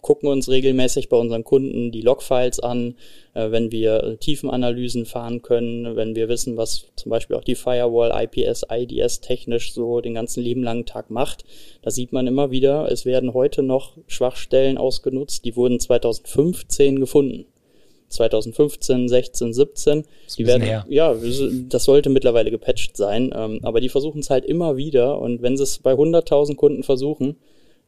gucken 0.00 0.28
uns 0.28 0.48
regelmäßig 0.48 1.08
bei 1.08 1.16
unseren 1.16 1.44
Kunden 1.44 1.92
die 1.92 2.00
Logfiles 2.00 2.60
an, 2.60 2.94
äh, 3.34 3.50
wenn 3.50 3.70
wir 3.70 4.18
Tiefenanalysen 4.18 5.04
fahren 5.04 5.42
können, 5.42 5.94
wenn 5.96 6.16
wir 6.16 6.28
wissen, 6.28 6.56
was 6.56 6.86
zum 6.96 7.10
Beispiel 7.10 7.36
auch 7.36 7.44
die 7.44 7.54
Firewall 7.54 8.12
IPS, 8.24 8.64
IDS 8.70 9.20
technisch 9.20 9.74
so 9.74 10.00
den 10.00 10.14
ganzen 10.14 10.42
lieben 10.42 10.62
langen 10.62 10.86
Tag 10.86 11.10
macht. 11.10 11.44
Da 11.82 11.90
sieht 11.90 12.12
man 12.12 12.26
immer 12.26 12.50
wieder, 12.50 12.90
es 12.90 13.04
werden 13.04 13.34
heute 13.34 13.62
noch 13.62 13.98
Schwachstellen 14.06 14.78
ausgenutzt, 14.78 15.44
die 15.44 15.56
wurden 15.56 15.80
2015 15.80 17.00
gefunden. 17.00 17.46
2015, 18.08 19.08
16, 19.08 19.52
17. 19.52 20.04
Die 20.38 20.46
werden, 20.46 20.62
her. 20.62 20.86
ja, 20.88 21.14
das 21.68 21.84
sollte 21.84 22.10
mittlerweile 22.10 22.50
gepatcht 22.50 22.96
sein, 22.96 23.32
ähm, 23.34 23.60
aber 23.62 23.80
die 23.80 23.88
versuchen 23.88 24.20
es 24.20 24.30
halt 24.30 24.44
immer 24.44 24.76
wieder 24.76 25.20
und 25.20 25.42
wenn 25.42 25.56
sie 25.56 25.62
es 25.62 25.78
bei 25.78 25.92
100.000 25.92 26.56
Kunden 26.56 26.82
versuchen, 26.82 27.36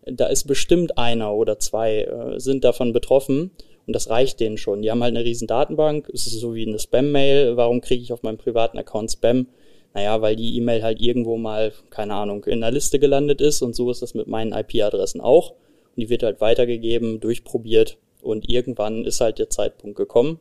da 0.05 0.26
ist 0.26 0.44
bestimmt 0.44 0.98
einer 0.98 1.35
oder 1.35 1.59
zwei 1.59 2.02
äh, 2.02 2.38
sind 2.40 2.64
davon 2.64 2.92
betroffen 2.92 3.50
und 3.87 3.94
das 3.94 4.11
reicht 4.11 4.40
denen 4.40 4.59
schon. 4.59 4.83
Die 4.83 4.90
haben 4.90 5.02
halt 5.02 5.16
eine 5.16 5.24
riesen 5.24 5.46
Datenbank, 5.46 6.09
es 6.12 6.26
ist 6.26 6.40
so 6.40 6.55
wie 6.55 6.66
eine 6.66 6.79
Spam-Mail. 6.79 7.57
Warum 7.57 7.81
kriege 7.81 8.02
ich 8.02 8.12
auf 8.12 8.22
meinem 8.22 8.38
privaten 8.38 8.79
Account 8.79 9.12
Spam? 9.12 9.46
Naja, 9.94 10.20
weil 10.20 10.37
die 10.37 10.57
E-Mail 10.57 10.83
halt 10.83 11.00
irgendwo 11.00 11.37
mal, 11.37 11.72
keine 11.90 12.14
Ahnung, 12.14 12.44
in 12.44 12.61
der 12.61 12.70
Liste 12.70 12.98
gelandet 12.98 13.40
ist 13.40 13.62
und 13.62 13.74
so 13.74 13.90
ist 13.90 14.02
das 14.02 14.14
mit 14.14 14.26
meinen 14.26 14.52
IP-Adressen 14.52 15.20
auch. 15.20 15.52
Und 15.52 16.02
die 16.02 16.11
wird 16.11 16.22
halt 16.22 16.40
weitergegeben, 16.40 17.20
durchprobiert 17.20 17.96
und 18.26 18.48
irgendwann 18.48 19.04
ist 19.04 19.20
halt 19.20 19.38
der 19.38 19.50
Zeitpunkt 19.50 19.96
gekommen. 19.96 20.38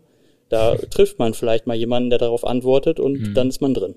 Da 0.49 0.75
trifft 0.89 1.19
man 1.19 1.33
vielleicht 1.33 1.67
mal 1.67 1.75
jemanden, 1.75 2.09
der 2.09 2.19
darauf 2.19 2.45
antwortet 2.45 2.99
und 2.99 3.19
mhm. 3.19 3.33
dann 3.33 3.49
ist 3.49 3.61
man 3.61 3.73
drin. 3.73 3.95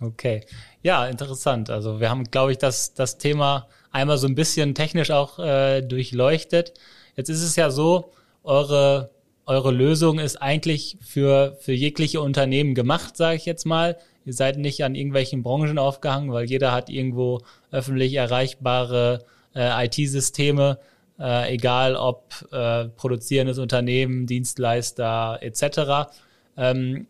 Okay. 0.00 0.42
Ja, 0.82 1.06
interessant. 1.06 1.70
Also 1.70 2.00
wir 2.00 2.08
haben, 2.08 2.24
glaube 2.24 2.52
ich, 2.52 2.58
das, 2.58 2.94
das 2.94 3.18
Thema 3.18 3.68
einmal 3.90 4.18
so 4.18 4.26
ein 4.26 4.34
bisschen 4.34 4.74
technisch 4.74 5.10
auch 5.10 5.38
äh, 5.38 5.82
durchleuchtet. 5.82 6.74
Jetzt 7.16 7.30
ist 7.30 7.42
es 7.42 7.56
ja 7.56 7.70
so, 7.70 8.12
eure, 8.44 9.10
eure 9.46 9.72
Lösung 9.72 10.18
ist 10.18 10.36
eigentlich 10.36 10.98
für, 11.00 11.56
für 11.60 11.72
jegliche 11.72 12.20
Unternehmen 12.20 12.74
gemacht, 12.74 13.16
sage 13.16 13.36
ich 13.36 13.44
jetzt 13.44 13.66
mal. 13.66 13.96
Ihr 14.24 14.34
seid 14.34 14.58
nicht 14.58 14.84
an 14.84 14.94
irgendwelchen 14.94 15.42
Branchen 15.42 15.78
aufgehangen, 15.78 16.32
weil 16.32 16.44
jeder 16.44 16.70
hat 16.70 16.90
irgendwo 16.90 17.40
öffentlich 17.70 18.14
erreichbare 18.14 19.24
äh, 19.54 19.86
IT-Systeme, 19.86 20.78
äh, 21.18 21.54
egal 21.54 21.96
ob 21.96 22.46
äh, 22.52 22.86
produzierendes 22.88 23.58
Unternehmen, 23.58 24.26
Dienstleister 24.26 25.38
etc. 25.40 26.10
Ähm, 26.56 27.06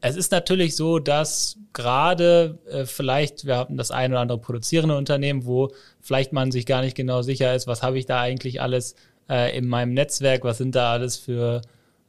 es 0.00 0.16
ist 0.16 0.32
natürlich 0.32 0.76
so, 0.76 0.98
dass 0.98 1.58
gerade 1.72 2.58
äh, 2.70 2.84
vielleicht, 2.86 3.44
wir 3.44 3.56
haben 3.56 3.76
das 3.76 3.90
ein 3.90 4.12
oder 4.12 4.20
andere 4.20 4.38
produzierende 4.38 4.96
Unternehmen, 4.96 5.44
wo 5.44 5.70
vielleicht 6.00 6.32
man 6.32 6.50
sich 6.50 6.66
gar 6.66 6.80
nicht 6.80 6.96
genau 6.96 7.22
sicher 7.22 7.54
ist, 7.54 7.66
was 7.66 7.82
habe 7.82 7.98
ich 7.98 8.06
da 8.06 8.20
eigentlich 8.20 8.60
alles 8.60 8.94
äh, 9.28 9.56
in 9.56 9.68
meinem 9.68 9.92
Netzwerk, 9.92 10.44
was 10.44 10.58
sind 10.58 10.74
da 10.74 10.92
alles 10.92 11.16
für 11.16 11.62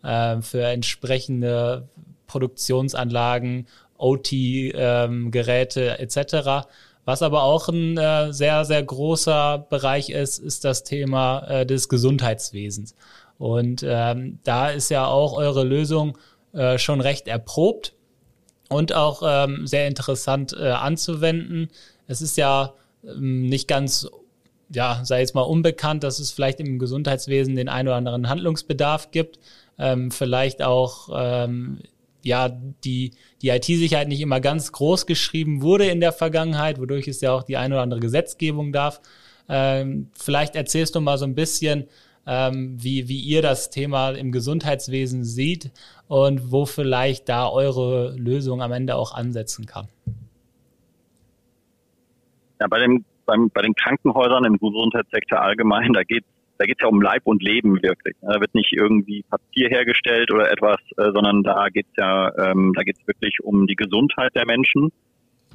äh, 0.03 0.41
für 0.41 0.63
entsprechende 0.63 1.87
Produktionsanlagen, 2.27 3.67
OT-Geräte 3.97 5.81
ähm, 5.81 5.95
etc. 5.99 6.67
Was 7.05 7.21
aber 7.21 7.43
auch 7.43 7.67
ein 7.67 7.97
äh, 7.97 8.31
sehr, 8.31 8.63
sehr 8.65 8.83
großer 8.83 9.65
Bereich 9.69 10.09
ist, 10.09 10.37
ist 10.37 10.63
das 10.63 10.83
Thema 10.83 11.47
äh, 11.47 11.65
des 11.65 11.89
Gesundheitswesens. 11.89 12.95
Und 13.37 13.83
ähm, 13.87 14.39
da 14.43 14.69
ist 14.69 14.89
ja 14.89 15.07
auch 15.07 15.33
eure 15.33 15.63
Lösung 15.63 16.17
äh, 16.53 16.77
schon 16.77 17.01
recht 17.01 17.27
erprobt 17.27 17.95
und 18.69 18.93
auch 18.93 19.23
ähm, 19.25 19.65
sehr 19.65 19.87
interessant 19.87 20.55
äh, 20.57 20.69
anzuwenden. 20.69 21.69
Es 22.07 22.21
ist 22.21 22.37
ja 22.37 22.73
ähm, 23.03 23.47
nicht 23.47 23.67
ganz, 23.67 24.07
ja, 24.69 25.01
sei 25.03 25.21
jetzt 25.21 25.33
mal 25.33 25.41
unbekannt, 25.41 26.03
dass 26.03 26.19
es 26.19 26.31
vielleicht 26.31 26.59
im 26.59 26.77
Gesundheitswesen 26.77 27.55
den 27.55 27.67
einen 27.67 27.87
oder 27.87 27.97
anderen 27.97 28.29
Handlungsbedarf 28.29 29.09
gibt. 29.09 29.39
Ähm, 29.79 30.11
vielleicht 30.11 30.61
auch 30.61 31.09
ähm, 31.13 31.79
ja, 32.23 32.49
die, 32.83 33.11
die 33.41 33.49
IT-Sicherheit 33.49 34.07
nicht 34.07 34.21
immer 34.21 34.39
ganz 34.39 34.71
groß 34.71 35.05
geschrieben 35.05 35.61
wurde 35.61 35.85
in 35.85 35.99
der 35.99 36.13
Vergangenheit, 36.13 36.79
wodurch 36.79 37.07
es 37.07 37.21
ja 37.21 37.33
auch 37.33 37.43
die 37.43 37.57
eine 37.57 37.75
oder 37.75 37.83
andere 37.83 37.99
Gesetzgebung 37.99 38.71
darf. 38.71 39.01
Ähm, 39.49 40.09
vielleicht 40.13 40.55
erzählst 40.55 40.95
du 40.95 41.01
mal 41.01 41.17
so 41.17 41.25
ein 41.25 41.35
bisschen, 41.35 41.85
ähm, 42.27 42.75
wie, 42.81 43.07
wie 43.07 43.19
ihr 43.19 43.41
das 43.41 43.69
Thema 43.69 44.11
im 44.11 44.31
Gesundheitswesen 44.31 45.23
seht 45.23 45.71
und 46.07 46.51
wo 46.51 46.65
vielleicht 46.65 47.29
da 47.29 47.49
eure 47.49 48.15
Lösung 48.15 48.61
am 48.61 48.71
Ende 48.71 48.95
auch 48.95 49.13
ansetzen 49.13 49.65
kann. 49.65 49.87
Ja, 52.59 52.67
bei, 52.67 52.79
dem, 52.79 53.03
beim, 53.25 53.49
bei 53.49 53.63
den 53.63 53.73
Krankenhäusern 53.73 54.45
im 54.45 54.57
Gesundheitssektor 54.57 55.41
allgemein, 55.41 55.93
da 55.93 56.03
geht 56.03 56.25
da 56.61 56.67
geht 56.67 56.77
es 56.79 56.83
ja 56.83 56.89
um 56.89 57.01
Leib 57.01 57.23
und 57.25 57.41
Leben 57.41 57.81
wirklich. 57.81 58.15
Da 58.21 58.39
wird 58.39 58.53
nicht 58.53 58.71
irgendwie 58.71 59.23
Papier 59.23 59.67
hergestellt 59.69 60.31
oder 60.31 60.51
etwas, 60.51 60.77
äh, 60.97 61.11
sondern 61.11 61.41
da 61.41 61.69
geht 61.69 61.87
es 61.89 61.95
ja, 61.97 62.31
ähm, 62.37 62.73
da 62.75 62.83
geht 62.83 62.97
es 62.99 63.07
wirklich 63.07 63.39
um 63.41 63.65
die 63.65 63.75
Gesundheit 63.75 64.35
der 64.35 64.45
Menschen. 64.45 64.91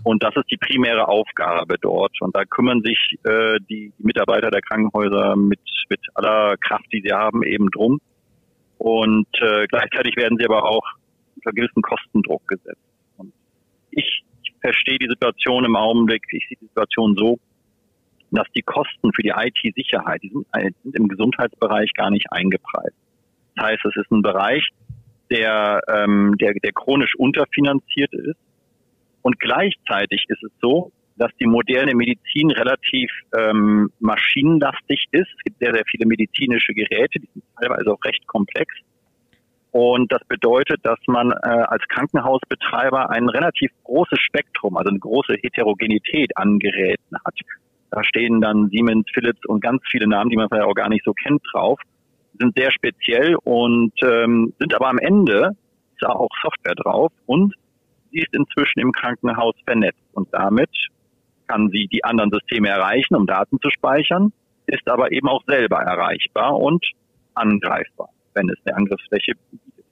Und 0.02 0.24
das 0.24 0.34
ist 0.34 0.50
die 0.50 0.56
primäre 0.56 1.06
Aufgabe 1.06 1.76
dort. 1.80 2.20
Und 2.20 2.34
da 2.34 2.44
kümmern 2.44 2.82
sich 2.82 2.98
äh, 3.22 3.60
die 3.70 3.92
Mitarbeiter 3.98 4.50
der 4.50 4.62
Krankenhäuser 4.62 5.36
mit, 5.36 5.60
mit 5.88 6.00
aller 6.14 6.56
Kraft, 6.56 6.86
die 6.92 7.02
sie 7.04 7.14
haben, 7.14 7.44
eben 7.44 7.70
drum. 7.70 8.00
Und 8.78 9.28
äh, 9.40 9.68
gleichzeitig 9.68 10.16
werden 10.16 10.38
sie 10.38 10.44
aber 10.44 10.64
auch 10.64 10.84
unter 11.36 11.52
gewissen 11.52 11.82
Kostendruck 11.82 12.48
gesetzt. 12.48 12.82
Und 13.16 13.32
ich, 13.92 14.24
ich 14.42 14.52
verstehe 14.60 14.98
die 14.98 15.08
Situation 15.08 15.64
im 15.64 15.76
Augenblick, 15.76 16.24
ich 16.32 16.48
sehe 16.48 16.58
die 16.60 16.66
Situation 16.66 17.14
so, 17.16 17.38
dass 18.30 18.46
die 18.54 18.62
Kosten 18.62 19.12
für 19.12 19.22
die 19.22 19.32
IT-Sicherheit, 19.34 20.22
die 20.22 20.30
sind, 20.30 20.46
sind 20.82 20.96
im 20.96 21.08
Gesundheitsbereich 21.08 21.92
gar 21.94 22.10
nicht 22.10 22.26
eingepreist. 22.30 22.96
Das 23.54 23.66
heißt, 23.66 23.84
es 23.86 23.96
ist 23.96 24.10
ein 24.10 24.22
Bereich, 24.22 24.68
der, 25.30 25.80
ähm, 25.88 26.36
der, 26.40 26.54
der 26.54 26.72
chronisch 26.72 27.14
unterfinanziert 27.16 28.12
ist. 28.12 28.38
Und 29.22 29.40
gleichzeitig 29.40 30.24
ist 30.28 30.42
es 30.42 30.52
so, 30.60 30.92
dass 31.16 31.30
die 31.40 31.46
moderne 31.46 31.94
Medizin 31.94 32.50
relativ 32.50 33.10
ähm, 33.36 33.90
maschinenlastig 34.00 35.06
ist. 35.12 35.28
Es 35.36 35.44
gibt 35.44 35.58
sehr, 35.58 35.74
sehr 35.74 35.84
viele 35.86 36.06
medizinische 36.06 36.74
Geräte, 36.74 37.20
die 37.20 37.28
sind 37.32 37.44
teilweise 37.60 37.90
auch 37.90 38.04
recht 38.04 38.26
komplex. 38.26 38.72
Und 39.72 40.10
das 40.12 40.22
bedeutet, 40.28 40.80
dass 40.84 40.98
man 41.06 41.32
äh, 41.32 41.48
als 41.48 41.82
Krankenhausbetreiber 41.88 43.10
ein 43.10 43.28
relativ 43.28 43.70
großes 43.84 44.18
Spektrum, 44.20 44.76
also 44.76 44.90
eine 44.90 44.98
große 44.98 45.34
Heterogenität 45.34 46.36
an 46.36 46.58
Geräten 46.58 47.16
hat. 47.24 47.34
Da 47.90 48.02
stehen 48.04 48.40
dann 48.40 48.68
Siemens, 48.70 49.06
Philips 49.12 49.44
und 49.46 49.60
ganz 49.60 49.82
viele 49.90 50.08
Namen, 50.08 50.30
die 50.30 50.36
man 50.36 50.48
vielleicht 50.48 50.66
auch 50.66 50.74
gar 50.74 50.88
nicht 50.88 51.04
so 51.04 51.12
kennt, 51.12 51.42
drauf. 51.52 51.78
Sind 52.38 52.56
sehr 52.56 52.70
speziell 52.70 53.36
und 53.44 53.92
ähm, 54.02 54.52
sind 54.58 54.74
aber 54.74 54.88
am 54.88 54.98
Ende 54.98 55.52
da 56.00 56.08
auch 56.08 56.28
Software 56.42 56.74
drauf 56.74 57.12
und 57.24 57.54
sie 58.10 58.18
ist 58.18 58.34
inzwischen 58.34 58.80
im 58.80 58.92
Krankenhaus 58.92 59.54
vernetzt 59.64 60.02
und 60.12 60.28
damit 60.32 60.70
kann 61.46 61.70
sie 61.70 61.86
die 61.86 62.04
anderen 62.04 62.30
Systeme 62.30 62.68
erreichen, 62.68 63.14
um 63.14 63.26
Daten 63.26 63.58
zu 63.62 63.70
speichern, 63.70 64.32
ist 64.66 64.88
aber 64.88 65.12
eben 65.12 65.28
auch 65.28 65.44
selber 65.46 65.78
erreichbar 65.78 66.56
und 66.56 66.84
angreifbar, 67.34 68.08
wenn 68.34 68.48
es 68.48 68.58
eine 68.64 68.76
Angriffsfläche 68.76 69.32
bietet. 69.50 69.84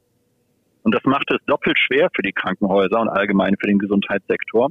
Und 0.82 0.94
das 0.94 1.04
macht 1.04 1.30
es 1.30 1.38
doppelt 1.46 1.78
schwer 1.78 2.08
für 2.14 2.22
die 2.22 2.32
Krankenhäuser 2.32 3.00
und 3.00 3.08
allgemein 3.08 3.56
für 3.58 3.68
den 3.68 3.78
Gesundheitssektor, 3.78 4.70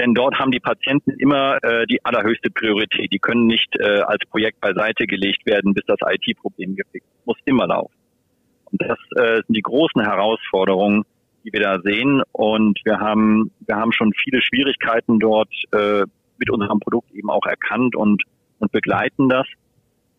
denn 0.00 0.14
dort 0.14 0.38
haben 0.38 0.50
die 0.50 0.60
Patienten 0.60 1.12
immer 1.12 1.62
äh, 1.62 1.86
die 1.86 2.04
allerhöchste 2.04 2.50
Priorität. 2.50 3.12
Die 3.12 3.18
können 3.18 3.46
nicht 3.46 3.68
äh, 3.78 4.00
als 4.00 4.24
Projekt 4.30 4.60
beiseite 4.60 5.06
gelegt 5.06 5.46
werden, 5.46 5.74
bis 5.74 5.84
das 5.86 5.98
IT-Problem 6.00 6.76
gefixt 6.76 7.08
muss 7.24 7.36
immer 7.44 7.66
laufen. 7.66 7.94
Und 8.70 8.82
das 8.82 8.98
äh, 9.16 9.42
sind 9.46 9.56
die 9.56 9.62
großen 9.62 10.02
Herausforderungen, 10.02 11.04
die 11.44 11.52
wir 11.52 11.60
da 11.60 11.80
sehen. 11.80 12.22
Und 12.32 12.80
wir 12.84 12.98
haben, 12.98 13.52
wir 13.66 13.76
haben 13.76 13.92
schon 13.92 14.12
viele 14.14 14.40
Schwierigkeiten 14.42 15.18
dort 15.18 15.52
äh, 15.72 16.04
mit 16.38 16.50
unserem 16.50 16.80
Produkt 16.80 17.12
eben 17.12 17.30
auch 17.30 17.46
erkannt 17.46 17.94
und, 17.94 18.22
und 18.58 18.72
begleiten 18.72 19.28
das. 19.28 19.46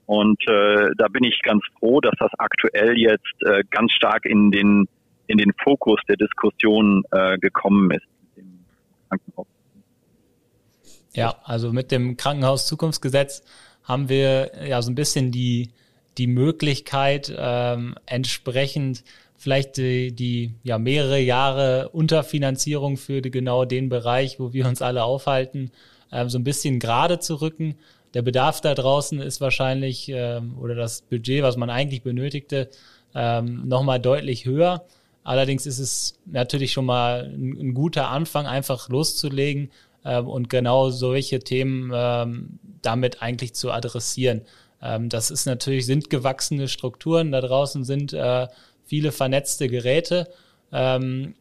Und 0.05 0.41
äh, 0.47 0.91
da 0.97 1.07
bin 1.07 1.23
ich 1.23 1.41
ganz 1.41 1.63
froh, 1.79 1.99
dass 2.01 2.13
das 2.19 2.31
aktuell 2.37 2.97
jetzt 2.97 3.41
äh, 3.41 3.63
ganz 3.71 3.91
stark 3.93 4.25
in 4.25 4.51
den, 4.51 4.87
in 5.27 5.37
den 5.37 5.53
Fokus 5.63 5.99
der 6.07 6.17
Diskussion 6.17 7.03
äh, 7.11 7.37
gekommen 7.37 7.89
ist. 7.91 8.05
Dem 8.35 8.65
Krankenhaus. 9.09 9.47
Ja, 11.15 11.35
also 11.43 11.71
mit 11.71 11.91
dem 11.91 12.17
Krankenhaus-Zukunftsgesetz 12.17 13.43
haben 13.83 14.09
wir 14.09 14.51
ja 14.67 14.81
so 14.81 14.91
ein 14.91 14.95
bisschen 14.95 15.31
die, 15.31 15.69
die 16.17 16.27
Möglichkeit, 16.27 17.33
ähm, 17.35 17.95
entsprechend 18.05 19.03
vielleicht 19.35 19.77
die, 19.77 20.13
die 20.13 20.53
ja 20.63 20.77
mehrere 20.79 21.19
Jahre 21.19 21.89
Unterfinanzierung 21.89 22.97
für 22.97 23.21
die, 23.21 23.29
genau 23.29 23.65
den 23.65 23.89
Bereich, 23.89 24.39
wo 24.39 24.53
wir 24.53 24.67
uns 24.67 24.81
alle 24.81 25.03
aufhalten, 25.03 25.71
ähm, 26.11 26.29
so 26.29 26.39
ein 26.39 26.43
bisschen 26.43 26.79
gerade 26.79 27.19
zu 27.19 27.35
rücken. 27.35 27.75
Der 28.13 28.21
Bedarf 28.21 28.61
da 28.61 28.73
draußen 28.73 29.19
ist 29.19 29.41
wahrscheinlich 29.41 30.09
ähm, 30.09 30.57
oder 30.59 30.75
das 30.75 31.01
Budget, 31.01 31.43
was 31.43 31.57
man 31.57 31.69
eigentlich 31.69 32.03
benötigte, 32.03 32.69
ähm, 33.13 33.67
nochmal 33.67 33.99
deutlich 33.99 34.45
höher. 34.45 34.85
Allerdings 35.23 35.65
ist 35.65 35.79
es 35.79 36.19
natürlich 36.25 36.71
schon 36.71 36.85
mal 36.85 37.25
ein, 37.25 37.57
ein 37.59 37.73
guter 37.73 38.09
Anfang, 38.09 38.47
einfach 38.47 38.89
loszulegen 38.89 39.71
und 40.03 40.49
genau 40.49 40.89
solche 40.89 41.39
Themen 41.39 41.91
ähm, 41.93 42.59
damit 42.81 43.21
eigentlich 43.21 43.53
zu 43.53 43.71
adressieren. 43.71 44.41
Ähm, 44.81 45.09
das 45.09 45.31
ist 45.31 45.45
natürlich, 45.45 45.85
sind 45.85 46.09
gewachsene 46.09 46.67
Strukturen, 46.67 47.31
da 47.31 47.41
draußen 47.41 47.83
sind 47.83 48.13
äh, 48.13 48.47
viele 48.85 49.11
vernetzte 49.11 49.69
Geräte. 49.69 50.29
Ähm, 50.71 51.35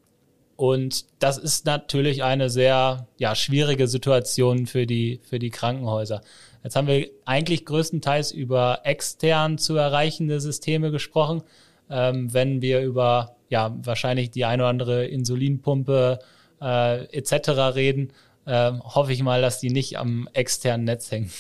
und 0.57 1.07
das 1.19 1.39
ist 1.39 1.67
natürlich 1.67 2.23
eine 2.23 2.49
sehr 2.49 3.09
ja, 3.19 3.35
schwierige 3.35 3.89
Situation 3.89 4.67
für 4.67 4.87
die, 4.87 5.21
für 5.29 5.39
die 5.39 5.51
Krankenhäuser. 5.51 6.21
Jetzt 6.63 6.77
haben 6.77 6.87
wir 6.87 7.09
eigentlich 7.25 7.65
größtenteils 7.65 8.31
über 8.31 8.81
extern 8.85 9.59
zu 9.59 9.77
erreichende 9.77 10.41
Systeme 10.41 10.93
gesprochen. 10.93 11.43
Ähm, 11.91 12.33
wenn 12.33 12.63
wir 12.63 12.81
über 12.83 13.35
ja, 13.49 13.75
wahrscheinlich 13.83 14.31
die 14.31 14.45
eine 14.45 14.63
oder 14.63 14.71
andere 14.71 15.07
Insulinpumpe 15.07 16.21
äh, 16.61 17.05
etc. 17.07 17.75
reden, 17.75 18.13
äh, 18.47 18.73
hoffe 18.73 19.13
ich 19.13 19.23
mal, 19.23 19.41
dass 19.41 19.61
die 19.61 19.71
nicht 19.71 19.99
am 19.99 20.29
externen 20.33 20.85
Netz 20.85 21.11
hängen. 21.11 21.31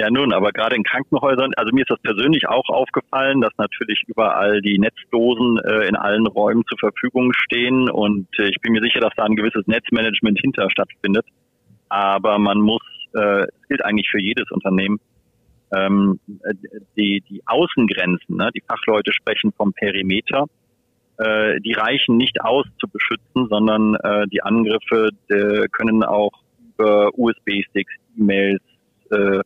Ja, 0.00 0.08
nun, 0.10 0.32
aber 0.32 0.50
gerade 0.52 0.76
in 0.76 0.82
Krankenhäusern, 0.82 1.52
also 1.58 1.72
mir 1.74 1.82
ist 1.82 1.90
das 1.90 2.00
persönlich 2.00 2.48
auch 2.48 2.66
aufgefallen, 2.70 3.42
dass 3.42 3.52
natürlich 3.58 4.02
überall 4.06 4.62
die 4.62 4.78
Netzdosen 4.78 5.58
äh, 5.58 5.88
in 5.88 5.94
allen 5.94 6.26
Räumen 6.26 6.64
zur 6.66 6.78
Verfügung 6.78 7.34
stehen 7.34 7.90
und 7.90 8.26
äh, 8.38 8.48
ich 8.48 8.56
bin 8.62 8.72
mir 8.72 8.80
sicher, 8.80 9.00
dass 9.00 9.12
da 9.14 9.24
ein 9.24 9.36
gewisses 9.36 9.66
Netzmanagement 9.66 10.40
hinter 10.40 10.70
stattfindet. 10.70 11.26
Aber 11.90 12.38
man 12.38 12.62
muss, 12.62 12.80
äh, 13.12 13.42
es 13.42 13.68
gilt 13.68 13.84
eigentlich 13.84 14.08
für 14.08 14.22
jedes 14.22 14.50
Unternehmen, 14.50 15.00
ähm, 15.70 16.18
die, 16.96 17.22
die 17.28 17.42
Außengrenzen, 17.44 18.36
ne? 18.38 18.48
die 18.54 18.62
Fachleute 18.66 19.12
sprechen 19.12 19.52
vom 19.52 19.74
Perimeter, 19.74 20.46
äh, 21.20 21.60
die 21.60 21.72
reichen 21.72 22.16
nicht 22.16 22.40
aus 22.40 22.66
zu 22.80 22.88
beschützen, 22.88 23.48
sondern 23.48 23.94
äh, 23.96 24.26
die 24.28 24.42
Angriffe 24.42 25.10
äh, 25.28 25.68
können 25.68 26.02
auch 26.02 26.32
über 26.74 27.10
USB-Sticks, 27.16 27.92
E-Mails, 28.16 28.62
äh, 29.10 29.40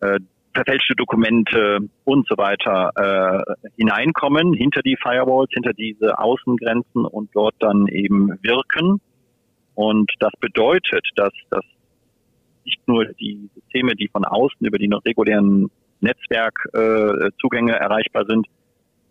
äh, 0.00 0.20
verfälschte 0.54 0.94
Dokumente 0.94 1.78
und 2.04 2.26
so 2.28 2.36
weiter 2.36 2.92
äh, 2.96 3.70
hineinkommen 3.76 4.54
hinter 4.54 4.82
die 4.82 4.96
Firewalls, 4.96 5.50
hinter 5.52 5.72
diese 5.72 6.18
Außengrenzen 6.18 7.04
und 7.04 7.30
dort 7.34 7.54
dann 7.58 7.86
eben 7.88 8.38
wirken. 8.42 9.00
Und 9.74 10.12
das 10.20 10.32
bedeutet, 10.40 11.06
dass, 11.16 11.32
dass 11.50 11.64
nicht 12.64 12.86
nur 12.86 13.06
die 13.20 13.50
Systeme, 13.54 13.94
die 13.94 14.08
von 14.08 14.24
außen 14.24 14.64
über 14.66 14.78
die 14.78 14.90
regulären 15.04 15.70
Netzwerkzugänge 16.00 17.72
äh, 17.72 17.78
erreichbar 17.78 18.24
sind, 18.26 18.46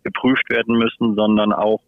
geprüft 0.08 0.48
werden 0.50 0.76
müssen, 0.76 1.14
sondern 1.14 1.52
auch 1.52 1.80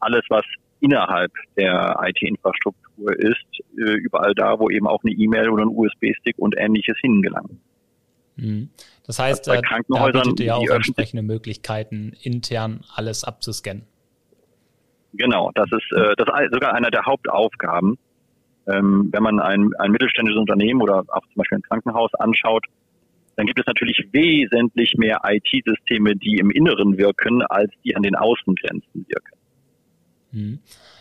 alles, 0.00 0.22
was 0.28 0.44
innerhalb 0.80 1.32
der 1.56 1.96
IT-Infrastruktur 2.02 3.18
ist, 3.18 3.60
äh, 3.78 3.92
überall 3.92 4.34
da, 4.34 4.58
wo 4.58 4.68
eben 4.68 4.86
auch 4.86 5.02
eine 5.02 5.14
E-Mail 5.14 5.48
oder 5.48 5.64
ein 5.64 5.68
USB-Stick 5.68 6.38
und 6.38 6.54
ähnliches 6.58 6.96
hingelangt. 7.00 7.58
Mhm. 8.36 8.68
Das 9.06 9.18
heißt, 9.18 9.46
bei 9.46 9.60
Krankenhäusern, 9.60 10.12
da 10.12 10.20
bietet 10.22 10.40
ihr 10.40 10.46
ja 10.46 10.54
auch 10.56 10.68
entsprechende 10.68 11.22
Möglichkeiten, 11.22 12.12
intern 12.22 12.84
alles 12.94 13.24
abzuscannen. 13.24 13.84
Genau, 15.14 15.50
das 15.54 15.70
ist, 15.70 15.92
äh, 15.96 16.14
das 16.16 16.26
ist 16.28 16.52
sogar 16.52 16.74
einer 16.74 16.90
der 16.90 17.04
Hauptaufgaben. 17.06 17.96
Ähm, 18.66 19.10
wenn 19.12 19.22
man 19.22 19.40
ein, 19.40 19.70
ein 19.78 19.90
mittelständisches 19.92 20.40
Unternehmen 20.40 20.80
oder 20.82 21.04
auch 21.08 21.20
zum 21.20 21.34
Beispiel 21.36 21.58
ein 21.58 21.62
Krankenhaus 21.62 22.12
anschaut, 22.14 22.64
dann 23.36 23.46
gibt 23.46 23.58
es 23.58 23.66
natürlich 23.66 23.98
wesentlich 24.12 24.94
mehr 24.96 25.20
IT-Systeme, 25.24 26.16
die 26.16 26.36
im 26.38 26.50
Inneren 26.50 26.98
wirken, 26.98 27.42
als 27.42 27.72
die 27.84 27.96
an 27.96 28.02
den 28.02 28.14
Außengrenzen 28.14 29.06
wirken. 29.08 29.38
Mhm. 30.32 30.58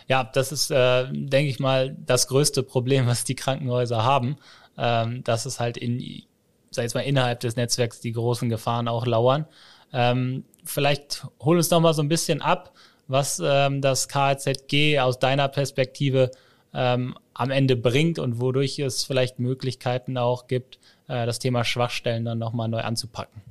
Ja, 0.07 0.23
das 0.23 0.51
ist, 0.51 0.69
äh, 0.71 1.05
denke 1.11 1.49
ich 1.49 1.59
mal, 1.59 1.95
das 2.05 2.27
größte 2.27 2.63
Problem, 2.63 3.07
was 3.07 3.23
die 3.23 3.35
Krankenhäuser 3.35 4.03
haben, 4.03 4.37
ähm, 4.77 5.23
dass 5.23 5.45
es 5.45 5.59
halt 5.59 5.77
in, 5.77 6.23
sag 6.71 6.85
ich 6.85 6.93
mal, 6.93 7.01
innerhalb 7.01 7.39
des 7.39 7.55
Netzwerks 7.55 7.99
die 8.01 8.11
großen 8.11 8.49
Gefahren 8.49 8.87
auch 8.87 9.05
lauern. 9.05 9.45
Ähm, 9.91 10.45
vielleicht 10.63 11.25
hol 11.39 11.57
uns 11.57 11.69
noch 11.69 11.79
mal 11.79 11.93
so 11.93 12.01
ein 12.01 12.09
bisschen 12.09 12.41
ab, 12.41 12.73
was 13.07 13.41
ähm, 13.43 13.81
das 13.81 14.07
KZG 14.07 14.99
aus 14.99 15.19
deiner 15.19 15.47
Perspektive 15.47 16.31
ähm, 16.73 17.15
am 17.33 17.51
Ende 17.51 17.75
bringt 17.75 18.19
und 18.19 18.39
wodurch 18.39 18.79
es 18.79 19.03
vielleicht 19.03 19.39
Möglichkeiten 19.39 20.17
auch 20.17 20.47
gibt, 20.47 20.79
äh, 21.13 21.25
das 21.25 21.39
Thema 21.39 21.63
Schwachstellen 21.63 22.25
dann 22.25 22.39
nochmal 22.39 22.67
neu 22.67 22.81
anzupacken. 22.81 23.41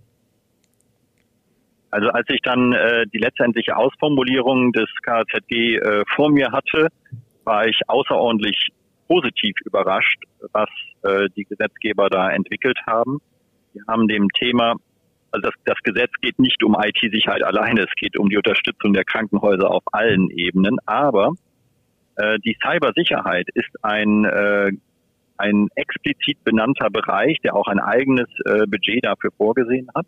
Also 1.90 2.08
als 2.08 2.26
ich 2.30 2.40
dann 2.42 2.72
äh, 2.72 3.06
die 3.12 3.18
letztendliche 3.18 3.76
Ausformulierung 3.76 4.72
des 4.72 4.88
KZG 5.02 5.76
äh, 5.76 6.04
vor 6.16 6.30
mir 6.30 6.50
hatte, 6.50 6.88
war 7.44 7.66
ich 7.66 7.78
außerordentlich 7.86 8.68
positiv 9.06 9.54
überrascht, 9.64 10.18
was 10.52 10.70
äh, 11.02 11.28
die 11.36 11.44
Gesetzgeber 11.44 12.08
da 12.08 12.30
entwickelt 12.30 12.78
haben. 12.86 13.20
Wir 13.74 13.82
haben 13.88 14.08
dem 14.08 14.28
Thema, 14.30 14.76
also 15.32 15.48
das, 15.48 15.54
das 15.66 15.78
Gesetz 15.82 16.12
geht 16.22 16.38
nicht 16.38 16.62
um 16.64 16.76
IT-Sicherheit 16.82 17.42
alleine, 17.42 17.82
es 17.82 17.94
geht 17.96 18.18
um 18.18 18.30
die 18.30 18.38
Unterstützung 18.38 18.94
der 18.94 19.04
Krankenhäuser 19.04 19.70
auf 19.70 19.82
allen 19.92 20.30
Ebenen, 20.30 20.78
aber 20.86 21.32
äh, 22.16 22.38
die 22.38 22.56
Cybersicherheit 22.62 23.48
ist 23.54 23.70
ein, 23.82 24.24
äh, 24.24 24.72
ein 25.42 25.68
explizit 25.74 26.42
benannter 26.44 26.88
Bereich, 26.90 27.38
der 27.42 27.54
auch 27.56 27.66
ein 27.66 27.80
eigenes 27.80 28.28
äh, 28.44 28.66
Budget 28.66 29.04
dafür 29.04 29.30
vorgesehen 29.36 29.88
hat. 29.94 30.06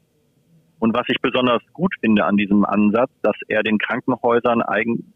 Und 0.79 0.94
was 0.94 1.07
ich 1.09 1.20
besonders 1.20 1.62
gut 1.73 1.94
finde 2.01 2.25
an 2.25 2.37
diesem 2.37 2.64
Ansatz, 2.64 3.11
dass 3.23 3.37
er 3.49 3.62
den 3.62 3.79
Krankenhäusern 3.79 4.62
eigen 4.62 5.12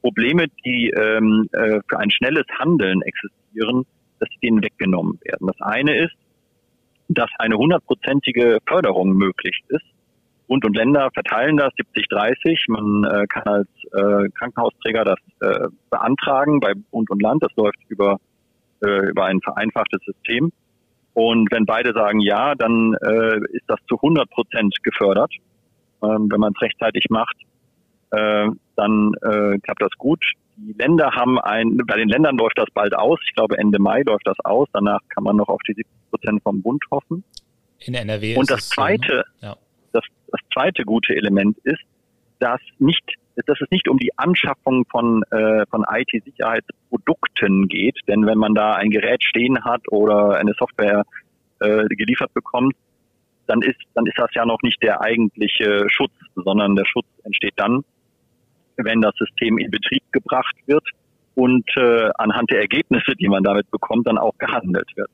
Probleme, 0.00 0.46
die 0.64 0.90
ähm, 0.90 1.48
äh, 1.52 1.80
für 1.88 1.98
ein 1.98 2.10
schnelles 2.10 2.44
Handeln 2.58 3.02
existieren, 3.02 3.84
dass 4.20 4.28
denen 4.42 4.62
weggenommen 4.62 5.18
werden. 5.22 5.46
Das 5.46 5.60
eine 5.60 5.96
ist, 5.96 6.14
dass 7.08 7.30
eine 7.38 7.56
hundertprozentige 7.56 8.58
Förderung 8.66 9.12
möglich 9.12 9.60
ist. 9.68 9.84
Bund 10.46 10.64
und 10.64 10.76
Länder 10.76 11.10
verteilen 11.12 11.56
das 11.56 11.72
70-30. 11.74 12.58
Man 12.68 13.04
äh, 13.04 13.26
kann 13.26 13.44
als 13.44 13.68
äh, 13.92 14.28
Krankenhausträger 14.30 15.04
das 15.04 15.18
äh, 15.40 15.68
beantragen 15.90 16.60
bei 16.60 16.74
Bund 16.90 17.10
und 17.10 17.22
Land. 17.22 17.42
Das 17.42 17.54
läuft 17.56 17.78
über, 17.88 18.18
äh, 18.84 19.10
über 19.10 19.24
ein 19.24 19.40
vereinfachtes 19.40 20.02
System. 20.04 20.52
Und 21.14 21.50
wenn 21.52 21.64
beide 21.64 21.92
sagen 21.92 22.20
ja, 22.20 22.54
dann 22.54 22.94
äh, 22.94 23.38
ist 23.52 23.64
das 23.68 23.78
zu 23.88 23.96
100 23.96 24.28
Prozent 24.30 24.74
gefördert. 24.82 25.32
Ähm, 26.02 26.28
wenn 26.30 26.40
man 26.40 26.52
es 26.54 26.60
rechtzeitig 26.60 27.04
macht, 27.08 27.36
äh, 28.10 28.48
dann 28.76 29.12
äh, 29.22 29.58
klappt 29.58 29.82
das 29.82 29.92
gut. 29.96 30.24
Die 30.56 30.74
Länder 30.78 31.12
haben 31.12 31.38
ein, 31.40 31.78
bei 31.86 31.96
den 31.96 32.08
Ländern 32.08 32.36
läuft 32.36 32.58
das 32.58 32.68
bald 32.74 32.94
aus. 32.94 33.18
Ich 33.26 33.34
glaube 33.34 33.58
Ende 33.58 33.78
Mai 33.80 34.02
läuft 34.02 34.26
das 34.26 34.38
aus. 34.40 34.68
Danach 34.72 35.00
kann 35.08 35.24
man 35.24 35.36
noch 35.36 35.48
auf 35.48 35.60
die 35.66 35.74
70 35.74 35.86
Prozent 36.10 36.42
vom 36.42 36.62
Bund 36.62 36.82
hoffen. 36.90 37.24
In 37.80 37.94
NRW. 37.94 38.36
Und 38.36 38.50
das 38.50 38.68
zweite, 38.68 39.24
so, 39.40 39.46
ne? 39.46 39.52
ja. 39.52 39.56
das, 39.92 40.04
das 40.28 40.40
zweite 40.52 40.84
gute 40.84 41.14
Element 41.14 41.58
ist, 41.64 41.82
dass 42.38 42.60
nicht 42.78 43.14
dass 43.36 43.60
es 43.60 43.70
nicht 43.70 43.88
um 43.88 43.98
die 43.98 44.16
Anschaffung 44.16 44.84
von, 44.90 45.22
äh, 45.30 45.64
von 45.70 45.84
IT-Sicherheitsprodukten 45.90 47.68
geht. 47.68 47.98
Denn 48.06 48.26
wenn 48.26 48.38
man 48.38 48.54
da 48.54 48.74
ein 48.74 48.90
Gerät 48.90 49.24
stehen 49.24 49.64
hat 49.64 49.82
oder 49.90 50.36
eine 50.36 50.52
Software 50.58 51.04
äh, 51.60 51.84
geliefert 51.86 52.32
bekommt, 52.34 52.74
dann 53.46 53.60
ist, 53.62 53.78
dann 53.94 54.06
ist 54.06 54.18
das 54.18 54.30
ja 54.34 54.46
noch 54.46 54.62
nicht 54.62 54.82
der 54.82 55.00
eigentliche 55.00 55.86
Schutz, 55.88 56.12
sondern 56.34 56.76
der 56.76 56.86
Schutz 56.86 57.06
entsteht 57.24 57.54
dann, 57.56 57.84
wenn 58.76 59.00
das 59.02 59.14
System 59.16 59.58
in 59.58 59.70
Betrieb 59.70 60.02
gebracht 60.12 60.56
wird 60.66 60.88
und 61.34 61.68
äh, 61.76 62.10
anhand 62.16 62.50
der 62.50 62.60
Ergebnisse, 62.60 63.14
die 63.18 63.28
man 63.28 63.42
damit 63.42 63.70
bekommt, 63.70 64.06
dann 64.06 64.18
auch 64.18 64.36
gehandelt 64.38 64.90
wird. 64.96 65.10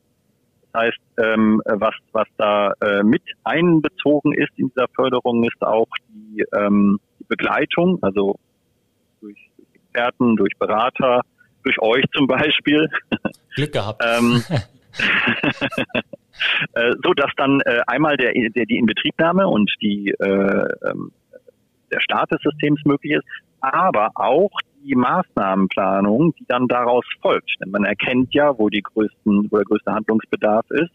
Das 0.73 0.83
heißt, 0.83 0.99
ähm, 1.19 1.61
was, 1.67 1.95
was 2.13 2.29
da 2.37 2.73
äh, 2.81 3.03
mit 3.03 3.23
einbezogen 3.43 4.33
ist 4.33 4.53
in 4.57 4.69
dieser 4.69 4.87
Förderung, 4.95 5.43
ist 5.45 5.61
auch 5.63 5.89
die, 6.09 6.45
ähm, 6.55 7.01
Begleitung, 7.31 7.99
also 8.03 8.37
durch, 9.21 9.39
Experten, 9.73 10.37
durch 10.37 10.53
Berater, 10.59 11.23
durch 11.65 11.81
euch 11.81 12.05
zum 12.15 12.27
Beispiel. 12.27 12.89
Glück 13.55 13.73
gehabt. 13.73 14.03
ähm, 14.05 14.43
äh, 16.75 16.93
so 17.03 17.15
dass 17.15 17.31
dann 17.37 17.61
äh, 17.61 17.81
einmal 17.87 18.17
der, 18.17 18.33
der 18.33 18.67
die 18.67 18.77
Inbetriebnahme 18.77 19.47
und 19.47 19.71
die 19.81 20.11
äh, 20.19 20.69
ähm, 20.91 21.13
der 21.93 22.01
Start 22.01 22.31
des 22.33 22.41
Systems 22.43 22.81
möglich 22.85 23.13
ist, 23.15 23.25
aber 23.61 24.11
auch 24.15 24.51
die 24.83 24.95
Maßnahmenplanung, 24.95 26.35
die 26.39 26.47
dann 26.49 26.67
daraus 26.67 27.05
folgt. 27.21 27.51
Denn 27.61 27.71
man 27.71 27.85
erkennt 27.85 28.33
ja, 28.33 28.57
wo 28.59 28.69
die 28.69 28.83
größten, 28.83 29.51
wo 29.51 29.57
der 29.57 29.65
größte 29.65 29.93
Handlungsbedarf 29.93 30.65
ist 30.71 30.91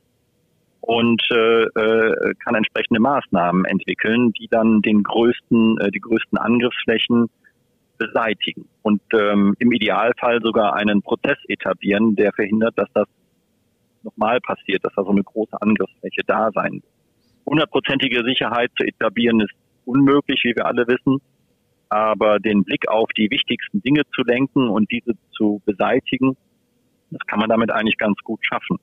und 0.85 1.19
äh, 1.31 1.63
äh, 1.63 2.33
kann 2.43 2.53
entsprechende 2.53 2.99
Maßnahmen 2.99 3.65
entwickeln, 3.65 4.31
die 4.33 4.47
dann 4.47 4.83
den 4.83 5.01
größten, 5.01 5.79
äh, 5.79 5.89
die 5.89 5.99
größten 5.99 6.37
Angriffsflächen 6.37 7.27
beseitigen 7.97 8.67
und 8.83 9.01
ähm, 9.13 9.55
im 9.57 9.71
Idealfall 9.71 10.41
sogar 10.43 10.75
einen 10.75 11.01
Prozess 11.01 11.37
etablieren, 11.47 12.15
der 12.15 12.33
verhindert, 12.33 12.77
dass 12.77 12.89
das 12.93 13.07
nochmal 14.03 14.39
passiert, 14.41 14.85
dass 14.85 14.93
da 14.95 15.03
so 15.03 15.09
eine 15.09 15.23
große 15.23 15.59
Angriffsfläche 15.59 16.21
da 16.27 16.51
sein 16.53 16.73
wird. 16.73 16.93
Hundertprozentige 17.47 18.23
Sicherheit 18.23 18.69
zu 18.77 18.85
etablieren 18.85 19.39
ist 19.41 19.53
unmöglich, 19.85 20.41
wie 20.43 20.55
wir 20.55 20.67
alle 20.67 20.87
wissen, 20.87 21.19
aber 21.89 22.39
den 22.39 22.63
Blick 22.63 22.87
auf 22.89 23.09
die 23.17 23.31
wichtigsten 23.31 23.81
Dinge 23.81 24.03
zu 24.13 24.21
lenken 24.21 24.69
und 24.69 24.91
diese 24.91 25.13
zu 25.31 25.63
beseitigen, 25.65 26.37
das 27.09 27.25
kann 27.25 27.39
man 27.39 27.49
damit 27.49 27.71
eigentlich 27.71 27.97
ganz 27.97 28.19
gut 28.23 28.41
schaffen. 28.45 28.77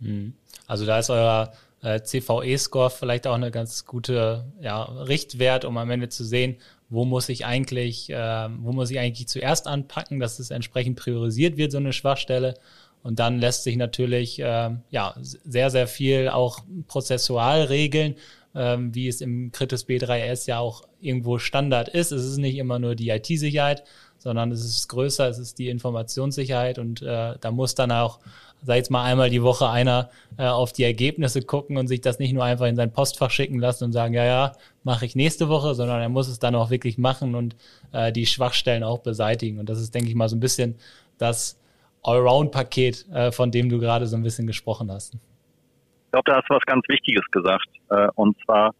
Mhm. 0.00 0.34
Also 0.66 0.86
da 0.86 0.98
ist 0.98 1.10
euer 1.10 1.52
äh, 1.82 2.00
CVE-Score 2.02 2.90
vielleicht 2.90 3.26
auch 3.26 3.34
eine 3.34 3.50
ganz 3.50 3.86
gute 3.86 4.44
ja, 4.60 4.82
Richtwert, 4.82 5.64
um 5.64 5.76
am 5.78 5.90
Ende 5.90 6.08
zu 6.08 6.24
sehen, 6.24 6.56
wo 6.88 7.04
muss 7.04 7.28
ich 7.28 7.46
eigentlich, 7.46 8.10
äh, 8.10 8.48
wo 8.58 8.72
muss 8.72 8.90
ich 8.90 8.98
eigentlich 8.98 9.28
zuerst 9.28 9.66
anpacken, 9.66 10.20
dass 10.20 10.38
es 10.38 10.50
entsprechend 10.50 10.98
priorisiert 10.98 11.56
wird, 11.56 11.72
so 11.72 11.78
eine 11.78 11.92
Schwachstelle. 11.92 12.54
Und 13.02 13.18
dann 13.18 13.38
lässt 13.38 13.64
sich 13.64 13.76
natürlich 13.76 14.40
äh, 14.40 14.70
ja 14.90 15.14
sehr, 15.22 15.70
sehr 15.70 15.86
viel 15.86 16.28
auch 16.28 16.60
prozessual 16.86 17.62
regeln, 17.62 18.16
ähm, 18.54 18.94
wie 18.94 19.08
es 19.08 19.20
im 19.20 19.52
Kritis 19.52 19.86
B3S 19.86 20.48
ja 20.48 20.58
auch 20.58 20.82
irgendwo 21.00 21.38
Standard 21.38 21.88
ist. 21.88 22.12
Es 22.12 22.24
ist 22.24 22.38
nicht 22.38 22.56
immer 22.56 22.78
nur 22.78 22.94
die 22.94 23.10
IT-Sicherheit, 23.10 23.84
sondern 24.18 24.50
es 24.50 24.64
ist 24.64 24.88
größer, 24.88 25.28
es 25.28 25.38
ist 25.38 25.58
die 25.58 25.68
Informationssicherheit 25.68 26.78
und 26.78 27.02
äh, 27.02 27.36
da 27.40 27.50
muss 27.50 27.74
dann 27.74 27.92
auch 27.92 28.20
sag 28.62 28.76
jetzt 28.76 28.90
mal 28.90 29.04
einmal 29.04 29.30
die 29.30 29.42
Woche 29.42 29.68
einer 29.68 30.10
äh, 30.36 30.46
auf 30.46 30.72
die 30.72 30.84
Ergebnisse 30.84 31.42
gucken 31.42 31.76
und 31.76 31.88
sich 31.88 32.00
das 32.00 32.18
nicht 32.18 32.32
nur 32.32 32.44
einfach 32.44 32.66
in 32.66 32.76
sein 32.76 32.92
Postfach 32.92 33.30
schicken 33.30 33.58
lassen 33.58 33.84
und 33.84 33.92
sagen, 33.92 34.14
ja, 34.14 34.24
ja, 34.24 34.52
mache 34.84 35.06
ich 35.06 35.16
nächste 35.16 35.48
Woche, 35.48 35.74
sondern 35.74 36.00
er 36.00 36.08
muss 36.08 36.28
es 36.28 36.38
dann 36.38 36.54
auch 36.54 36.70
wirklich 36.70 36.98
machen 36.98 37.34
und 37.34 37.56
äh, 37.92 38.12
die 38.12 38.26
Schwachstellen 38.26 38.82
auch 38.82 38.98
beseitigen. 38.98 39.58
Und 39.58 39.68
das 39.68 39.80
ist, 39.80 39.94
denke 39.94 40.08
ich 40.08 40.14
mal, 40.14 40.28
so 40.28 40.36
ein 40.36 40.40
bisschen 40.40 40.76
das 41.18 41.58
Allround-Paket, 42.02 43.06
äh, 43.12 43.32
von 43.32 43.50
dem 43.50 43.68
du 43.68 43.78
gerade 43.78 44.06
so 44.06 44.16
ein 44.16 44.22
bisschen 44.22 44.46
gesprochen 44.46 44.90
hast. 44.90 45.14
Ich 45.14 46.12
glaube, 46.12 46.30
da 46.30 46.36
hast 46.36 46.48
du 46.48 46.54
was 46.54 46.64
ganz 46.66 46.82
Wichtiges 46.88 47.24
gesagt. 47.30 47.66
Äh, 47.90 48.08
und 48.14 48.36
zwar 48.44 48.72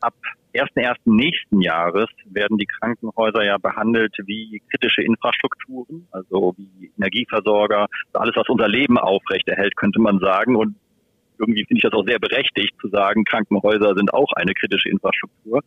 ab 0.00 0.14
1.1. 0.54 0.96
nächsten 1.04 1.60
Jahres 1.60 2.08
werden 2.24 2.58
die 2.58 2.66
Krankenhäuser 2.66 3.44
ja 3.44 3.56
behandelt 3.58 4.14
wie 4.24 4.60
kritische 4.70 5.02
Infrastrukturen, 5.02 6.06
also 6.10 6.54
wie 6.56 6.90
Energieversorger, 6.98 7.86
alles, 8.14 8.34
was 8.34 8.48
unser 8.48 8.68
Leben 8.68 8.98
aufrechterhält, 8.98 9.76
könnte 9.76 10.00
man 10.00 10.18
sagen. 10.18 10.56
Und 10.56 10.74
irgendwie 11.38 11.64
finde 11.64 11.78
ich 11.78 11.82
das 11.82 11.92
auch 11.92 12.04
sehr 12.04 12.18
berechtigt 12.18 12.74
zu 12.80 12.88
sagen, 12.88 13.24
Krankenhäuser 13.24 13.94
sind 13.94 14.12
auch 14.12 14.32
eine 14.32 14.52
kritische 14.54 14.88
Infrastruktur. 14.88 15.60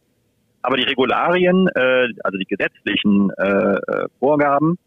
Aber 0.61 0.77
die 0.77 0.83
Regularien, 0.83 1.67
äh, 1.75 2.07
also 2.23 2.37
die 2.37 2.45
gesetzlichen 2.45 3.29
äh 3.31 4.07
Vorgaben, 4.19 4.77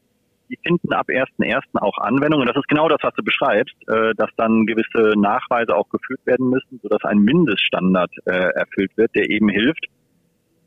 die 0.49 0.59
finden 0.65 0.93
ab 0.93 1.09
1.1. 1.09 1.61
auch 1.75 1.99
Anwendung. 1.99 2.41
Und 2.41 2.47
das 2.47 2.57
ist 2.57 2.69
genau 2.69 2.89
das, 2.89 2.99
was 3.03 3.15
du 3.15 3.23
beschreibst, 3.23 3.75
äh, 3.89 4.15
dass 4.17 4.31
dann 4.37 4.67
gewisse 4.67 5.19
Nachweise 5.19 5.75
auch 5.75 5.89
geführt 5.89 6.21
werden 6.25 6.51
müssen, 6.51 6.81
sodass 6.83 7.03
ein 7.05 7.19
Mindeststandard 7.19 8.13
äh, 8.27 8.31
erfüllt 8.31 8.97
wird, 8.97 9.15
der 9.15 9.31
eben 9.31 9.49
hilft, 9.49 9.87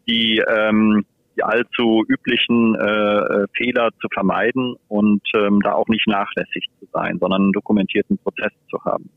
die, 0.08 0.44
ähm, 0.48 1.06
die 1.36 1.44
allzu 1.44 2.04
üblichen 2.08 2.76
äh, 2.76 3.46
Fehler 3.54 3.90
zu 4.02 4.08
vermeiden 4.14 4.76
und 4.88 5.22
ähm, 5.36 5.62
da 5.62 5.74
auch 5.74 5.88
nicht 5.88 6.08
nachlässig 6.08 6.68
zu 6.80 6.88
sein, 6.92 7.18
sondern 7.20 7.44
einen 7.44 7.54
dokumentierten 7.54 8.18
Prozess 8.18 8.52
zu 8.70 8.84
haben. 8.84 9.10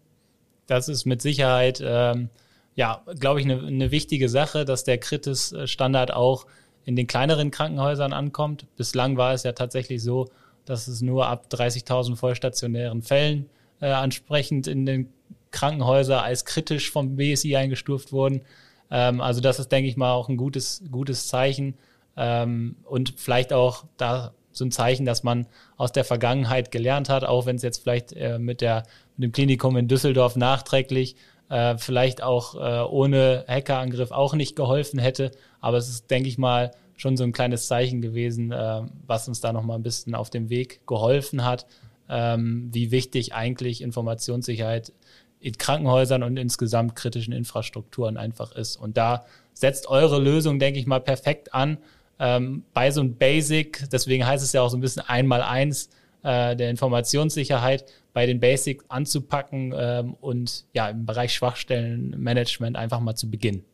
das 0.66 0.88
ist 0.88 1.05
mit 1.07 1.20
Sicherheit, 1.22 1.83
ähm, 1.85 2.29
ja, 2.75 3.03
glaube 3.18 3.40
ich, 3.40 3.46
eine, 3.46 3.66
eine 3.66 3.90
wichtige 3.90 4.29
Sache, 4.29 4.64
dass 4.64 4.85
der 4.85 4.98
Kritis-Standard 4.98 6.12
auch 6.14 6.46
in 6.85 6.96
den 6.96 7.07
kleineren 7.07 7.51
Krankenhäusern 7.51 8.12
ankommt. 8.12 8.66
Bislang 8.77 9.16
war 9.16 9.35
es 9.35 9.42
ja 9.42 9.53
tatsächlich 9.53 10.03
so, 10.03 10.29
dass 10.64 10.88
es 10.88 11.03
nur 11.03 11.27
ab 11.27 11.46
30.000 11.51 12.16
vollstationären 12.16 13.03
Fällen 13.03 13.48
äh, 13.81 13.87
ansprechend 13.87 14.66
in 14.66 14.87
den 14.87 15.09
Krankenhäusern 15.51 16.20
als 16.20 16.44
kritisch 16.44 16.90
vom 16.90 17.16
BSI 17.16 17.57
eingestuft 17.57 18.12
wurden. 18.12 18.42
Ähm, 18.90 19.20
also 19.20 19.40
das 19.40 19.59
ist, 19.59 19.70
denke 19.70 19.88
ich 19.88 19.96
mal, 19.96 20.12
auch 20.12 20.29
ein 20.29 20.37
gutes, 20.37 20.83
gutes 20.90 21.29
Zeichen 21.29 21.75
ähm, 22.16 22.77
und 22.85 23.14
vielleicht 23.16 23.53
auch 23.53 23.85
da 23.96 24.33
so 24.53 24.64
ein 24.64 24.70
Zeichen, 24.70 25.07
dass 25.07 25.22
man 25.22 25.46
aus 25.77 25.92
der 25.92 26.05
Vergangenheit 26.05 26.70
gelernt 26.70 27.09
hat, 27.09 27.25
auch 27.25 27.46
wenn 27.46 27.57
es 27.57 27.62
jetzt 27.62 27.83
vielleicht 27.83 28.12
äh, 28.12 28.38
mit, 28.38 28.61
der, 28.61 28.85
mit 29.16 29.25
dem 29.25 29.33
Klinikum 29.33 29.77
in 29.77 29.88
Düsseldorf 29.88 30.37
nachträglich 30.37 31.16
äh, 31.48 31.77
vielleicht 31.79 32.22
auch 32.22 32.55
äh, 32.55 32.83
ohne 32.88 33.44
Hackerangriff 33.48 34.11
auch 34.11 34.35
nicht 34.35 34.57
geholfen 34.57 34.98
hätte. 34.98 35.33
Aber 35.61 35.79
es 35.79 35.88
ist, 35.88 36.11
denke 36.11 36.29
ich 36.29 36.38
mal, 36.38 36.72
schon 37.03 37.17
so 37.17 37.25
ein 37.25 37.33
kleines 37.33 37.67
Zeichen 37.67 38.01
gewesen, 38.01 38.53
äh, 38.53 38.83
was 39.07 39.29
uns 39.29 39.41
da 39.41 39.53
nochmal 39.53 39.79
ein 39.79 39.83
bisschen 39.83 40.15
auf 40.15 40.31
dem 40.31 40.49
Weg 40.49 40.87
geholfen 40.87 41.45
hat, 41.45 41.67
ähm, 42.09 42.69
wie 42.73 42.91
wichtig 42.91 43.35
eigentlich 43.35 43.83
Informationssicherheit 43.83 44.93
in 45.41 45.59
Krankenhäusern 45.59 46.23
und 46.23 46.37
insgesamt 46.37 46.95
kritischen 46.95 47.33
Infrastrukturen 47.33 48.17
einfach 48.17 48.53
ist. 48.53 48.77
Und 48.77 48.97
da 48.97 49.27
setzt 49.53 49.88
eure 49.88 50.21
Lösung, 50.21 50.61
denke 50.61 50.79
ich 50.79 50.87
mal, 50.87 51.01
perfekt 51.01 51.53
an. 51.53 51.79
Ähm, 52.21 52.62
bei 52.73 52.93
so 52.93 53.01
einem 53.01 53.17
Basic, 53.17 53.91
deswegen 53.91 54.25
heißt 54.25 54.45
es 54.45 54.53
ja 54.53 54.62
auch 54.62 54.71
so 54.71 54.77
ein 54.77 54.81
bisschen 54.81 55.03
einmal 55.03 55.43
eins 55.43 55.91
äh, 56.23 56.55
der 56.55 56.71
Informationssicherheit, 56.71 57.85
bei 58.12 58.27
den 58.27 58.38
Basics 58.38 58.85
anzupacken 58.88 59.75
ähm, 59.77 60.15
und 60.21 60.67
ja 60.73 60.88
im 60.88 61.05
Bereich 61.05 61.35
Schwachstellenmanagement 61.35 62.77
einfach 62.77 63.01
mal 63.01 63.17
zu 63.17 63.29
beginnen. 63.29 63.65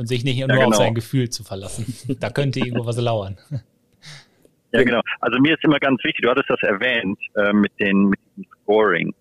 Und 0.00 0.06
sich 0.06 0.24
nicht 0.24 0.38
ja, 0.38 0.46
nur 0.46 0.56
genau. 0.56 0.68
auf 0.68 0.76
sein 0.76 0.94
Gefühl 0.94 1.28
zu 1.28 1.44
verlassen. 1.44 2.16
da 2.20 2.30
könnte 2.30 2.58
irgendwo 2.60 2.86
was 2.86 2.98
lauern. 2.98 3.36
Ja, 4.72 4.84
genau. 4.84 5.00
Also 5.18 5.40
mir 5.40 5.54
ist 5.54 5.64
immer 5.64 5.80
ganz 5.80 5.98
wichtig, 6.04 6.22
du 6.22 6.30
hattest 6.30 6.48
das 6.48 6.62
erwähnt, 6.62 7.18
äh, 7.34 7.52
mit, 7.52 7.72
den, 7.80 8.04
mit 8.04 8.20
dem 8.36 8.46
Scoring 8.62 9.12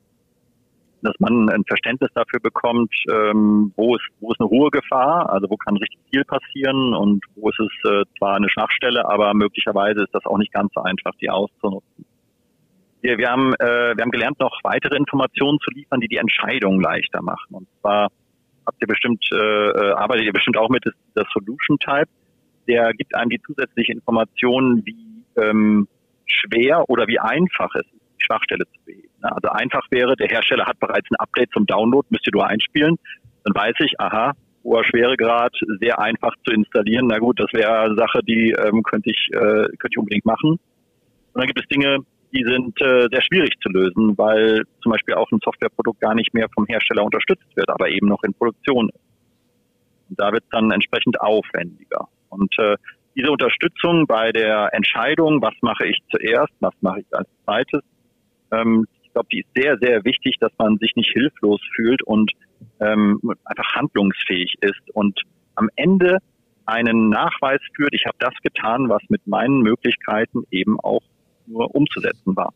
dass 1.02 1.16
man 1.20 1.50
ein 1.50 1.64
Verständnis 1.66 2.12
dafür 2.14 2.40
bekommt, 2.40 2.94
ähm, 3.10 3.72
wo 3.76 3.96
ist 3.96 4.06
wo 4.20 4.32
ist 4.32 4.40
eine 4.40 4.50
hohe 4.50 4.70
Gefahr, 4.70 5.32
also 5.32 5.50
wo 5.50 5.58
kann 5.58 5.78
richtig 5.78 6.00
viel 6.12 6.24
passieren 6.26 6.94
und 6.94 7.24
wo 7.36 7.50
ist 7.50 7.60
es 7.60 7.90
äh, 7.90 8.04
zwar 8.18 8.36
eine 8.36 8.50
Schwachstelle, 8.50 9.08
aber 9.10 9.34
möglicherweise 9.34 10.04
ist 10.04 10.14
das 10.14 10.26
auch 10.26 10.38
nicht 10.38 10.52
ganz 10.52 10.74
so 10.76 10.82
einfach, 10.82 11.14
die 11.22 11.30
auszunutzen. 11.30 12.06
Wir, 13.02 13.18
wir 13.18 13.30
haben 13.30 13.54
äh, 13.56 13.96
wir 13.96 14.04
haben 14.04 14.12
gelernt, 14.12 14.40
noch 14.40 14.60
weitere 14.64 14.98
Informationen 14.98 15.60
zu 15.60 15.72
liefern, 15.72 16.02
die 16.02 16.10
die 16.10 16.18
Entscheidung 16.18 16.82
leichter 16.82 17.22
machen. 17.22 17.56
Und 17.56 17.68
zwar 17.80 18.10
habt 18.70 18.82
ihr 18.82 18.88
bestimmt 18.88 19.26
äh, 19.32 19.36
äh 19.36 19.92
arbeitet 19.94 20.26
ihr 20.26 20.34
bestimmt 20.34 20.58
auch 20.58 20.70
mit 20.70 20.84
der 20.86 21.26
Solution 21.34 21.78
Type, 21.80 22.10
der 22.68 22.94
gibt 22.94 23.16
einem 23.16 23.30
die 23.30 23.42
zusätzliche 23.42 23.94
Information, 23.94 24.84
wie 24.86 25.24
ähm, 25.38 25.88
schwer 26.26 26.88
oder 26.88 27.08
wie 27.08 27.20
einfach 27.20 27.74
es 27.76 27.82
ist, 27.82 28.02
die 28.20 28.26
Schwachstelle 28.26 28.66
zu 28.66 28.86
beheben. 28.86 29.10
Also 29.22 29.50
einfach 29.50 29.86
wäre, 29.90 30.16
der 30.16 30.28
Hersteller 30.28 30.66
hat 30.66 30.80
bereits 30.80 31.10
ein 31.12 31.16
Update 31.16 31.52
zum 31.52 31.66
Download, 31.66 32.08
müsst 32.12 32.28
ihr 32.28 32.34
nur 32.34 32.48
einspielen. 32.48 32.98
Dann 33.44 33.56
weiß 33.56 33.76
ich, 33.80 34.00
aha, 34.00 34.34
hoher 34.64 34.84
Schweregrad, 34.86 35.54
sehr 35.80 36.00
einfach 36.00 36.34
zu 36.46 36.54
installieren. 36.54 37.08
Na 37.08 37.18
gut, 37.18 37.40
das 37.40 37.52
wäre 37.54 37.80
eine 37.80 37.96
Sache, 37.96 38.22
die 38.24 38.52
ähm, 38.52 38.84
könnte 38.84 39.10
ich 39.10 39.28
äh, 39.32 39.66
könnte 39.78 39.90
ich 39.90 39.98
unbedingt 39.98 40.26
machen. 40.26 40.52
Und 40.52 40.60
dann 41.34 41.48
gibt 41.48 41.60
es 41.60 41.68
Dinge, 41.68 42.00
die 42.32 42.44
sind 42.44 42.80
äh, 42.82 43.08
sehr 43.12 43.22
schwierig 43.22 43.54
zu 43.62 43.70
lösen, 43.70 44.18
weil 44.18 44.64
zum 44.82 44.92
Beispiel 44.92 45.16
auch 45.16 45.32
ein 45.32 45.40
Softwareprodukt 45.44 46.00
gar 46.00 46.16
nicht 46.16 46.34
mehr 46.34 46.48
vom 46.54 46.66
Hersteller 46.68 47.04
unterstützt 47.04 47.56
wird, 47.56 47.70
aber 47.70 47.90
eben 47.90 48.08
noch 48.08 48.24
in 48.24 48.34
Produktion 48.34 48.90
ist. 48.90 49.00
Und 50.10 50.20
da 50.20 50.32
wird 50.32 50.44
es 50.44 50.50
dann 50.50 50.72
entsprechend 50.72 51.20
aufwendiger. 51.20 52.08
Und 52.30 52.54
äh, 52.60 52.76
diese 53.16 53.32
Unterstützung 53.32 54.06
bei 54.08 54.32
der 54.32 54.74
Entscheidung, 54.74 55.42
was 55.42 55.54
mache 55.62 55.88
ich 55.88 55.98
zuerst, 56.12 56.54
was 56.60 56.74
mache 56.82 57.02
ich 57.02 57.08
als 57.12 57.28
zweites, 57.44 57.82
ähm, 58.52 58.86
ich 59.04 59.14
glaube, 59.14 59.28
die 59.32 59.40
ist 59.40 59.50
sehr, 59.56 59.78
sehr 59.80 60.06
wichtig, 60.06 60.36
dass 60.40 60.52
man 60.60 60.78
sich 60.78 60.96
nicht 60.96 61.12
hilflos 61.12 61.60
fühlt 61.76 62.04
und 62.04 62.32
ähm, 62.80 63.20
einfach 63.44 63.74
handlungsfähig 63.74 64.56
ist 64.62 64.90
und 64.94 65.22
am 65.56 65.70
Ende 65.76 66.20
einen 66.66 67.10
Nachweis 67.10 67.60
führt, 67.76 67.94
ich 67.94 68.06
habe 68.06 68.18
das 68.20 68.34
getan, 68.44 68.88
was 68.88 69.02
mit 69.10 69.26
meinen 69.26 69.62
Möglichkeiten 69.62 70.44
eben 70.52 70.80
auch 70.80 71.02
nur 71.50 71.74
umzusetzen 71.76 72.36
war. 72.36 72.54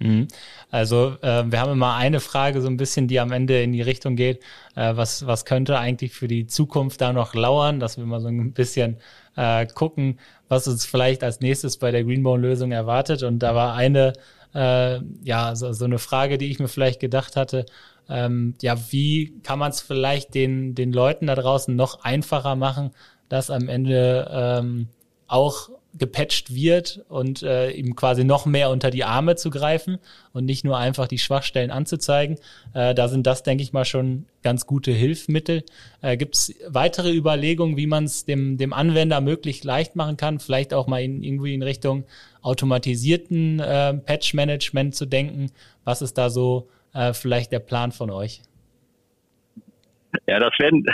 Mhm. 0.00 0.28
Also 0.70 1.16
äh, 1.22 1.44
wir 1.50 1.60
haben 1.60 1.72
immer 1.72 1.94
eine 1.94 2.20
Frage 2.20 2.60
so 2.60 2.68
ein 2.68 2.76
bisschen, 2.76 3.08
die 3.08 3.18
am 3.18 3.32
Ende 3.32 3.62
in 3.62 3.72
die 3.72 3.82
Richtung 3.82 4.14
geht, 4.14 4.42
äh, 4.76 4.94
was, 4.96 5.26
was 5.26 5.44
könnte 5.44 5.78
eigentlich 5.78 6.12
für 6.12 6.28
die 6.28 6.46
Zukunft 6.46 7.00
da 7.00 7.12
noch 7.12 7.34
lauern, 7.34 7.80
dass 7.80 7.98
wir 7.98 8.06
mal 8.06 8.20
so 8.20 8.28
ein 8.28 8.52
bisschen 8.52 8.98
äh, 9.36 9.66
gucken, 9.66 10.20
was 10.48 10.68
uns 10.68 10.86
vielleicht 10.86 11.24
als 11.24 11.40
nächstes 11.40 11.78
bei 11.78 11.90
der 11.90 12.04
Greenbone-Lösung 12.04 12.70
erwartet. 12.70 13.24
Und 13.24 13.40
da 13.40 13.56
war 13.56 13.74
eine 13.74 14.12
äh, 14.54 15.00
ja, 15.22 15.54
so, 15.54 15.72
so 15.72 15.84
eine 15.84 15.98
Frage, 15.98 16.38
die 16.38 16.50
ich 16.50 16.58
mir 16.58 16.68
vielleicht 16.68 17.00
gedacht 17.00 17.36
hatte. 17.36 17.66
Ähm, 18.08 18.54
ja, 18.62 18.76
wie 18.90 19.38
kann 19.42 19.58
man 19.58 19.70
es 19.70 19.80
vielleicht 19.80 20.34
den, 20.34 20.74
den 20.74 20.92
Leuten 20.92 21.26
da 21.26 21.34
draußen 21.34 21.74
noch 21.74 22.02
einfacher 22.04 22.56
machen, 22.56 22.92
dass 23.28 23.50
am 23.50 23.68
Ende 23.68 24.28
ähm, 24.32 24.88
auch 25.26 25.68
gepatcht 25.94 26.54
wird 26.54 27.04
und 27.08 27.42
äh, 27.42 27.70
ihm 27.70 27.96
quasi 27.96 28.22
noch 28.22 28.46
mehr 28.46 28.70
unter 28.70 28.90
die 28.90 29.04
Arme 29.04 29.36
zu 29.36 29.50
greifen 29.50 29.98
und 30.32 30.44
nicht 30.44 30.64
nur 30.64 30.76
einfach 30.76 31.08
die 31.08 31.18
Schwachstellen 31.18 31.70
anzuzeigen. 31.70 32.36
Äh, 32.74 32.94
da 32.94 33.08
sind 33.08 33.26
das, 33.26 33.42
denke 33.42 33.62
ich 33.62 33.72
mal, 33.72 33.84
schon 33.84 34.26
ganz 34.42 34.66
gute 34.66 34.92
Hilfsmittel. 34.92 35.64
Äh, 36.02 36.16
Gibt 36.16 36.36
es 36.36 36.54
weitere 36.66 37.12
Überlegungen, 37.12 37.76
wie 37.76 37.86
man 37.86 38.04
es 38.04 38.26
dem, 38.26 38.58
dem 38.58 38.72
Anwender 38.72 39.20
möglichst 39.20 39.64
leicht 39.64 39.96
machen 39.96 40.16
kann? 40.16 40.40
Vielleicht 40.40 40.74
auch 40.74 40.86
mal 40.86 41.02
in, 41.02 41.22
irgendwie 41.22 41.54
in 41.54 41.62
Richtung 41.62 42.04
automatisierten 42.42 43.58
äh, 43.60 43.94
Patch-Management 43.94 44.94
zu 44.94 45.06
denken. 45.06 45.50
Was 45.84 46.02
ist 46.02 46.18
da 46.18 46.28
so 46.28 46.68
äh, 46.92 47.12
vielleicht 47.14 47.50
der 47.50 47.60
Plan 47.60 47.92
von 47.92 48.10
euch? 48.10 48.42
Ja, 50.26 50.38
das 50.38 50.52
werden, 50.58 50.84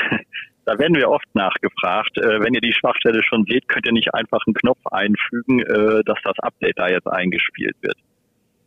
da 0.65 0.79
werden 0.79 0.97
wir 0.97 1.11
oft 1.11 1.27
nachgefragt. 1.35 2.17
Äh, 2.19 2.41
wenn 2.41 2.55
ihr 2.55 2.61
die 2.61 2.73
Schwachstelle 2.73 3.23
schon 3.23 3.45
seht, 3.45 3.69
könnt 3.69 3.87
ihr 3.87 3.93
nicht 3.93 4.15
einfach 4.15 4.41
einen 4.47 4.55
Knopf 4.55 4.85
einfügen, 4.91 5.61
äh, 5.61 6.03
dass 6.05 6.19
das 6.25 6.39
Update 6.41 6.79
da 6.79 6.89
jetzt 6.89 7.07
eingespielt 7.07 7.77
wird. 7.81 7.97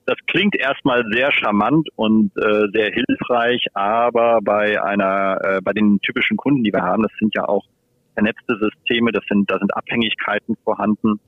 Das 0.05 0.17
klingt 0.27 0.55
erstmal 0.55 1.03
sehr 1.11 1.31
charmant 1.33 1.89
und 1.97 2.31
äh, 2.37 2.67
sehr 2.71 2.91
hilfreich, 2.91 3.65
aber 3.73 4.39
bei 4.41 4.81
einer, 4.81 5.37
äh, 5.43 5.61
bei 5.61 5.73
den 5.73 5.99
typischen 5.99 6.37
Kunden, 6.37 6.63
die 6.63 6.71
wir 6.71 6.81
haben, 6.81 7.03
das 7.03 7.11
sind 7.19 7.35
ja 7.35 7.43
auch 7.43 7.65
vernetzte 8.13 8.57
Systeme, 8.57 9.11
das 9.11 9.23
sind, 9.29 9.51
da 9.51 9.59
sind 9.59 9.75
Abhängigkeiten 9.75 10.55
vorhanden. 10.63 11.19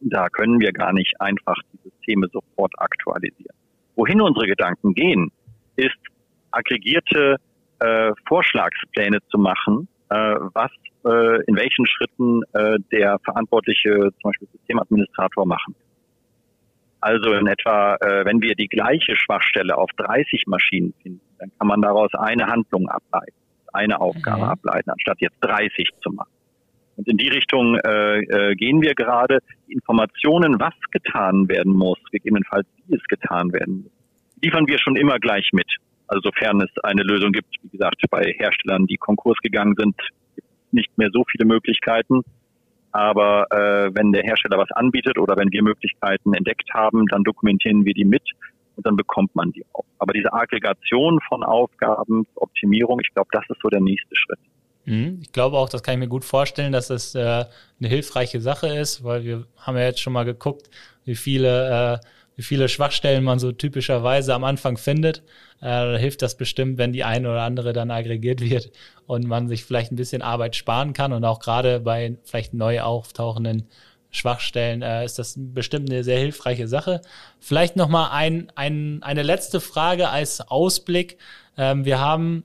Da 0.00 0.28
können 0.28 0.60
wir 0.60 0.72
gar 0.72 0.92
nicht 0.92 1.20
einfach 1.20 1.56
die 1.72 1.90
Systeme 1.90 2.28
sofort 2.32 2.72
aktualisieren. 2.78 3.56
Wohin 3.96 4.20
unsere 4.20 4.46
Gedanken 4.46 4.94
gehen, 4.94 5.32
ist 5.74 5.98
aggregierte 6.52 7.36
äh, 7.80 8.12
Vorschlagspläne 8.26 9.18
zu 9.28 9.38
machen, 9.38 9.88
äh, 10.10 10.16
was 10.54 10.70
äh, 11.04 11.42
in 11.46 11.56
welchen 11.56 11.86
Schritten 11.86 12.42
äh, 12.52 12.78
der 12.92 13.18
verantwortliche 13.20 14.10
zum 14.20 14.22
Beispiel 14.22 14.48
Systemadministrator 14.52 15.46
machen. 15.46 15.74
Also 17.00 17.32
in 17.34 17.46
etwa, 17.46 17.96
äh, 17.96 18.24
wenn 18.24 18.40
wir 18.40 18.54
die 18.54 18.68
gleiche 18.68 19.16
Schwachstelle 19.16 19.76
auf 19.76 19.90
30 19.96 20.44
Maschinen 20.46 20.94
finden, 21.02 21.20
dann 21.38 21.52
kann 21.58 21.68
man 21.68 21.82
daraus 21.82 22.12
eine 22.14 22.46
Handlung 22.46 22.88
ableiten, 22.88 23.36
eine 23.72 24.00
Aufgabe 24.00 24.44
mhm. 24.44 24.50
ableiten, 24.50 24.90
anstatt 24.90 25.20
jetzt 25.20 25.36
30 25.40 25.90
zu 26.02 26.10
machen. 26.10 26.30
Und 26.96 27.08
in 27.08 27.18
die 27.18 27.28
Richtung 27.28 27.76
äh, 27.76 28.20
äh, 28.20 28.54
gehen 28.54 28.80
wir 28.80 28.94
gerade. 28.94 29.38
Die 29.68 29.74
Informationen, 29.74 30.58
was 30.58 30.74
getan 30.90 31.48
werden 31.48 31.72
muss, 31.72 31.98
gegebenenfalls 32.10 32.66
wie 32.86 32.96
es 32.96 33.04
getan 33.04 33.52
werden 33.52 33.82
muss, 33.82 33.92
liefern 34.42 34.66
wir 34.66 34.78
schon 34.78 34.96
immer 34.96 35.18
gleich 35.18 35.50
mit. 35.52 35.70
Also 36.08 36.20
sofern 36.24 36.60
es 36.60 36.70
eine 36.84 37.02
Lösung 37.02 37.32
gibt, 37.32 37.54
wie 37.62 37.68
gesagt, 37.68 38.00
bei 38.10 38.34
Herstellern, 38.38 38.86
die 38.86 38.96
Konkurs 38.96 39.38
gegangen 39.42 39.74
sind, 39.76 39.94
nicht 40.70 40.96
mehr 40.98 41.10
so 41.12 41.24
viele 41.30 41.44
Möglichkeiten. 41.44 42.22
Aber 42.92 43.46
äh, 43.50 43.90
wenn 43.94 44.12
der 44.12 44.22
Hersteller 44.22 44.58
was 44.58 44.70
anbietet 44.72 45.18
oder 45.18 45.36
wenn 45.36 45.52
wir 45.52 45.62
Möglichkeiten 45.62 46.32
entdeckt 46.32 46.72
haben, 46.72 47.06
dann 47.08 47.24
dokumentieren 47.24 47.84
wir 47.84 47.92
die 47.92 48.04
mit 48.04 48.22
und 48.76 48.86
dann 48.86 48.96
bekommt 48.96 49.34
man 49.34 49.52
die 49.52 49.64
auch. 49.72 49.84
Aber 49.98 50.12
diese 50.12 50.32
Aggregation 50.32 51.20
von 51.28 51.42
Aufgaben, 51.42 52.26
Optimierung, 52.36 53.00
ich 53.00 53.12
glaube, 53.12 53.28
das 53.32 53.44
ist 53.48 53.60
so 53.62 53.68
der 53.68 53.80
nächste 53.80 54.14
Schritt. 54.14 54.38
Mhm. 54.86 55.18
Ich 55.20 55.32
glaube 55.32 55.56
auch, 55.56 55.68
das 55.68 55.82
kann 55.82 55.94
ich 55.94 56.00
mir 56.00 56.08
gut 56.08 56.24
vorstellen, 56.24 56.72
dass 56.72 56.90
es 56.90 57.14
äh, 57.14 57.20
eine 57.20 57.88
hilfreiche 57.88 58.40
Sache 58.40 58.68
ist, 58.68 59.02
weil 59.04 59.24
wir 59.24 59.46
haben 59.58 59.76
ja 59.76 59.84
jetzt 59.84 60.00
schon 60.00 60.12
mal 60.12 60.24
geguckt, 60.24 60.70
wie 61.04 61.16
viele 61.16 61.98
äh, 62.00 62.06
wie 62.36 62.42
viele 62.42 62.68
Schwachstellen 62.68 63.24
man 63.24 63.38
so 63.38 63.50
typischerweise 63.50 64.34
am 64.34 64.44
Anfang 64.44 64.76
findet. 64.76 65.22
Äh, 65.60 65.98
hilft 65.98 66.22
das 66.22 66.36
bestimmt, 66.36 66.78
wenn 66.78 66.92
die 66.92 67.02
eine 67.02 67.30
oder 67.30 67.42
andere 67.42 67.72
dann 67.72 67.90
aggregiert 67.90 68.40
wird 68.40 68.70
und 69.06 69.26
man 69.26 69.48
sich 69.48 69.64
vielleicht 69.64 69.90
ein 69.90 69.96
bisschen 69.96 70.22
Arbeit 70.22 70.54
sparen 70.54 70.92
kann 70.92 71.12
und 71.12 71.24
auch 71.24 71.40
gerade 71.40 71.80
bei 71.80 72.16
vielleicht 72.24 72.52
neu 72.54 72.82
auftauchenden 72.82 73.66
Schwachstellen, 74.10 74.82
äh, 74.82 75.04
ist 75.04 75.18
das 75.18 75.34
bestimmt 75.36 75.90
eine 75.90 76.04
sehr 76.04 76.18
hilfreiche 76.18 76.68
Sache. 76.68 77.00
Vielleicht 77.40 77.76
nochmal 77.76 78.10
ein, 78.12 78.52
ein, 78.54 79.02
eine 79.02 79.22
letzte 79.22 79.60
Frage 79.60 80.08
als 80.08 80.40
Ausblick. 80.40 81.18
Ähm, 81.56 81.84
wir 81.84 82.00
haben 82.00 82.44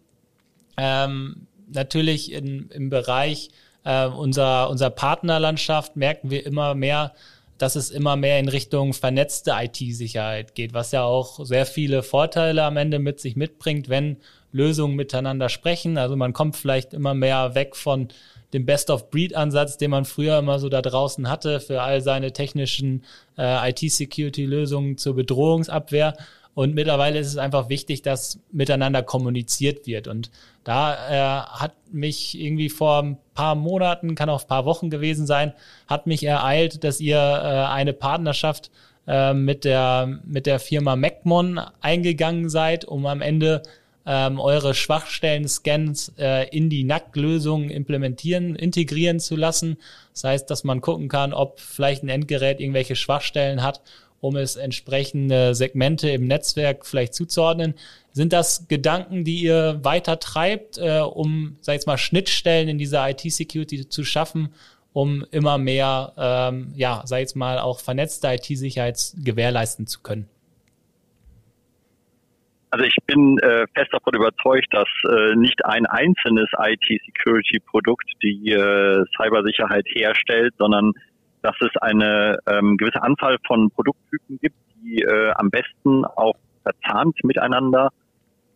ähm, 0.77 1.47
natürlich 1.71 2.31
in, 2.31 2.69
im 2.69 2.89
Bereich 2.89 3.51
äh, 3.83 4.07
unserer, 4.07 4.69
unserer 4.69 4.89
Partnerlandschaft 4.89 5.95
merken 5.95 6.29
wir 6.29 6.45
immer 6.45 6.75
mehr, 6.75 7.13
dass 7.61 7.75
es 7.75 7.91
immer 7.91 8.15
mehr 8.15 8.39
in 8.39 8.47
Richtung 8.47 8.93
vernetzte 8.93 9.51
IT-Sicherheit 9.55 10.55
geht, 10.55 10.73
was 10.73 10.91
ja 10.91 11.03
auch 11.03 11.45
sehr 11.45 11.65
viele 11.65 12.01
Vorteile 12.01 12.63
am 12.63 12.77
Ende 12.77 12.97
mit 12.97 13.19
sich 13.19 13.35
mitbringt, 13.35 13.87
wenn 13.87 14.17
Lösungen 14.51 14.95
miteinander 14.95 15.47
sprechen. 15.47 15.97
Also 15.97 16.15
man 16.15 16.33
kommt 16.33 16.55
vielleicht 16.55 16.93
immer 16.93 17.13
mehr 17.13 17.53
weg 17.53 17.75
von 17.75 18.07
dem 18.53 18.65
Best-of-Breed-Ansatz, 18.65 19.77
den 19.77 19.91
man 19.91 20.05
früher 20.05 20.39
immer 20.39 20.59
so 20.59 20.69
da 20.69 20.81
draußen 20.81 21.29
hatte 21.29 21.59
für 21.59 21.81
all 21.81 22.01
seine 22.01 22.33
technischen 22.33 23.03
äh, 23.37 23.69
IT-Security-Lösungen 23.69 24.97
zur 24.97 25.15
Bedrohungsabwehr. 25.15 26.15
Und 26.53 26.75
mittlerweile 26.75 27.19
ist 27.19 27.27
es 27.27 27.37
einfach 27.37 27.69
wichtig, 27.69 28.01
dass 28.01 28.39
miteinander 28.51 29.03
kommuniziert 29.03 29.87
wird. 29.87 30.07
Und 30.07 30.31
da 30.63 30.93
äh, 30.93 31.45
hat 31.47 31.73
mich 31.91 32.39
irgendwie 32.39 32.69
vor 32.69 33.01
ein 33.01 33.17
paar 33.33 33.55
Monaten, 33.55 34.15
kann 34.15 34.29
auch 34.29 34.41
ein 34.41 34.47
paar 34.47 34.65
Wochen 34.65 34.89
gewesen 34.89 35.25
sein, 35.25 35.53
hat 35.87 36.07
mich 36.07 36.23
ereilt, 36.23 36.83
dass 36.83 36.99
ihr 36.99 37.17
äh, 37.17 37.71
eine 37.71 37.93
Partnerschaft 37.93 38.69
äh, 39.07 39.33
mit, 39.33 39.63
der, 39.63 40.19
mit 40.25 40.45
der 40.45 40.59
Firma 40.59 40.95
MacMon 40.95 41.59
eingegangen 41.79 42.49
seid, 42.49 42.83
um 42.83 43.05
am 43.05 43.21
Ende 43.21 43.63
ähm, 44.05 44.39
eure 44.39 44.73
Schwachstellen-Scans 44.73 46.13
äh, 46.17 46.49
in 46.49 46.69
die 46.69 46.83
NAC-Lösung 46.83 47.69
implementieren, 47.69 48.55
integrieren 48.55 49.19
zu 49.19 49.35
lassen. 49.35 49.77
Das 50.13 50.23
heißt, 50.23 50.49
dass 50.49 50.63
man 50.63 50.81
gucken 50.81 51.07
kann, 51.07 51.33
ob 51.33 51.59
vielleicht 51.59 52.03
ein 52.03 52.09
Endgerät 52.09 52.59
irgendwelche 52.59 52.95
Schwachstellen 52.95 53.63
hat, 53.63 53.81
um 54.21 54.35
es 54.35 54.55
entsprechende 54.55 55.53
Segmente 55.55 56.09
im 56.09 56.27
Netzwerk 56.27 56.85
vielleicht 56.85 57.13
zuzuordnen. 57.13 57.73
Sind 58.11 58.33
das 58.33 58.67
Gedanken, 58.67 59.23
die 59.23 59.41
ihr 59.41 59.79
weiter 59.83 60.19
treibt, 60.19 60.77
äh, 60.77 60.99
um, 60.99 61.57
sag 61.61 61.79
ich 61.79 61.85
mal, 61.85 61.97
Schnittstellen 61.97 62.69
in 62.69 62.77
dieser 62.77 63.09
IT-Security 63.09 63.89
zu 63.89 64.03
schaffen, 64.03 64.53
um 64.93 65.25
immer 65.31 65.57
mehr, 65.57 66.13
ähm, 66.17 66.71
ja, 66.75 67.01
sag 67.05 67.23
ich 67.23 67.35
mal, 67.35 67.57
auch 67.59 67.79
vernetzte 67.79 68.27
IT-Sicherheit 68.27 69.13
gewährleisten 69.17 69.87
zu 69.87 70.01
können? 70.01 70.29
Also 72.69 72.85
ich 72.85 72.95
bin 73.05 73.37
äh, 73.39 73.65
fest 73.75 73.91
davon 73.91 74.13
überzeugt, 74.13 74.67
dass 74.71 74.87
äh, 75.09 75.35
nicht 75.35 75.65
ein 75.65 75.85
einzelnes 75.87 76.47
IT-Security-Produkt 76.57 78.09
die 78.23 78.51
äh, 78.51 79.03
Cybersicherheit 79.17 79.85
herstellt, 79.89 80.53
sondern 80.57 80.93
dass 81.41 81.55
es 81.61 81.75
eine 81.81 82.39
ähm, 82.47 82.77
gewisse 82.77 83.01
Anzahl 83.01 83.37
von 83.45 83.71
Produkttypen 83.71 84.39
gibt, 84.39 84.55
die 84.75 85.01
äh, 85.01 85.31
am 85.35 85.49
besten 85.49 86.05
auch 86.05 86.35
verzahnt 86.63 87.17
miteinander 87.23 87.89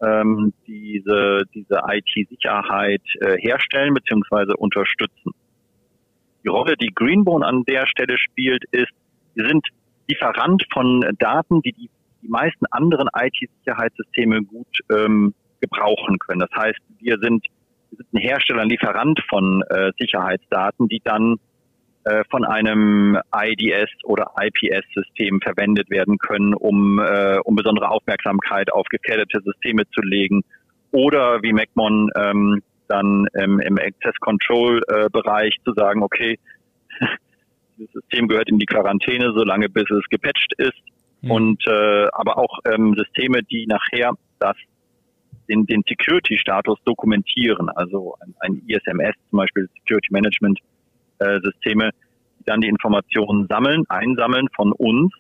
ähm, 0.02 0.54
diese, 0.68 1.44
diese 1.54 1.82
IT-Sicherheit 1.88 3.02
äh, 3.22 3.38
herstellen 3.40 3.94
bzw. 3.94 4.54
unterstützen. 4.58 5.32
Die 6.44 6.50
Rolle, 6.50 6.76
die 6.78 6.94
Greenbone 6.94 7.46
an 7.46 7.64
der 7.64 7.88
Stelle 7.88 8.18
spielt, 8.18 8.64
ist, 8.72 8.92
wir 9.34 9.48
sind 9.48 9.68
Lieferant 10.08 10.64
von 10.72 11.04
Daten, 11.18 11.62
die 11.62 11.74
die 11.74 11.90
die 12.26 12.32
meisten 12.32 12.66
anderen 12.72 13.08
IT-Sicherheitssysteme 13.16 14.44
gut 14.44 14.80
ähm, 14.92 15.34
gebrauchen 15.62 16.18
können. 16.20 16.40
Das 16.40 16.50
heißt, 16.56 16.80
wir 17.00 17.18
sind, 17.22 17.46
wir 17.92 17.98
sind 17.98 18.14
ein 18.14 18.22
Hersteller, 18.22 18.62
ein 18.64 18.70
Lieferant 18.70 19.22
von 19.30 19.64
äh, 19.70 19.92
Sicherheitsdaten, 20.00 20.88
die 20.88 21.02
dann 21.04 21.38
äh, 22.06 22.24
von 22.30 22.46
einem 22.46 23.18
IDS 23.36 23.90
oder 24.04 24.32
IPS-System 24.40 25.42
verwendet 25.42 25.90
werden 25.90 26.18
können, 26.20 26.54
um, 26.54 27.00
äh, 27.00 27.40
um 27.44 27.56
besondere 27.56 27.90
Aufmerksamkeit 27.90 28.72
auf 28.72 28.86
gefährdete 28.90 29.42
Systeme 29.44 29.90
zu 29.90 30.02
legen. 30.02 30.44
Oder 30.92 31.42
wie 31.42 31.52
MacMon 31.52 32.12
ähm, 32.16 32.62
dann 32.88 33.28
ähm, 33.36 33.60
im 33.60 33.80
Access 33.80 34.16
Control 34.20 34.82
äh, 34.88 35.10
Bereich 35.10 35.56
zu 35.64 35.74
sagen, 35.74 36.04
okay, 36.04 36.38
dieses 37.78 37.92
System 37.92 38.28
gehört 38.28 38.50
in 38.50 38.60
die 38.60 38.68
Quarantäne, 38.68 39.34
solange 39.36 39.68
bis 39.68 39.90
es 39.90 40.08
gepatcht 40.10 40.54
ist 40.58 40.78
mhm. 41.22 41.32
und 41.32 41.68
äh, 41.68 42.08
aber 42.12 42.38
auch 42.38 42.60
ähm, 42.66 42.94
Systeme, 42.96 43.42
die 43.42 43.66
nachher 43.68 44.12
das 44.40 44.56
den, 45.50 45.66
den 45.66 45.84
Security-Status 45.88 46.78
dokumentieren, 46.86 47.70
also 47.70 48.16
ein, 48.20 48.36
ein 48.40 48.62
ISMS 48.68 49.16
zum 49.30 49.38
Beispiel 49.38 49.68
Security 49.80 50.10
Management 50.12 50.60
Systeme, 51.20 51.92
die 52.40 52.44
dann 52.46 52.62
die 52.62 52.68
Informationen 52.68 53.48
sammeln, 53.48 53.84
einsammeln 53.90 54.48
von 54.56 54.72
uns. 54.72 55.14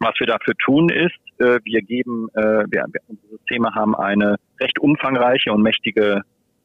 Was 0.00 0.14
wir 0.18 0.26
dafür 0.26 0.54
tun 0.62 0.88
ist, 0.88 1.16
äh, 1.38 1.60
wir 1.64 1.80
geben, 1.82 2.28
äh, 2.34 2.64
wir, 2.68 2.84
wir, 2.90 3.00
unsere 3.08 3.28
Systeme 3.28 3.74
haben 3.74 3.94
eine 3.94 4.36
recht 4.60 4.78
umfangreiche 4.78 5.52
und 5.52 5.62
mächtige 5.62 6.22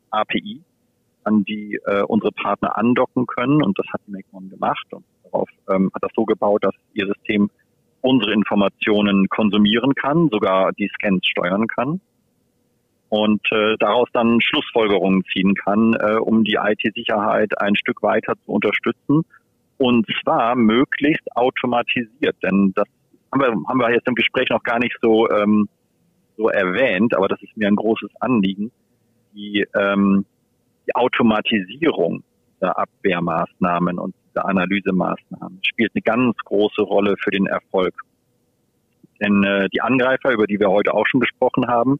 API, 0.09 0.61
an 1.23 1.43
die 1.43 1.79
äh, 1.85 2.01
unsere 2.01 2.31
Partner 2.31 2.77
andocken 2.77 3.27
können 3.27 3.61
und 3.61 3.77
das 3.77 3.85
hat 3.93 4.01
Macmon 4.07 4.49
gemacht 4.49 4.85
und 4.91 5.05
darauf 5.23 5.49
ähm, 5.69 5.91
hat 5.93 6.03
das 6.03 6.11
so 6.15 6.25
gebaut, 6.25 6.63
dass 6.63 6.73
ihr 6.93 7.05
System 7.05 7.49
unsere 8.01 8.33
Informationen 8.33 9.27
konsumieren 9.27 9.93
kann, 9.93 10.29
sogar 10.31 10.71
die 10.73 10.89
Scans 10.95 11.25
steuern 11.27 11.67
kann 11.67 12.01
und 13.10 13.41
äh, 13.51 13.76
daraus 13.80 14.07
dann 14.14 14.39
Schlussfolgerungen 14.41 15.24
ziehen 15.34 15.55
kann, 15.55 15.93
äh, 15.93 16.16
um 16.16 16.43
die 16.43 16.57
IT-Sicherheit 16.62 17.60
ein 17.60 17.76
Stück 17.76 18.01
weiter 18.03 18.34
zu 18.45 18.51
unterstützen 18.51 19.26
und 19.78 20.05
zwar 20.22 20.55
möglichst 20.55 21.26
automatisiert, 21.36 22.36
denn 22.43 22.74
das 22.76 22.86
haben 23.32 23.41
wir, 23.41 23.47
haben 23.68 23.80
wir 23.80 23.91
jetzt 23.91 24.07
im 24.07 24.16
Gespräch 24.16 24.49
noch 24.49 24.64
gar 24.64 24.80
nicht 24.80 24.95
so, 25.01 25.30
ähm, 25.30 25.70
so 26.38 26.49
erwähnt, 26.49 27.16
aber 27.16 27.28
das 27.28 27.41
ist 27.41 27.55
mir 27.55 27.68
ein 27.68 27.76
großes 27.76 28.10
Anliegen, 28.20 28.72
die, 29.34 29.66
ähm, 29.76 30.26
die 30.86 30.95
Automatisierung 30.95 32.24
der 32.62 32.78
Abwehrmaßnahmen 32.78 33.99
und 33.99 34.14
der 34.36 34.45
Analysemaßnahmen 34.45 35.60
spielt 35.64 35.91
eine 35.95 36.01
ganz 36.01 36.36
große 36.43 36.82
Rolle 36.82 37.16
für 37.24 37.32
den 37.32 37.47
Erfolg. 37.47 37.93
Denn 39.22 39.43
äh, 39.43 39.70
die 39.70 39.82
Angreifer, 39.82 40.32
über 40.32 40.45
die 40.45 40.60
wir 40.60 40.70
heute 40.70 40.93
auch 40.93 41.05
schon 41.07 41.20
gesprochen 41.20 41.68
haben, 41.68 41.99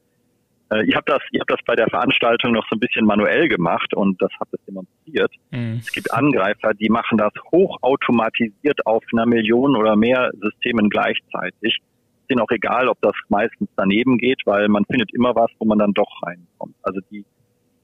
äh, 0.72 0.84
ich 0.86 0.95
habe 0.95 1.05
das, 1.05 1.20
ich 1.32 1.39
habe 1.39 1.53
das 1.53 1.59
bei 1.65 1.76
der 1.76 1.89
Veranstaltung 1.89 2.53
noch 2.53 2.65
so 2.70 2.76
ein 2.76 2.80
bisschen 2.80 3.05
manuell 3.05 3.47
gemacht 3.47 3.93
und 3.93 4.22
das 4.22 4.32
habe 4.39 4.49
das 4.51 4.61
demonstriert. 4.65 5.32
Mhm. 5.51 5.78
Es 5.80 5.91
gibt 5.91 6.13
Angreifer, 6.13 6.74
die 6.74 6.89
machen 6.89 7.17
das 7.17 7.34
hochautomatisiert 7.51 8.86
auf 8.86 9.03
einer 9.13 9.26
Million 9.26 9.76
oder 9.76 9.95
mehr 9.95 10.32
Systemen 10.41 10.89
gleichzeitig. 10.89 11.78
Ist 11.78 12.32
ihnen 12.32 12.41
auch 12.41 12.51
egal, 12.51 12.88
ob 12.88 13.01
das 13.01 13.13
meistens 13.30 13.70
daneben 13.76 14.17
geht, 14.17 14.41
weil 14.45 14.67
man 14.67 14.86
findet 14.86 15.13
immer 15.13 15.36
was, 15.36 15.49
wo 15.57 15.65
man 15.65 15.80
dann 15.80 15.93
doch 15.93 16.22
reinkommt. 16.24 16.76
Also 16.84 16.99
die 17.11 17.26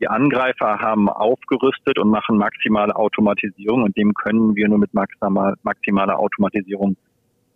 die 0.01 0.09
Angreifer 0.09 0.79
haben 0.79 1.09
aufgerüstet 1.09 1.97
und 1.97 2.09
machen 2.09 2.37
maximale 2.37 2.95
Automatisierung 2.95 3.83
und 3.83 3.95
dem 3.95 4.13
können 4.13 4.55
wir 4.55 4.67
nur 4.67 4.77
mit 4.77 4.93
maximal, 4.93 5.55
maximaler 5.63 6.19
Automatisierung 6.19 6.97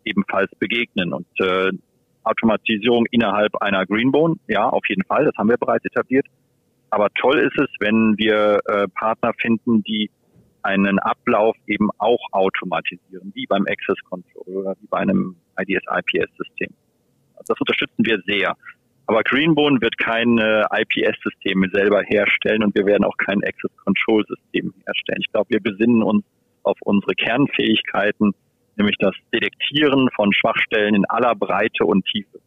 ebenfalls 0.06 0.50
begegnen. 0.58 1.14
Und 1.14 1.28
äh, 1.40 1.72
Automatisierung 2.30 3.06
innerhalb 3.12 3.56
einer 3.62 3.86
Greenbone, 3.86 4.36
ja, 4.48 4.70
auf 4.70 4.88
jeden 4.88 5.04
Fall, 5.04 5.26
das 5.26 5.36
haben 5.38 5.50
wir 5.50 5.58
bereits 5.58 5.86
etabliert. 5.86 6.26
Aber 6.92 7.10
toll 7.20 7.40
ist 7.40 7.58
es, 7.60 7.70
wenn 7.80 8.18
wir 8.18 8.60
äh, 8.66 8.88
Partner 8.88 9.34
finden, 9.40 9.84
die 9.84 10.10
einen 10.64 11.00
Ablauf 11.00 11.56
eben 11.68 11.90
auch 11.98 12.20
automatisieren, 12.32 13.32
wie 13.34 13.46
beim 13.46 13.66
Access 13.68 13.98
Control 14.10 14.56
oder 14.56 14.76
wie 14.82 14.88
bei 14.88 14.98
einem 14.98 15.36
IDS-IPS-System. 15.58 16.70
Das 17.48 17.60
unterstützen 17.60 18.06
wir 18.06 18.22
sehr. 18.26 18.56
Aber 19.08 19.24
Greenbone 19.24 19.82
wird 19.82 19.98
kein 19.98 20.38
äh, 20.38 20.64
IPS-System 20.72 21.68
selber 21.74 22.04
herstellen 22.04 22.64
und 22.64 22.76
wir 22.76 22.86
werden 22.86 23.04
auch 23.04 23.18
kein 23.18 23.44
Access 23.44 23.72
Control 23.84 24.24
System 24.28 24.74
herstellen. 24.86 25.22
Ich 25.22 25.32
glaube, 25.32 25.50
wir 25.50 25.62
besinnen 25.62 26.04
uns 26.04 26.24
auf 26.64 26.78
unsere 26.82 27.14
Kernfähigkeiten, 27.16 28.34
nämlich 28.80 28.96
das 29.00 29.14
Detektieren 29.34 30.10
von 30.16 30.34
Schwachstellen 30.34 30.96
in 30.96 31.06
aller 31.06 31.36
Breite 31.36 31.86
und 31.86 32.06
Tiefe. 32.06 32.40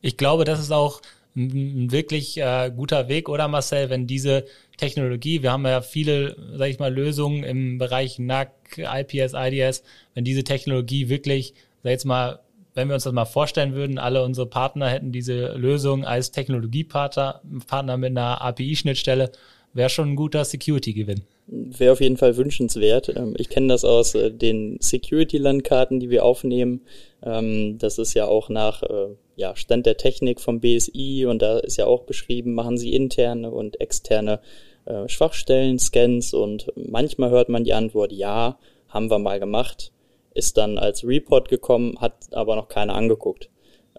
Ich 0.00 0.16
glaube, 0.16 0.44
das 0.44 0.60
ist 0.60 0.72
auch 0.72 1.02
ein 1.36 1.92
wirklich 1.92 2.38
äh, 2.38 2.72
guter 2.74 3.08
Weg, 3.08 3.28
oder 3.28 3.46
Marcel, 3.46 3.90
wenn 3.90 4.06
diese 4.06 4.46
Technologie, 4.78 5.42
wir 5.42 5.52
haben 5.52 5.66
ja 5.66 5.82
viele, 5.82 6.36
sag 6.54 6.68
ich 6.68 6.78
mal, 6.78 6.92
Lösungen 6.92 7.44
im 7.44 7.78
Bereich 7.78 8.18
NAC, 8.18 8.52
IPS, 8.78 9.34
IDS, 9.34 9.84
wenn 10.14 10.24
diese 10.24 10.44
Technologie 10.44 11.10
wirklich, 11.10 11.52
sag 11.82 11.90
ich 11.90 11.90
jetzt 11.90 12.04
mal, 12.06 12.40
wenn 12.74 12.88
wir 12.88 12.94
uns 12.94 13.04
das 13.04 13.12
mal 13.12 13.24
vorstellen 13.24 13.74
würden, 13.74 13.98
alle 13.98 14.22
unsere 14.22 14.46
Partner 14.46 14.88
hätten 14.88 15.12
diese 15.12 15.54
Lösung 15.56 16.04
als 16.04 16.30
Technologiepartner 16.30 17.40
Partner 17.66 17.96
mit 17.96 18.10
einer 18.10 18.42
API-Schnittstelle, 18.42 19.32
wäre 19.76 19.90
schon 19.90 20.10
ein 20.10 20.16
guter 20.16 20.44
Security-Gewinn. 20.44 21.22
Wäre 21.46 21.92
auf 21.92 22.00
jeden 22.00 22.16
Fall 22.16 22.36
wünschenswert. 22.36 23.12
Ähm, 23.14 23.34
ich 23.38 23.48
kenne 23.48 23.68
das 23.68 23.84
aus 23.84 24.14
äh, 24.14 24.32
den 24.32 24.78
Security-Landkarten, 24.80 26.00
die 26.00 26.10
wir 26.10 26.24
aufnehmen. 26.24 26.80
Ähm, 27.22 27.78
das 27.78 27.98
ist 27.98 28.14
ja 28.14 28.26
auch 28.26 28.48
nach 28.48 28.82
äh, 28.82 29.54
Stand 29.54 29.86
der 29.86 29.96
Technik 29.96 30.40
vom 30.40 30.60
BSI 30.60 31.26
und 31.26 31.42
da 31.42 31.58
ist 31.58 31.76
ja 31.76 31.86
auch 31.86 32.02
beschrieben, 32.02 32.54
machen 32.54 32.78
Sie 32.78 32.94
interne 32.94 33.50
und 33.50 33.80
externe 33.80 34.40
äh, 34.86 35.08
Schwachstellen, 35.08 35.78
Scans 35.78 36.32
und 36.32 36.72
manchmal 36.74 37.30
hört 37.30 37.48
man 37.48 37.64
die 37.64 37.74
Antwort 37.74 38.12
ja, 38.12 38.58
haben 38.88 39.10
wir 39.10 39.18
mal 39.18 39.38
gemacht, 39.38 39.92
ist 40.34 40.56
dann 40.56 40.78
als 40.78 41.04
Report 41.04 41.48
gekommen, 41.48 42.00
hat 42.00 42.14
aber 42.32 42.56
noch 42.56 42.68
keiner 42.68 42.94
angeguckt. 42.94 43.50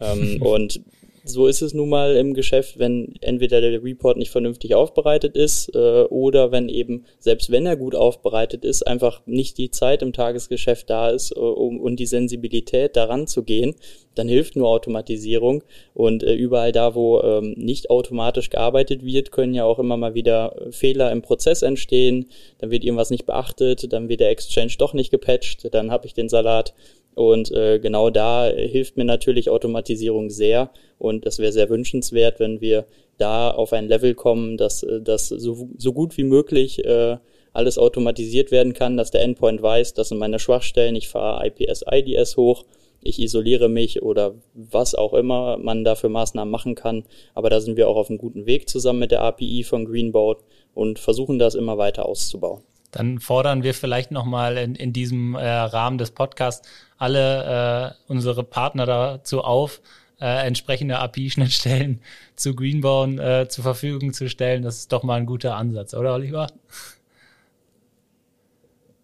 ähm, 0.01 0.41
und 0.41 0.81
so 1.27 1.47
ist 1.47 1.61
es 1.61 1.73
nun 1.73 1.89
mal 1.89 2.15
im 2.15 2.33
Geschäft, 2.33 2.79
wenn 2.79 3.15
entweder 3.21 3.61
der 3.61 3.83
Report 3.83 4.17
nicht 4.17 4.31
vernünftig 4.31 4.75
aufbereitet 4.75 5.35
ist 5.35 5.73
äh, 5.75 6.03
oder 6.03 6.51
wenn 6.51 6.69
eben, 6.69 7.05
selbst 7.19 7.51
wenn 7.51 7.65
er 7.65 7.75
gut 7.75 7.95
aufbereitet 7.95 8.65
ist, 8.65 8.83
einfach 8.85 9.21
nicht 9.25 9.57
die 9.57 9.71
Zeit 9.71 10.01
im 10.01 10.13
Tagesgeschäft 10.13 10.89
da 10.89 11.09
ist 11.09 11.31
äh, 11.31 11.39
um, 11.39 11.79
und 11.79 11.97
die 11.97 12.05
Sensibilität 12.05 12.95
daran 12.95 13.27
zu 13.27 13.43
gehen, 13.43 13.75
dann 14.15 14.27
hilft 14.27 14.55
nur 14.55 14.67
Automatisierung. 14.69 15.63
Und 15.93 16.23
äh, 16.23 16.33
überall 16.33 16.71
da, 16.71 16.95
wo 16.95 17.21
ähm, 17.21 17.53
nicht 17.57 17.89
automatisch 17.89 18.49
gearbeitet 18.49 19.05
wird, 19.05 19.31
können 19.31 19.53
ja 19.53 19.65
auch 19.65 19.79
immer 19.79 19.97
mal 19.97 20.13
wieder 20.13 20.55
Fehler 20.71 21.11
im 21.11 21.21
Prozess 21.21 21.61
entstehen. 21.61 22.27
Dann 22.59 22.71
wird 22.71 22.83
irgendwas 22.83 23.09
nicht 23.09 23.25
beachtet, 23.25 23.91
dann 23.93 24.09
wird 24.09 24.19
der 24.19 24.29
Exchange 24.29 24.73
doch 24.77 24.93
nicht 24.93 25.11
gepatcht, 25.11 25.73
dann 25.73 25.91
habe 25.91 26.05
ich 26.05 26.13
den 26.13 26.29
Salat. 26.29 26.73
Und 27.17 27.51
äh, 27.51 27.79
genau 27.79 28.11
da 28.11 28.45
hilft 28.45 28.95
mir 28.95 29.03
natürlich 29.03 29.49
Automatisierung 29.49 30.29
sehr. 30.29 30.69
Und 30.99 31.25
das 31.25 31.39
wäre 31.39 31.51
sehr 31.51 31.67
wünschenswert, 31.67 32.39
wenn 32.39 32.61
wir 32.61 32.85
da 33.17 33.49
auf 33.49 33.73
ein 33.73 33.87
Level 33.87 34.13
kommen, 34.13 34.55
dass 34.55 34.83
äh, 34.83 35.01
das 35.01 35.29
so, 35.29 35.67
so 35.79 35.93
gut 35.93 36.15
wie 36.17 36.23
möglich 36.23 36.85
äh, 36.85 37.17
alles 37.53 37.79
automatisiert 37.79 38.51
werden 38.51 38.73
kann, 38.73 38.97
dass 38.97 39.09
der 39.09 39.23
Endpoint 39.23 39.63
weiß, 39.63 39.95
das 39.95 40.09
sind 40.09 40.19
meine 40.19 40.37
Schwachstellen, 40.37 40.95
ich 40.95 41.09
fahre 41.09 41.47
IPS, 41.47 41.85
IDS 41.91 42.37
hoch, 42.37 42.65
ich 43.01 43.19
isoliere 43.19 43.67
mich 43.67 44.03
oder 44.03 44.35
was 44.53 44.93
auch 44.93 45.15
immer 45.15 45.57
man 45.57 45.83
da 45.83 45.95
für 45.95 46.09
Maßnahmen 46.09 46.51
machen 46.51 46.75
kann. 46.75 47.03
Aber 47.33 47.49
da 47.49 47.61
sind 47.61 47.77
wir 47.77 47.89
auch 47.89 47.95
auf 47.95 48.11
einem 48.11 48.19
guten 48.19 48.45
Weg 48.45 48.69
zusammen 48.69 48.99
mit 48.99 49.09
der 49.09 49.23
API 49.23 49.63
von 49.63 49.85
Greenboat 49.85 50.43
und 50.75 50.99
versuchen 50.99 51.39
das 51.39 51.55
immer 51.55 51.79
weiter 51.79 52.05
auszubauen. 52.05 52.61
Dann 52.91 53.19
fordern 53.19 53.63
wir 53.63 53.73
vielleicht 53.73 54.11
nochmal 54.11 54.57
in, 54.57 54.75
in 54.75 54.93
diesem 54.93 55.35
äh, 55.35 55.45
Rahmen 55.45 55.97
des 55.97 56.11
Podcasts 56.11 56.67
alle 56.97 57.95
äh, 58.07 58.11
unsere 58.11 58.43
Partner 58.43 58.85
dazu 58.85 59.41
auf, 59.41 59.81
äh, 60.19 60.47
entsprechende 60.47 60.99
API-Schnittstellen 60.99 62.01
zu 62.35 62.55
Greenbone 62.55 63.21
äh, 63.21 63.47
zur 63.47 63.63
Verfügung 63.63 64.13
zu 64.13 64.29
stellen. 64.29 64.63
Das 64.63 64.77
ist 64.77 64.91
doch 64.91 65.03
mal 65.03 65.15
ein 65.15 65.25
guter 65.25 65.55
Ansatz, 65.55 65.93
oder 65.93 66.15
Oliver? 66.15 66.47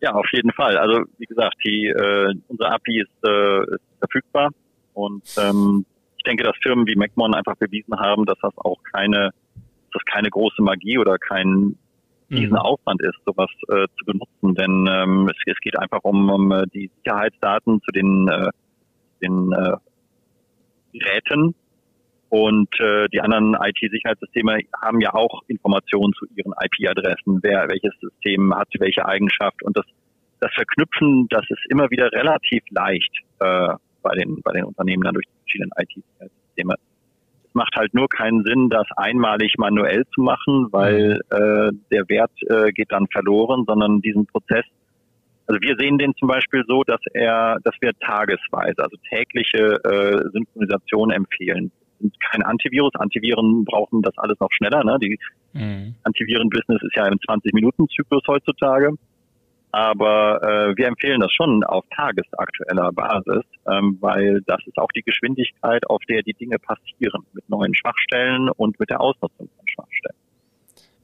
Ja, 0.01 0.13
auf 0.13 0.27
jeden 0.33 0.51
Fall. 0.51 0.77
Also 0.77 1.03
wie 1.17 1.25
gesagt, 1.25 1.55
die 1.65 1.87
äh, 1.87 2.33
unsere 2.47 2.71
API 2.71 3.01
ist, 3.01 3.27
äh, 3.27 3.75
ist 3.75 3.81
verfügbar 3.99 4.49
und 4.93 5.23
ähm, 5.37 5.85
ich 6.17 6.23
denke, 6.23 6.43
dass 6.43 6.55
Firmen 6.61 6.87
wie 6.87 6.95
MacMon 6.95 7.33
einfach 7.33 7.55
bewiesen 7.57 7.99
haben, 7.99 8.25
dass 8.25 8.37
das 8.41 8.53
auch 8.57 8.81
keine, 8.93 9.31
dass 9.91 9.93
das 9.93 10.05
keine 10.05 10.29
große 10.29 10.61
Magie 10.61 10.97
oder 10.97 11.17
kein 11.17 11.77
diesen 12.35 12.53
mhm. 12.53 12.57
Aufwand 12.57 13.01
ist, 13.01 13.17
sowas 13.25 13.49
äh, 13.69 13.87
zu 13.97 14.05
benutzen. 14.05 14.55
Denn 14.55 14.87
ähm, 14.89 15.29
es, 15.29 15.37
es 15.45 15.59
geht 15.59 15.77
einfach 15.79 15.99
um, 16.03 16.29
um 16.29 16.51
äh, 16.51 16.65
die 16.73 16.89
Sicherheitsdaten 16.97 17.81
zu 17.81 17.91
den, 17.91 18.27
äh, 18.27 18.49
den 19.21 19.51
äh, 19.51 19.77
Geräten. 20.93 21.55
Und 22.29 22.69
äh, 22.79 23.07
die 23.09 23.21
anderen 23.21 23.53
IT-Sicherheitssysteme 23.53 24.59
haben 24.81 24.99
ja 25.01 25.13
auch 25.13 25.43
Informationen 25.47 26.13
zu 26.13 26.25
ihren 26.35 26.53
IP-Adressen, 26.63 27.39
wer 27.43 27.69
welches 27.69 27.93
System 28.01 28.55
hat 28.55 28.69
welche 28.79 29.05
Eigenschaft. 29.05 29.61
Und 29.61 29.77
das, 29.77 29.85
das 30.39 30.51
Verknüpfen, 30.53 31.27
das 31.29 31.45
ist 31.49 31.63
immer 31.69 31.91
wieder 31.91 32.11
relativ 32.11 32.63
leicht 32.71 33.19
äh, 33.39 33.75
bei, 34.01 34.15
den, 34.15 34.41
bei 34.41 34.51
den 34.53 34.65
Unternehmen 34.65 35.03
dann 35.03 35.13
durch 35.13 35.27
die 35.27 35.39
verschiedenen 35.43 35.71
IT-Sicherheitssysteme 35.77 36.75
macht 37.53 37.75
halt 37.75 37.93
nur 37.93 38.07
keinen 38.07 38.43
Sinn, 38.43 38.69
das 38.69 38.87
einmalig 38.95 39.55
manuell 39.57 40.05
zu 40.13 40.21
machen, 40.21 40.67
weil 40.71 41.21
äh, 41.29 41.71
der 41.91 42.09
Wert 42.09 42.31
äh, 42.49 42.71
geht 42.71 42.91
dann 42.91 43.07
verloren, 43.07 43.65
sondern 43.67 44.01
diesen 44.01 44.25
Prozess, 44.25 44.65
also 45.47 45.59
wir 45.61 45.75
sehen 45.77 45.97
den 45.97 46.13
zum 46.15 46.27
Beispiel 46.27 46.63
so, 46.67 46.83
dass 46.83 47.01
er, 47.13 47.57
dass 47.63 47.75
wir 47.81 47.91
tagesweise, 47.99 48.81
also 48.81 48.95
tägliche 49.09 49.79
äh, 49.83 50.29
Synchronisation 50.31 51.11
empfehlen. 51.11 51.71
Sind 51.99 52.15
kein 52.19 52.43
Antivirus. 52.43 52.91
Antiviren 52.95 53.65
brauchen 53.65 54.01
das 54.01 54.17
alles 54.17 54.39
noch 54.39 54.51
schneller. 54.51 54.83
Ne? 54.83 54.97
Die 55.01 55.19
mhm. 55.53 55.95
Antiviren-Business 56.03 56.81
ist 56.81 56.95
ja 56.95 57.07
im 57.07 57.17
20-Minuten-Zyklus 57.17 58.23
heutzutage. 58.27 58.93
Aber 59.73 60.39
äh, 60.43 60.77
wir 60.77 60.85
empfehlen 60.85 61.19
das 61.19 61.31
schon 61.31 61.63
auf 61.63 61.83
tagesaktueller 61.95 62.91
Basis, 62.91 63.43
ähm, 63.67 63.97
weil 64.01 64.41
das 64.45 64.59
ist 64.67 64.77
auch 64.77 64.91
die 64.91 65.01
Geschwindigkeit, 65.01 65.89
auf 65.89 65.99
der 66.07 66.21
die 66.21 66.35
Dinge 66.35 66.59
passieren, 66.59 67.25
mit 67.33 67.49
neuen 67.49 67.73
Schwachstellen 67.73 68.49
und 68.49 68.79
mit 68.79 68.91
der 68.91 69.01
Ausnutzung 69.01 69.49
von 69.57 69.67
Schwachstellen. 69.67 70.15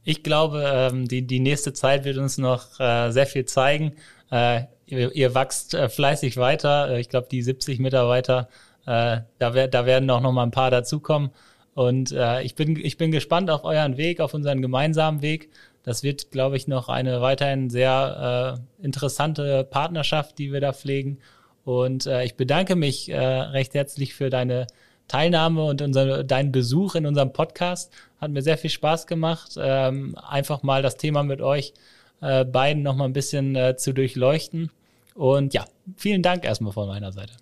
Ich 0.03 0.22
glaube, 0.22 0.63
ähm, 0.72 1.07
die, 1.07 1.26
die 1.26 1.39
nächste 1.39 1.74
Zeit 1.74 2.05
wird 2.05 2.17
uns 2.17 2.38
noch 2.38 2.80
äh, 2.80 3.09
sehr 3.09 3.26
viel 3.26 3.45
zeigen. 3.45 3.93
Äh, 4.30 4.65
ihr, 4.86 5.15
ihr 5.15 5.34
wachst 5.34 5.74
äh, 5.74 5.89
fleißig 5.89 6.38
weiter. 6.38 6.99
Ich 6.99 7.09
glaube, 7.09 7.28
die 7.32 7.41
70 7.41 7.80
Mitarbeiter, 7.80 8.49
da, 8.86 9.26
wer, 9.38 9.67
da 9.67 9.86
werden 9.86 10.09
auch 10.09 10.22
noch 10.22 10.32
mal 10.32 10.41
ein 10.41 10.51
paar 10.51 10.72
dazukommen. 10.72 11.30
Und 11.76 12.11
ich, 12.41 12.55
bin, 12.55 12.76
ich 12.76 12.97
bin 12.97 13.11
gespannt 13.11 13.51
auf 13.51 13.63
euren 13.63 13.97
Weg, 13.97 14.20
auf 14.20 14.34
unseren 14.34 14.63
gemeinsamen 14.63 15.22
Weg. 15.22 15.51
Das 15.89 16.03
wird, 16.03 16.29
glaube 16.29 16.55
ich, 16.55 16.67
noch 16.67 16.87
eine 16.87 17.19
weiterhin 17.19 17.71
sehr 17.71 18.59
äh, 18.79 18.85
interessante 18.85 19.63
Partnerschaft, 19.63 20.37
die 20.37 20.53
wir 20.53 20.61
da 20.61 20.71
pflegen. 20.71 21.17
Und 21.65 22.05
äh, 22.05 22.23
ich 22.25 22.35
bedanke 22.35 22.75
mich 22.75 23.09
äh, 23.09 23.17
recht 23.17 23.73
herzlich 23.73 24.13
für 24.13 24.29
deine 24.29 24.67
Teilnahme 25.07 25.63
und 25.63 25.81
unser, 25.81 26.23
deinen 26.23 26.51
Besuch 26.51 26.93
in 26.93 27.07
unserem 27.07 27.33
Podcast. 27.33 27.91
Hat 28.21 28.29
mir 28.29 28.43
sehr 28.43 28.59
viel 28.59 28.69
Spaß 28.69 29.07
gemacht, 29.07 29.55
ähm, 29.59 30.15
einfach 30.15 30.61
mal 30.61 30.83
das 30.83 30.95
Thema 30.95 31.23
mit 31.23 31.41
euch 31.41 31.73
äh, 32.21 32.45
beiden 32.45 32.83
noch 32.83 32.95
mal 32.95 33.05
ein 33.05 33.13
bisschen 33.13 33.55
äh, 33.55 33.75
zu 33.75 33.91
durchleuchten. 33.91 34.69
Und 35.15 35.55
ja, 35.55 35.65
vielen 35.97 36.21
Dank 36.21 36.45
erstmal 36.45 36.71
von 36.71 36.87
meiner 36.87 37.11
Seite. 37.11 37.33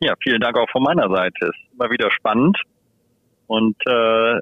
Ja, 0.00 0.14
vielen 0.24 0.40
Dank 0.40 0.56
auch 0.58 0.68
von 0.70 0.82
meiner 0.82 1.08
Seite. 1.08 1.46
Ist 1.46 1.72
immer 1.72 1.88
wieder 1.88 2.10
spannend 2.10 2.58
und 3.46 3.76
äh, 3.86 4.40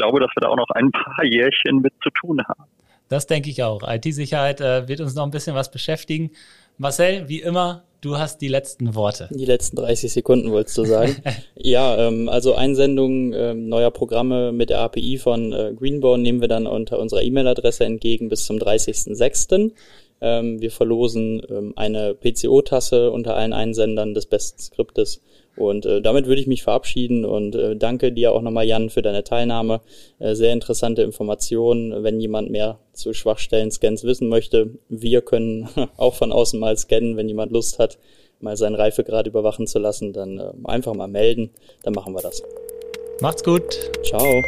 glaube, 0.00 0.20
dass 0.20 0.30
wir 0.34 0.40
da 0.40 0.48
auch 0.48 0.56
noch 0.56 0.70
ein 0.70 0.90
paar 0.90 1.24
Jährchen 1.24 1.80
mit 1.80 1.92
zu 2.02 2.10
tun 2.10 2.42
haben. 2.48 2.64
Das 3.08 3.26
denke 3.26 3.50
ich 3.50 3.62
auch. 3.62 3.82
IT-Sicherheit 3.86 4.60
äh, 4.60 4.88
wird 4.88 5.00
uns 5.00 5.14
noch 5.14 5.24
ein 5.24 5.30
bisschen 5.30 5.54
was 5.54 5.70
beschäftigen. 5.70 6.30
Marcel, 6.78 7.28
wie 7.28 7.40
immer, 7.40 7.82
du 8.00 8.16
hast 8.16 8.38
die 8.38 8.48
letzten 8.48 8.94
Worte. 8.94 9.28
Die 9.32 9.44
letzten 9.44 9.76
30 9.76 10.12
Sekunden 10.12 10.50
wolltest 10.52 10.78
du 10.78 10.84
sagen. 10.84 11.16
ja, 11.56 12.06
ähm, 12.06 12.28
also 12.28 12.54
Einsendungen 12.54 13.32
äh, 13.32 13.52
neuer 13.52 13.90
Programme 13.90 14.52
mit 14.52 14.70
der 14.70 14.80
API 14.80 15.18
von 15.18 15.52
äh, 15.52 15.74
Greenbone 15.76 16.22
nehmen 16.22 16.40
wir 16.40 16.48
dann 16.48 16.66
unter 16.66 16.98
unserer 16.98 17.22
E-Mail-Adresse 17.22 17.84
entgegen 17.84 18.28
bis 18.28 18.46
zum 18.46 18.56
30.06. 18.56 19.72
Ähm, 20.22 20.60
wir 20.60 20.70
verlosen 20.70 21.42
ähm, 21.50 21.72
eine 21.76 22.14
PCO-Tasse 22.14 23.10
unter 23.10 23.36
allen 23.36 23.52
Einsendern 23.52 24.14
des 24.14 24.26
besten 24.26 24.60
Skriptes 24.60 25.20
und 25.56 25.84
äh, 25.84 26.00
damit 26.00 26.26
würde 26.26 26.40
ich 26.40 26.46
mich 26.46 26.62
verabschieden 26.62 27.24
und 27.24 27.54
äh, 27.54 27.76
danke 27.76 28.12
dir 28.12 28.32
auch 28.32 28.42
nochmal, 28.42 28.66
Jan, 28.66 28.90
für 28.90 29.02
deine 29.02 29.24
Teilnahme. 29.24 29.80
Äh, 30.18 30.34
sehr 30.34 30.52
interessante 30.52 31.02
Informationen. 31.02 32.02
Wenn 32.02 32.20
jemand 32.20 32.50
mehr 32.50 32.78
zu 32.92 33.12
Schwachstellen-Scans 33.12 34.04
wissen 34.04 34.28
möchte, 34.28 34.70
wir 34.88 35.20
können 35.22 35.68
auch 35.96 36.14
von 36.14 36.32
außen 36.32 36.58
mal 36.58 36.76
scannen, 36.76 37.16
wenn 37.16 37.28
jemand 37.28 37.52
Lust 37.52 37.78
hat, 37.78 37.98
mal 38.40 38.56
seinen 38.56 38.74
Reifegrad 38.74 39.26
überwachen 39.26 39.66
zu 39.66 39.78
lassen, 39.78 40.12
dann 40.12 40.38
äh, 40.38 40.52
einfach 40.64 40.94
mal 40.94 41.08
melden, 41.08 41.50
dann 41.82 41.94
machen 41.94 42.14
wir 42.14 42.22
das. 42.22 42.42
Macht's 43.20 43.44
gut. 43.44 43.62
Ciao. 44.02 44.42